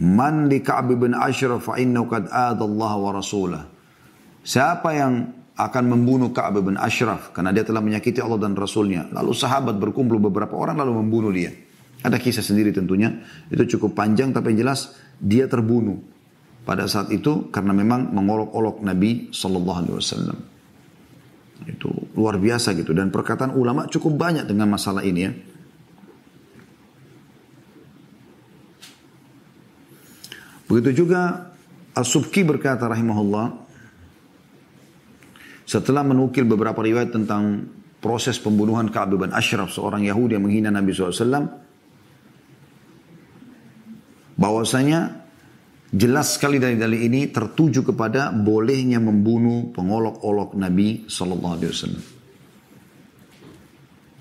Man 0.00 0.48
li 0.48 0.64
bin 0.96 1.12
Ashraf 1.12 1.60
fa 1.68 1.76
wa 1.76 3.10
rasulah. 3.12 3.62
Siapa 4.44 4.90
yang 4.96 5.43
akan 5.54 5.84
membunuh 5.86 6.34
Ka'ab 6.34 6.66
bin 6.66 6.74
Ashraf 6.74 7.30
karena 7.30 7.54
dia 7.54 7.62
telah 7.62 7.78
menyakiti 7.78 8.18
Allah 8.18 8.42
dan 8.42 8.58
Rasulnya. 8.58 9.06
Lalu 9.14 9.30
sahabat 9.30 9.78
berkumpul 9.78 10.18
beberapa 10.18 10.58
orang 10.58 10.82
lalu 10.82 10.98
membunuh 10.98 11.30
dia. 11.30 11.54
Ada 12.02 12.18
kisah 12.18 12.42
sendiri 12.42 12.74
tentunya. 12.74 13.22
Itu 13.46 13.78
cukup 13.78 13.94
panjang 13.94 14.34
tapi 14.34 14.52
yang 14.52 14.66
jelas 14.66 14.98
dia 15.16 15.46
terbunuh 15.46 16.02
pada 16.66 16.90
saat 16.90 17.14
itu 17.14 17.54
karena 17.54 17.70
memang 17.70 18.10
mengolok-olok 18.10 18.82
Nabi 18.82 19.30
Sallallahu 19.30 19.78
Alaihi 19.78 19.94
Wasallam. 19.94 20.38
Itu 21.70 21.90
luar 22.18 22.36
biasa 22.42 22.74
gitu 22.74 22.90
dan 22.90 23.14
perkataan 23.14 23.54
ulama 23.54 23.86
cukup 23.86 24.18
banyak 24.18 24.50
dengan 24.50 24.74
masalah 24.74 25.06
ini 25.06 25.20
ya. 25.22 25.32
Begitu 30.66 31.06
juga 31.06 31.54
As-Subki 31.94 32.42
berkata 32.42 32.90
rahimahullah 32.90 33.63
setelah 35.64 36.04
menukil 36.04 36.44
beberapa 36.44 36.80
riwayat 36.84 37.12
tentang 37.12 37.64
proses 38.04 38.36
pembunuhan 38.36 38.92
Ka'ab 38.92 39.16
bin 39.16 39.32
Ashraf, 39.32 39.72
seorang 39.72 40.04
Yahudi 40.04 40.36
yang 40.36 40.44
menghina 40.44 40.68
Nabi 40.68 40.92
SAW, 40.92 41.48
bahwasanya 44.36 45.24
jelas 45.88 46.36
sekali 46.36 46.60
dari 46.60 46.76
dalil 46.76 47.00
ini 47.00 47.32
tertuju 47.32 47.80
kepada 47.80 48.28
bolehnya 48.28 49.00
membunuh 49.00 49.72
pengolok-olok 49.72 50.52
Nabi 50.58 51.08
Sallallahu 51.08 51.54
Alaihi 51.56 51.70
Wasallam. 51.72 52.04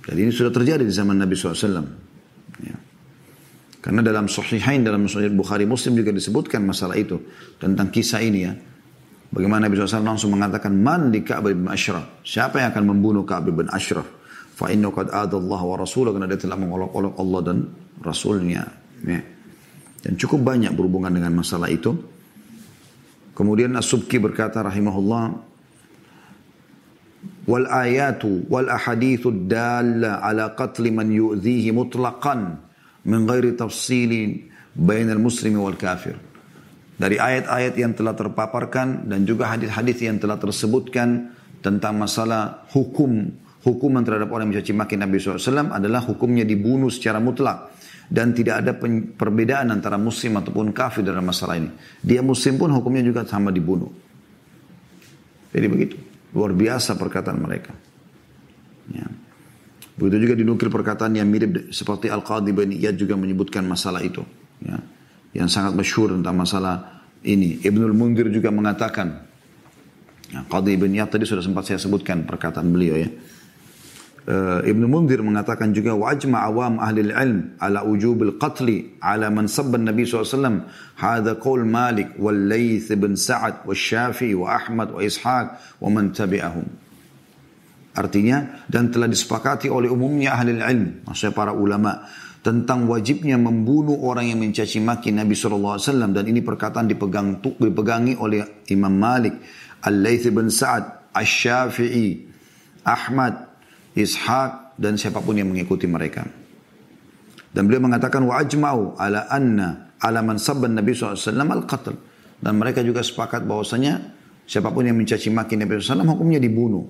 Jadi 0.03 0.19
ini 0.19 0.31
sudah 0.35 0.51
terjadi 0.51 0.83
di 0.83 0.93
zaman 0.93 1.15
Nabi 1.15 1.35
SAW. 1.35 1.83
Ya. 2.63 2.75
Karena 3.83 3.99
dalam 4.03 4.27
Sahihain, 4.31 4.83
dalam 4.83 5.07
Sahih 5.07 5.31
Bukhari 5.31 5.67
Muslim 5.67 5.95
juga 5.99 6.11
disebutkan 6.11 6.63
masalah 6.63 6.95
itu 6.99 7.19
tentang 7.59 7.91
kisah 7.91 8.19
ini 8.23 8.39
ya. 8.43 8.53
Bagaimana 9.33 9.65
Nabi 9.65 9.81
SAW 9.81 10.05
langsung 10.05 10.37
mengatakan, 10.37 10.77
Man 10.77 11.09
di 11.09 11.25
Ka'ab 11.25 11.49
bin 11.49 11.65
Ashraf. 11.65 12.21
Siapa 12.21 12.61
yang 12.61 12.69
akan 12.69 12.85
membunuh 12.93 13.25
Ka'ab 13.25 13.49
bin 13.49 13.65
Ashraf? 13.73 14.05
Fa 14.53 14.69
inna 14.69 14.93
qad 14.93 15.09
Allah 15.09 15.61
wa 15.65 15.75
rasulah. 15.75 16.13
Karena 16.13 16.29
dia 16.29 16.37
telah 16.37 16.53
mengolok-olok 16.53 17.13
Allah 17.17 17.39
dan 17.41 17.57
Rasulnya. 17.97 18.61
Ya. 19.01 19.19
Dan 20.05 20.13
cukup 20.21 20.45
banyak 20.45 20.77
berhubungan 20.77 21.09
dengan 21.09 21.33
masalah 21.33 21.65
itu. 21.73 21.97
Kemudian 23.33 23.73
As-Subki 23.73 24.21
berkata 24.21 24.61
rahimahullah, 24.61 25.23
wal 27.49 27.67
ayatu 27.67 28.45
wal 28.47 28.69
ahadithu 28.69 29.49
dalla 29.49 30.23
ala 30.23 30.53
qatli 30.55 30.93
man 30.93 31.11
yu'dhihi 31.11 31.73
mutlaqan 31.75 32.61
min 33.03 33.19
ghairi 33.27 33.57
tafsilin 33.57 34.47
bainal 34.77 35.19
muslimi 35.19 35.59
wal 35.59 35.75
kafir 35.75 36.15
dari 36.93 37.17
ayat-ayat 37.17 37.73
yang 37.73 37.97
telah 37.97 38.13
terpaparkan 38.13 39.09
dan 39.09 39.25
juga 39.25 39.49
hadis-hadis 39.49 39.97
yang 40.05 40.21
telah 40.21 40.37
tersebutkan 40.37 41.33
tentang 41.63 41.97
masalah 41.97 42.67
hukum 42.75 43.33
hukuman 43.63 44.03
terhadap 44.03 44.29
orang 44.29 44.51
yang 44.51 44.59
mencaci 44.59 44.75
maki 44.75 44.95
Nabi 44.99 45.17
SAW 45.23 45.71
adalah 45.71 46.03
hukumnya 46.03 46.43
dibunuh 46.43 46.91
secara 46.91 47.23
mutlak 47.23 47.71
dan 48.11 48.35
tidak 48.35 48.61
ada 48.61 48.75
perbedaan 49.15 49.71
antara 49.71 49.95
muslim 49.95 50.37
ataupun 50.37 50.75
kafir 50.75 51.01
dalam 51.01 51.23
masalah 51.23 51.55
ini. 51.57 51.71
Dia 52.03 52.19
muslim 52.19 52.59
pun 52.59 52.69
hukumnya 52.75 53.01
juga 53.01 53.23
sama 53.23 53.49
dibunuh. 53.49 53.89
Jadi 55.55 55.67
begitu. 55.71 55.95
Luar 56.35 56.51
biasa 56.51 56.99
perkataan 56.99 57.39
mereka. 57.39 57.71
Ya. 58.91 59.07
Begitu 59.95 60.27
juga 60.27 60.35
dinukil 60.35 60.67
perkataan 60.67 61.15
yang 61.15 61.29
mirip 61.31 61.71
seperti 61.71 62.11
Al-Qadhi 62.11 62.51
bin 62.51 62.75
Iyad 62.75 62.99
juga 62.99 63.15
menyebutkan 63.15 63.63
masalah 63.63 64.03
itu. 64.03 64.25
Ya 64.59 64.81
yang 65.33 65.49
sangat 65.49 65.73
masyhur 65.73 66.13
tentang 66.13 66.37
masalah 66.37 67.03
ini. 67.25 67.59
Ibnul 67.65 67.97
Mundir 67.97 68.29
juga 68.29 68.53
mengatakan, 68.53 69.25
ya, 70.29 70.45
Qadhi 70.45 70.77
ibn 70.77 70.93
Yad 70.93 71.09
tadi 71.09 71.25
sudah 71.25 71.41
sempat 71.41 71.65
saya 71.67 71.81
sebutkan 71.81 72.23
perkataan 72.23 72.69
beliau 72.69 72.97
ya. 72.97 73.09
Uh, 74.23 74.63
Ibnu 74.63 74.87
Mundir 74.87 75.19
mengatakan 75.19 75.75
juga 75.75 75.99
wajma 75.99 76.47
awam 76.47 76.79
ahli 76.79 77.11
ilm 77.11 77.59
ala 77.59 77.83
ujubil 77.83 78.39
qatli 78.39 78.95
ala 79.03 79.27
man 79.27 79.51
sabba 79.51 79.75
Nabi 79.75 80.07
SAW 80.07 80.63
hadha 80.95 81.35
qaul 81.35 81.67
Malik 81.67 82.15
wal 82.15 82.47
Layth 82.47 82.87
bin 82.95 83.19
Sa'ad 83.19 83.67
wa 83.67 83.75
Syafi'i 83.75 84.31
wa 84.31 84.47
Ahmad 84.55 84.95
wa 84.95 85.03
Ishaq 85.03 85.75
wa 85.83 85.87
man 85.91 86.15
tabi'ahum 86.15 86.63
Artinya 87.99 88.63
dan 88.71 88.95
telah 88.95 89.11
disepakati 89.11 89.67
oleh 89.67 89.91
umumnya 89.91 90.39
ahli 90.39 90.55
ilm 90.55 91.03
maksudnya 91.03 91.35
para 91.35 91.51
ulama 91.51 92.07
tentang 92.43 92.91
wajibnya 92.91 93.39
membunuh 93.39 93.95
orang 94.03 94.27
yang 94.27 94.43
mencaci 94.43 94.83
maki 94.83 95.15
Nabi 95.15 95.31
SAW 95.31 95.79
dan 96.11 96.25
ini 96.27 96.43
perkataan 96.43 96.91
dipegang 96.91 97.39
dipegangi 97.39 98.19
oleh 98.19 98.67
Imam 98.67 98.91
Malik, 98.91 99.39
Al-Layth 99.79 100.27
bin 100.27 100.51
Sa'ad, 100.51 101.15
Asy-Syafi'i, 101.15 102.27
Ahmad, 102.83 103.47
Ishaq 103.95 104.75
dan 104.75 104.99
siapa 104.99 105.23
pun 105.23 105.39
yang 105.39 105.47
mengikuti 105.47 105.87
mereka. 105.87 106.27
Dan 107.55 107.63
beliau 107.63 107.87
mengatakan 107.87 108.27
wa 108.27 108.35
ajma'u 108.35 108.99
ala 108.99 109.31
anna 109.31 109.95
ala 110.03 110.19
man 110.19 110.35
sabban 110.35 110.75
Nabi 110.75 110.91
SAW 110.91 111.23
al-qatl. 111.31 111.95
Dan 112.43 112.59
mereka 112.59 112.83
juga 112.83 112.99
sepakat 112.99 113.47
bahwasanya 113.47 114.03
siapa 114.43 114.67
pun 114.67 114.83
yang 114.83 114.99
mencaci 114.99 115.31
maki 115.31 115.55
Nabi 115.55 115.79
SAW 115.79 116.03
hukumnya 116.11 116.43
dibunuh. 116.43 116.83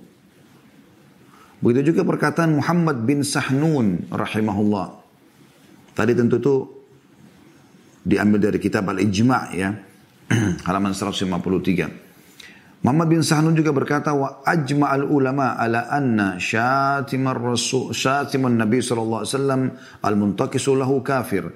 Begitu 1.62 1.93
juga 1.93 2.01
perkataan 2.10 2.58
Muhammad 2.58 3.06
bin 3.06 3.22
Sahnun 3.22 4.10
rahimahullah 4.10 5.03
Tadi 5.93 6.11
tentu 6.17 6.35
itu 6.41 6.55
diambil 8.03 8.49
dari 8.49 8.59
kitab 8.59 8.89
Al-Ijma' 8.89 9.43
ya. 9.53 9.69
halaman 10.67 10.91
153. 10.91 12.03
Muhammad 12.83 13.07
bin 13.07 13.23
Sahnun 13.23 13.55
juga 13.55 13.71
berkata 13.71 14.11
wa 14.11 14.43
ajma 14.43 14.91
al 14.91 15.07
ulama 15.07 15.55
ala 15.55 15.87
anna 15.87 16.35
syatimar 16.35 17.39
rasul 17.39 17.95
syatimun 17.95 18.59
nabi 18.59 18.83
sallallahu 18.83 19.23
alaihi 19.23 19.31
wasallam 19.31 19.61
al 20.03 20.15
muntakisu 20.19 20.75
lahu 20.75 20.99
kafir. 20.99 21.47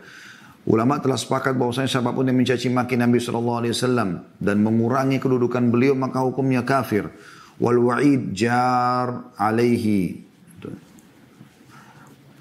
Ulama 0.67 0.99
telah 0.99 1.15
sepakat 1.15 1.55
bahwasanya 1.55 1.88
siapa 1.88 2.11
pun 2.11 2.27
yang 2.27 2.35
mencaci 2.35 2.67
maki 2.67 2.99
Nabi 2.99 3.23
sallallahu 3.23 3.59
alaihi 3.63 3.71
wasallam 3.71 4.09
dan 4.35 4.59
mengurangi 4.59 5.15
kedudukan 5.15 5.71
beliau 5.71 5.95
maka 5.95 6.19
hukumnya 6.19 6.67
kafir. 6.67 7.07
Wal 7.55 7.79
wa'id 7.79 8.35
jar 8.35 9.31
alaihi 9.39 10.26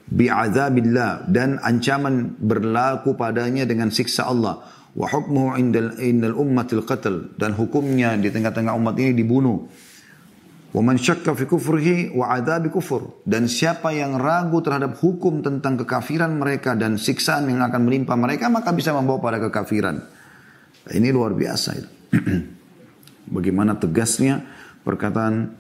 bi'adzabillah 0.07 1.27
dan 1.27 1.59
ancaman 1.59 2.39
berlaku 2.39 3.19
padanya 3.19 3.67
dengan 3.67 3.91
siksa 3.91 4.31
Allah. 4.31 4.63
Wa 4.97 5.13
hukmuhu 5.13 5.61
indal 5.61 6.01
indal 6.01 6.41
ummatil 6.41 6.87
qatl 6.87 7.37
dan 7.37 7.53
hukumnya 7.53 8.17
di 8.17 8.33
tengah-tengah 8.33 8.73
umat 8.73 8.97
ini 8.97 9.13
dibunuh. 9.13 9.69
Wa 10.73 10.81
man 10.81 10.97
syakka 10.97 11.37
fi 11.37 11.45
kufrihi 11.45 12.17
wa 12.17 12.33
adzabi 12.33 12.73
kufur. 12.73 13.21
Dan 13.29 13.45
siapa 13.45 13.93
yang 13.93 14.17
ragu 14.17 14.57
terhadap 14.65 14.97
hukum 14.97 15.45
tentang 15.45 15.77
kekafiran 15.85 16.33
mereka 16.41 16.73
dan 16.73 16.97
siksaan 16.97 17.49
yang 17.53 17.61
akan 17.61 17.85
menimpa 17.85 18.17
mereka 18.17 18.49
maka 18.49 18.73
bisa 18.73 18.97
membawa 18.97 19.21
pada 19.21 19.39
kekafiran. 19.41 20.01
Ini 20.87 21.09
luar 21.13 21.37
biasa 21.37 21.69
itu. 21.77 21.91
Bagaimana 23.37 23.77
tegasnya 23.77 24.41
perkataan 24.81 25.51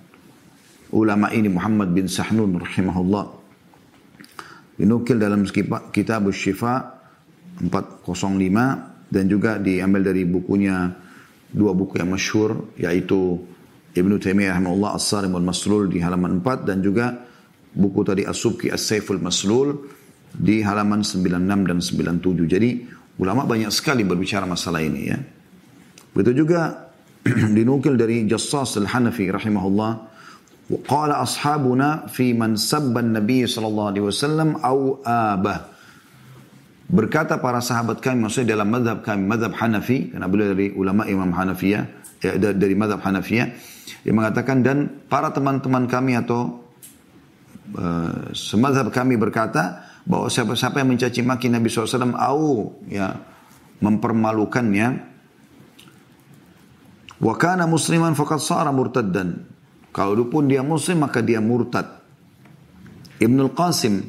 ulama 0.94 1.28
ini 1.34 1.50
Muhammad 1.50 1.92
bin 1.92 2.06
Sahnun 2.06 2.56
rahimahullah 2.62 3.35
dinukil 4.76 5.16
dalam 5.16 5.44
kitab 5.90 6.28
Syifa 6.32 6.96
405 7.64 9.08
dan 9.08 9.24
juga 9.26 9.56
diambil 9.56 10.12
dari 10.12 10.28
bukunya 10.28 10.92
dua 11.50 11.72
buku 11.72 11.96
yang 11.96 12.12
masyhur 12.12 12.76
yaitu 12.76 13.40
Ibnu 13.96 14.20
Taimiyah 14.20 14.60
rahimahullah 14.60 14.92
As-Sarim 14.92 15.32
wal 15.32 15.46
Maslul 15.46 15.88
di 15.88 16.04
halaman 16.04 16.44
4 16.44 16.68
dan 16.68 16.84
juga 16.84 17.16
buku 17.72 18.04
tadi 18.04 18.28
As-Subki 18.28 18.68
As-Saiful 18.68 19.16
Maslul 19.24 19.72
di 20.36 20.60
halaman 20.60 21.00
96 21.00 21.32
dan 21.64 21.78
97. 21.80 22.44
Jadi 22.44 22.70
ulama 23.16 23.48
banyak 23.48 23.72
sekali 23.72 24.04
berbicara 24.04 24.44
masalah 24.44 24.84
ini 24.84 25.02
ya. 25.08 25.16
Begitu 26.12 26.44
juga 26.44 26.92
dinukil 27.56 27.96
dari 27.96 28.28
Jassas 28.28 28.76
Al-Hanafi 28.76 29.32
rahimahullah 29.32 29.92
وقال 30.71 31.11
أصحابنا 31.11 32.07
في 32.07 32.31
من 32.31 32.55
سب 32.55 32.95
النبي 32.95 33.43
صلى 33.43 33.67
الله 33.67 33.85
عليه 33.91 34.03
وسلم 34.07 34.49
أو 34.63 35.03
آبه 35.03 35.71
Berkata 36.91 37.39
para 37.39 37.63
sahabat 37.63 38.03
kami, 38.03 38.27
maksudnya 38.27 38.59
dalam 38.59 38.67
madhab 38.67 38.99
kami, 38.99 39.23
madhab 39.23 39.55
Hanafi, 39.55 40.11
karena 40.11 40.27
beliau 40.27 40.51
dari 40.51 40.75
ulama 40.75 41.07
Imam 41.07 41.31
Hanafiyah, 41.31 41.87
ya, 42.19 42.35
dari 42.35 42.75
madhab 42.75 42.99
Hanafiyah, 42.99 43.47
dia 44.03 44.11
mengatakan, 44.11 44.59
dan 44.59 45.07
para 45.07 45.31
teman-teman 45.31 45.87
kami 45.87 46.19
atau 46.19 46.59
uh, 47.79 48.35
semazhab 48.35 48.91
kami 48.91 49.15
berkata 49.15 49.87
bahwa 50.03 50.27
siapa-siapa 50.27 50.81
yang 50.81 50.91
mencaci 50.91 51.21
maki 51.23 51.47
Nabi 51.47 51.69
SAW 51.69 52.11
au 52.17 52.75
ya 52.89 53.21
mempermalukannya 53.81 54.87
wa 57.21 57.33
kana 57.37 57.69
musliman 57.69 58.17
faqad 58.17 58.41
sara 58.41 58.73
murtaddan 58.73 59.45
kalau 59.96 60.28
pun 60.28 60.44
dia 60.44 60.60
muslim 60.60 61.00
maka 61.00 61.24
dia 61.24 61.40
murtad 61.40 61.88
Ibnu 63.16 63.56
Qasim 63.56 64.04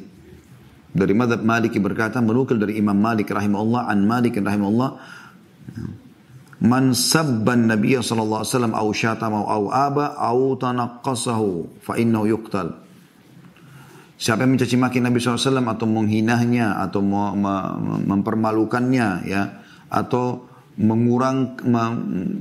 dari 0.92 1.16
madhab 1.16 1.40
Maliki 1.40 1.80
berkata 1.80 2.20
menukil 2.20 2.60
dari 2.60 2.76
Imam 2.76 3.00
Malik 3.00 3.32
rahimahullah 3.32 3.88
an 3.88 4.04
Malik 4.04 4.36
rahimahullah 4.36 4.90
Man 6.58 6.90
sabban 6.90 7.70
Nabi 7.70 7.94
sallallahu 7.94 8.42
alaihi 8.42 8.50
wasallam 8.50 8.74
au 8.74 8.88
syatama 8.90 9.46
au 9.46 9.70
aba 9.70 10.18
au 10.18 10.58
tanaqqasahu 10.58 11.78
fa 11.78 11.94
innahu 11.94 12.26
yuqtal. 12.34 12.74
Siapa 14.18 14.42
yang 14.42 14.58
mencaci 14.58 14.74
maki 14.74 14.98
Nabi 14.98 15.22
SAW 15.22 15.62
atau 15.62 15.86
menghinanya 15.86 16.82
atau 16.82 16.98
mempermalukannya 18.02 19.30
ya 19.30 19.62
atau 19.86 20.50
mengurang 20.74 21.54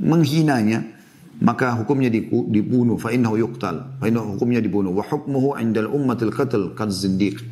menghinanya 0.01 0.96
maka 1.37 1.77
hukumnya 1.77 2.09
dibunuh 2.09 2.97
fa 2.97 3.13
innahu 3.13 3.37
yuqtal 3.37 4.01
fa 4.01 4.05
innahu 4.09 4.37
hukumnya 4.37 4.61
dibunuh 4.61 4.93
wa 4.93 5.05
hukmuhu 5.05 5.57
indal 5.61 5.93
ummatil 5.93 6.33
qatl 6.33 6.73
kad 6.73 6.89
zindiq 6.89 7.45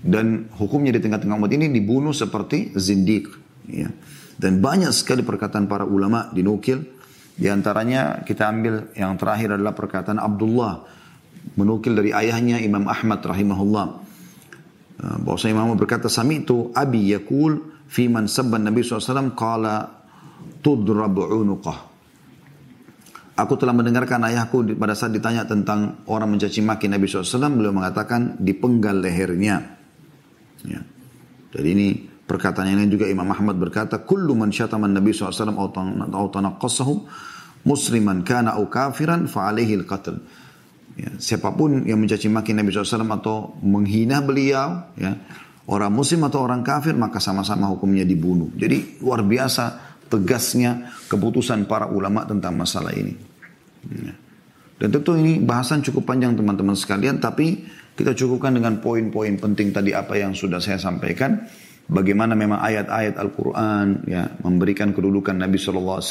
dan 0.00 0.48
hukumnya 0.56 0.94
di 0.96 1.00
tengah-tengah 1.04 1.36
umat 1.36 1.52
ini 1.52 1.68
dibunuh 1.68 2.16
seperti 2.16 2.72
zindiq 2.78 3.28
ya 3.68 3.92
dan 4.36 4.60
banyak 4.60 4.92
sekali 4.92 5.24
perkataan 5.24 5.64
para 5.64 5.88
ulama 5.88 6.28
dinukil. 6.30 6.84
Di 7.36 7.48
antaranya 7.48 8.24
kita 8.24 8.48
ambil 8.48 8.92
yang 8.96 9.16
terakhir 9.16 9.56
adalah 9.56 9.72
perkataan 9.76 10.20
Abdullah. 10.20 10.84
Menukil 11.56 11.96
dari 11.96 12.12
ayahnya 12.12 12.60
Imam 12.60 12.84
Ahmad 12.88 13.24
rahimahullah. 13.24 13.86
Uh, 14.96 15.16
bahwasanya 15.24 15.60
Imam 15.60 15.76
berkata, 15.76 16.08
Sami 16.08 16.44
itu 16.44 16.72
abi 16.72 17.12
yakul 17.12 17.84
fi 17.88 18.08
man 18.08 18.28
sabban 18.28 18.64
Nabi 18.64 18.80
SAW 18.84 19.36
qala 19.36 20.04
tudrab 20.60 21.16
unuqah. 21.16 21.95
Aku 23.36 23.60
telah 23.60 23.76
mendengarkan 23.76 24.24
ayahku 24.24 24.64
pada 24.80 24.96
saat 24.96 25.12
ditanya 25.12 25.44
tentang 25.44 26.00
orang 26.08 26.32
mencaci 26.32 26.64
maki 26.64 26.88
Nabi 26.88 27.04
SAW, 27.04 27.52
beliau 27.52 27.72
mengatakan 27.76 28.40
dipenggal 28.40 28.96
lehernya. 28.96 29.76
Ya. 30.64 30.80
Jadi 31.52 31.68
ini 31.68 31.88
Perkataan 32.26 32.66
yang 32.66 32.82
lain 32.82 32.90
juga 32.90 33.06
Imam 33.06 33.30
Ahmad 33.30 33.54
berkata, 33.54 34.02
"Kullu 34.02 34.34
man 34.34 34.50
syatama 34.50 34.90
Nabi 34.90 35.14
SAW 35.14 35.54
atau 35.54 37.06
musliman 37.62 38.26
kana 38.26 38.58
au 38.58 38.66
kafiran 38.66 39.30
fa 39.30 39.46
alaihi 39.46 39.78
al-qatl." 39.78 40.18
Ya, 40.98 41.14
siapa 41.22 41.54
pun 41.54 41.86
yang 41.86 42.02
mencaci 42.02 42.26
maki 42.26 42.50
Nabi 42.50 42.74
SAW 42.74 43.06
atau 43.14 43.54
menghina 43.62 44.26
beliau, 44.26 44.90
ya, 44.98 45.14
orang 45.70 45.94
muslim 45.94 46.26
atau 46.26 46.42
orang 46.42 46.66
kafir, 46.66 46.98
maka 46.98 47.22
sama-sama 47.22 47.70
hukumnya 47.70 48.02
dibunuh. 48.02 48.50
Jadi 48.58 48.98
luar 48.98 49.22
biasa 49.22 49.85
tegasnya 50.06 50.94
keputusan 51.10 51.66
para 51.70 51.90
ulama 51.90 52.26
tentang 52.26 52.54
masalah 52.54 52.94
ini. 52.94 53.14
Ya. 53.90 54.14
Dan 54.76 54.88
tentu 54.92 55.16
ini 55.16 55.40
bahasan 55.40 55.80
cukup 55.80 56.04
panjang 56.04 56.36
teman-teman 56.36 56.76
sekalian, 56.76 57.16
tapi 57.16 57.64
kita 57.96 58.12
cukupkan 58.12 58.52
dengan 58.52 58.76
poin-poin 58.84 59.40
penting 59.40 59.72
tadi 59.72 59.96
apa 59.96 60.20
yang 60.20 60.36
sudah 60.36 60.60
saya 60.60 60.76
sampaikan 60.76 61.48
bagaimana 61.86 62.34
memang 62.34 62.58
ayat-ayat 62.58 63.14
Al-Quran 63.14 64.04
ya 64.10 64.26
memberikan 64.42 64.90
kedudukan 64.90 65.38
Nabi 65.38 65.56
SAW 65.56 66.02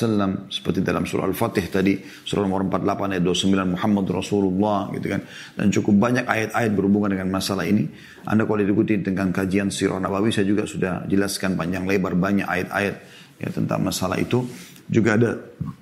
seperti 0.48 0.80
dalam 0.80 1.04
surah 1.04 1.28
Al-Fatih 1.28 1.68
tadi 1.68 2.00
surah 2.00 2.48
nomor 2.48 2.66
48 2.72 3.20
ayat 3.20 3.24
29 3.24 3.76
Muhammad 3.76 4.06
Rasulullah 4.08 4.90
gitu 4.96 5.08
kan 5.12 5.22
dan 5.60 5.68
cukup 5.70 5.94
banyak 6.00 6.26
ayat-ayat 6.26 6.72
berhubungan 6.72 7.12
dengan 7.12 7.30
masalah 7.30 7.68
ini 7.68 7.86
Anda 8.24 8.48
kalau 8.48 8.64
diikuti 8.64 9.04
dengan 9.04 9.36
kajian 9.36 9.70
Sirah 9.70 10.00
Nabawi 10.00 10.32
saya 10.32 10.48
juga 10.48 10.64
sudah 10.64 11.04
jelaskan 11.12 11.60
panjang 11.60 11.84
lebar 11.84 12.16
banyak 12.16 12.48
ayat-ayat 12.48 12.96
ya 13.40 13.50
tentang 13.52 13.84
masalah 13.84 14.20
itu 14.20 14.46
juga 14.86 15.18
ada 15.18 15.36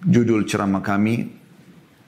judul 0.06 0.47
ceramah 0.47 0.82
kami 0.82 1.43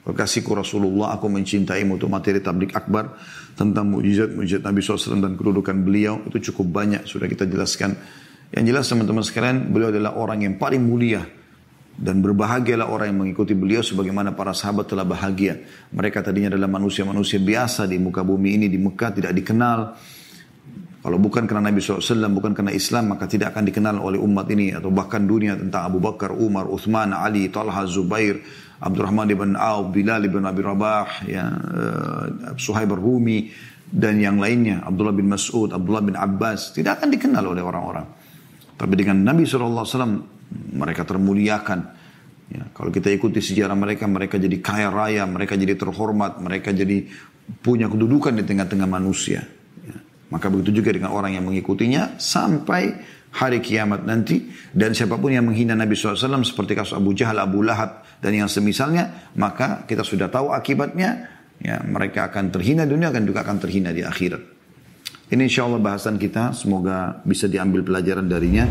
Kekasihku 0.06 0.54
Rasulullah, 0.54 1.18
aku 1.18 1.26
mencintaimu 1.26 1.98
untuk 1.98 2.06
materi 2.06 2.38
tablik 2.38 2.78
akbar 2.78 3.18
tentang 3.58 3.90
mujizat-mujizat 3.90 4.62
Nabi 4.62 4.78
SAW 4.78 5.18
dan 5.18 5.34
kedudukan 5.34 5.82
beliau 5.82 6.22
itu 6.30 6.54
cukup 6.54 6.78
banyak 6.78 7.02
sudah 7.10 7.26
kita 7.26 7.42
jelaskan. 7.42 7.98
Yang 8.54 8.64
jelas 8.70 8.84
teman-teman 8.86 9.26
sekalian, 9.26 9.74
beliau 9.74 9.90
adalah 9.90 10.14
orang 10.14 10.46
yang 10.46 10.54
paling 10.62 10.78
mulia 10.78 11.26
dan 11.98 12.22
berbahagialah 12.22 12.86
orang 12.86 13.10
yang 13.10 13.18
mengikuti 13.26 13.58
beliau 13.58 13.82
sebagaimana 13.82 14.30
para 14.38 14.54
sahabat 14.54 14.86
telah 14.86 15.02
bahagia. 15.02 15.58
Mereka 15.90 16.22
tadinya 16.22 16.54
adalah 16.54 16.70
manusia-manusia 16.70 17.42
biasa 17.42 17.90
di 17.90 17.98
muka 17.98 18.22
bumi 18.22 18.62
ini 18.62 18.66
di 18.70 18.78
Mekah 18.78 19.10
tidak 19.10 19.34
dikenal. 19.34 19.98
Kalau 21.06 21.22
bukan 21.22 21.46
karena 21.46 21.70
Nabi 21.70 21.78
SAW, 21.78 22.02
bukan 22.34 22.50
karena 22.50 22.74
Islam, 22.74 23.14
maka 23.14 23.30
tidak 23.30 23.54
akan 23.54 23.62
dikenal 23.70 24.02
oleh 24.02 24.18
umat 24.18 24.50
ini 24.50 24.74
atau 24.74 24.90
bahkan 24.90 25.22
dunia 25.22 25.54
tentang 25.54 25.86
Abu 25.86 26.02
Bakar, 26.02 26.34
Umar, 26.34 26.66
Uthman, 26.66 27.14
Ali, 27.14 27.46
Talha, 27.46 27.86
Zubair, 27.86 28.42
Abdurrahman 28.82 29.30
ibn 29.30 29.54
Auf, 29.54 29.94
Bilal 29.94 30.26
ibn 30.26 30.42
Abi 30.42 30.66
Rabah, 30.66 31.22
ya, 31.30 31.46
uh, 31.46 32.58
Suhaib 32.58 32.90
rumi 32.98 33.54
dan 33.86 34.18
yang 34.18 34.42
lainnya, 34.42 34.82
Abdullah 34.82 35.14
bin 35.14 35.30
Mas'ud, 35.30 35.70
Abdullah 35.70 36.02
bin 36.02 36.18
Abbas, 36.18 36.74
tidak 36.74 36.98
akan 36.98 37.14
dikenal 37.14 37.54
oleh 37.54 37.62
orang-orang. 37.62 38.06
Tapi 38.74 38.94
dengan 38.98 39.30
Nabi 39.30 39.46
SAW, 39.46 39.86
mereka 40.74 41.06
termuliakan. 41.06 41.80
Ya, 42.50 42.66
kalau 42.74 42.90
kita 42.90 43.14
ikuti 43.14 43.38
sejarah 43.38 43.78
mereka, 43.78 44.10
mereka 44.10 44.42
jadi 44.42 44.58
kaya 44.58 44.90
raya, 44.90 45.22
mereka 45.22 45.54
jadi 45.54 45.78
terhormat, 45.78 46.42
mereka 46.42 46.74
jadi 46.74 47.06
punya 47.62 47.86
kedudukan 47.86 48.34
di 48.34 48.42
tengah-tengah 48.42 48.90
manusia. 48.90 49.55
Maka 50.26 50.50
begitu 50.50 50.82
juga 50.82 50.90
dengan 50.90 51.14
orang 51.14 51.38
yang 51.38 51.46
mengikutinya 51.46 52.18
sampai 52.18 52.98
hari 53.36 53.60
kiamat 53.60 54.02
nanti 54.08 54.48
dan 54.72 54.96
siapa 54.96 55.20
pun 55.20 55.30
yang 55.30 55.44
menghina 55.46 55.76
Nabi 55.76 55.92
SAW 55.92 56.42
seperti 56.42 56.72
kasus 56.72 56.96
Abu 56.96 57.12
Jahal, 57.12 57.36
Abu 57.38 57.60
Lahab 57.62 58.02
dan 58.18 58.32
yang 58.32 58.48
semisalnya 58.48 59.30
maka 59.36 59.84
kita 59.84 60.02
sudah 60.02 60.32
tahu 60.32 60.50
akibatnya 60.50 61.30
ya 61.60 61.84
mereka 61.84 62.32
akan 62.32 62.48
terhina 62.48 62.88
dunia 62.88 63.12
akan 63.12 63.22
juga 63.28 63.44
akan 63.44 63.56
terhina 63.60 63.92
di 63.92 64.02
akhirat. 64.02 64.42
Ini 65.26 65.42
insya 65.42 65.66
Allah 65.66 65.82
bahasan 65.82 66.22
kita 66.22 66.54
semoga 66.54 67.18
bisa 67.26 67.50
diambil 67.50 67.82
pelajaran 67.82 68.30
darinya. 68.30 68.66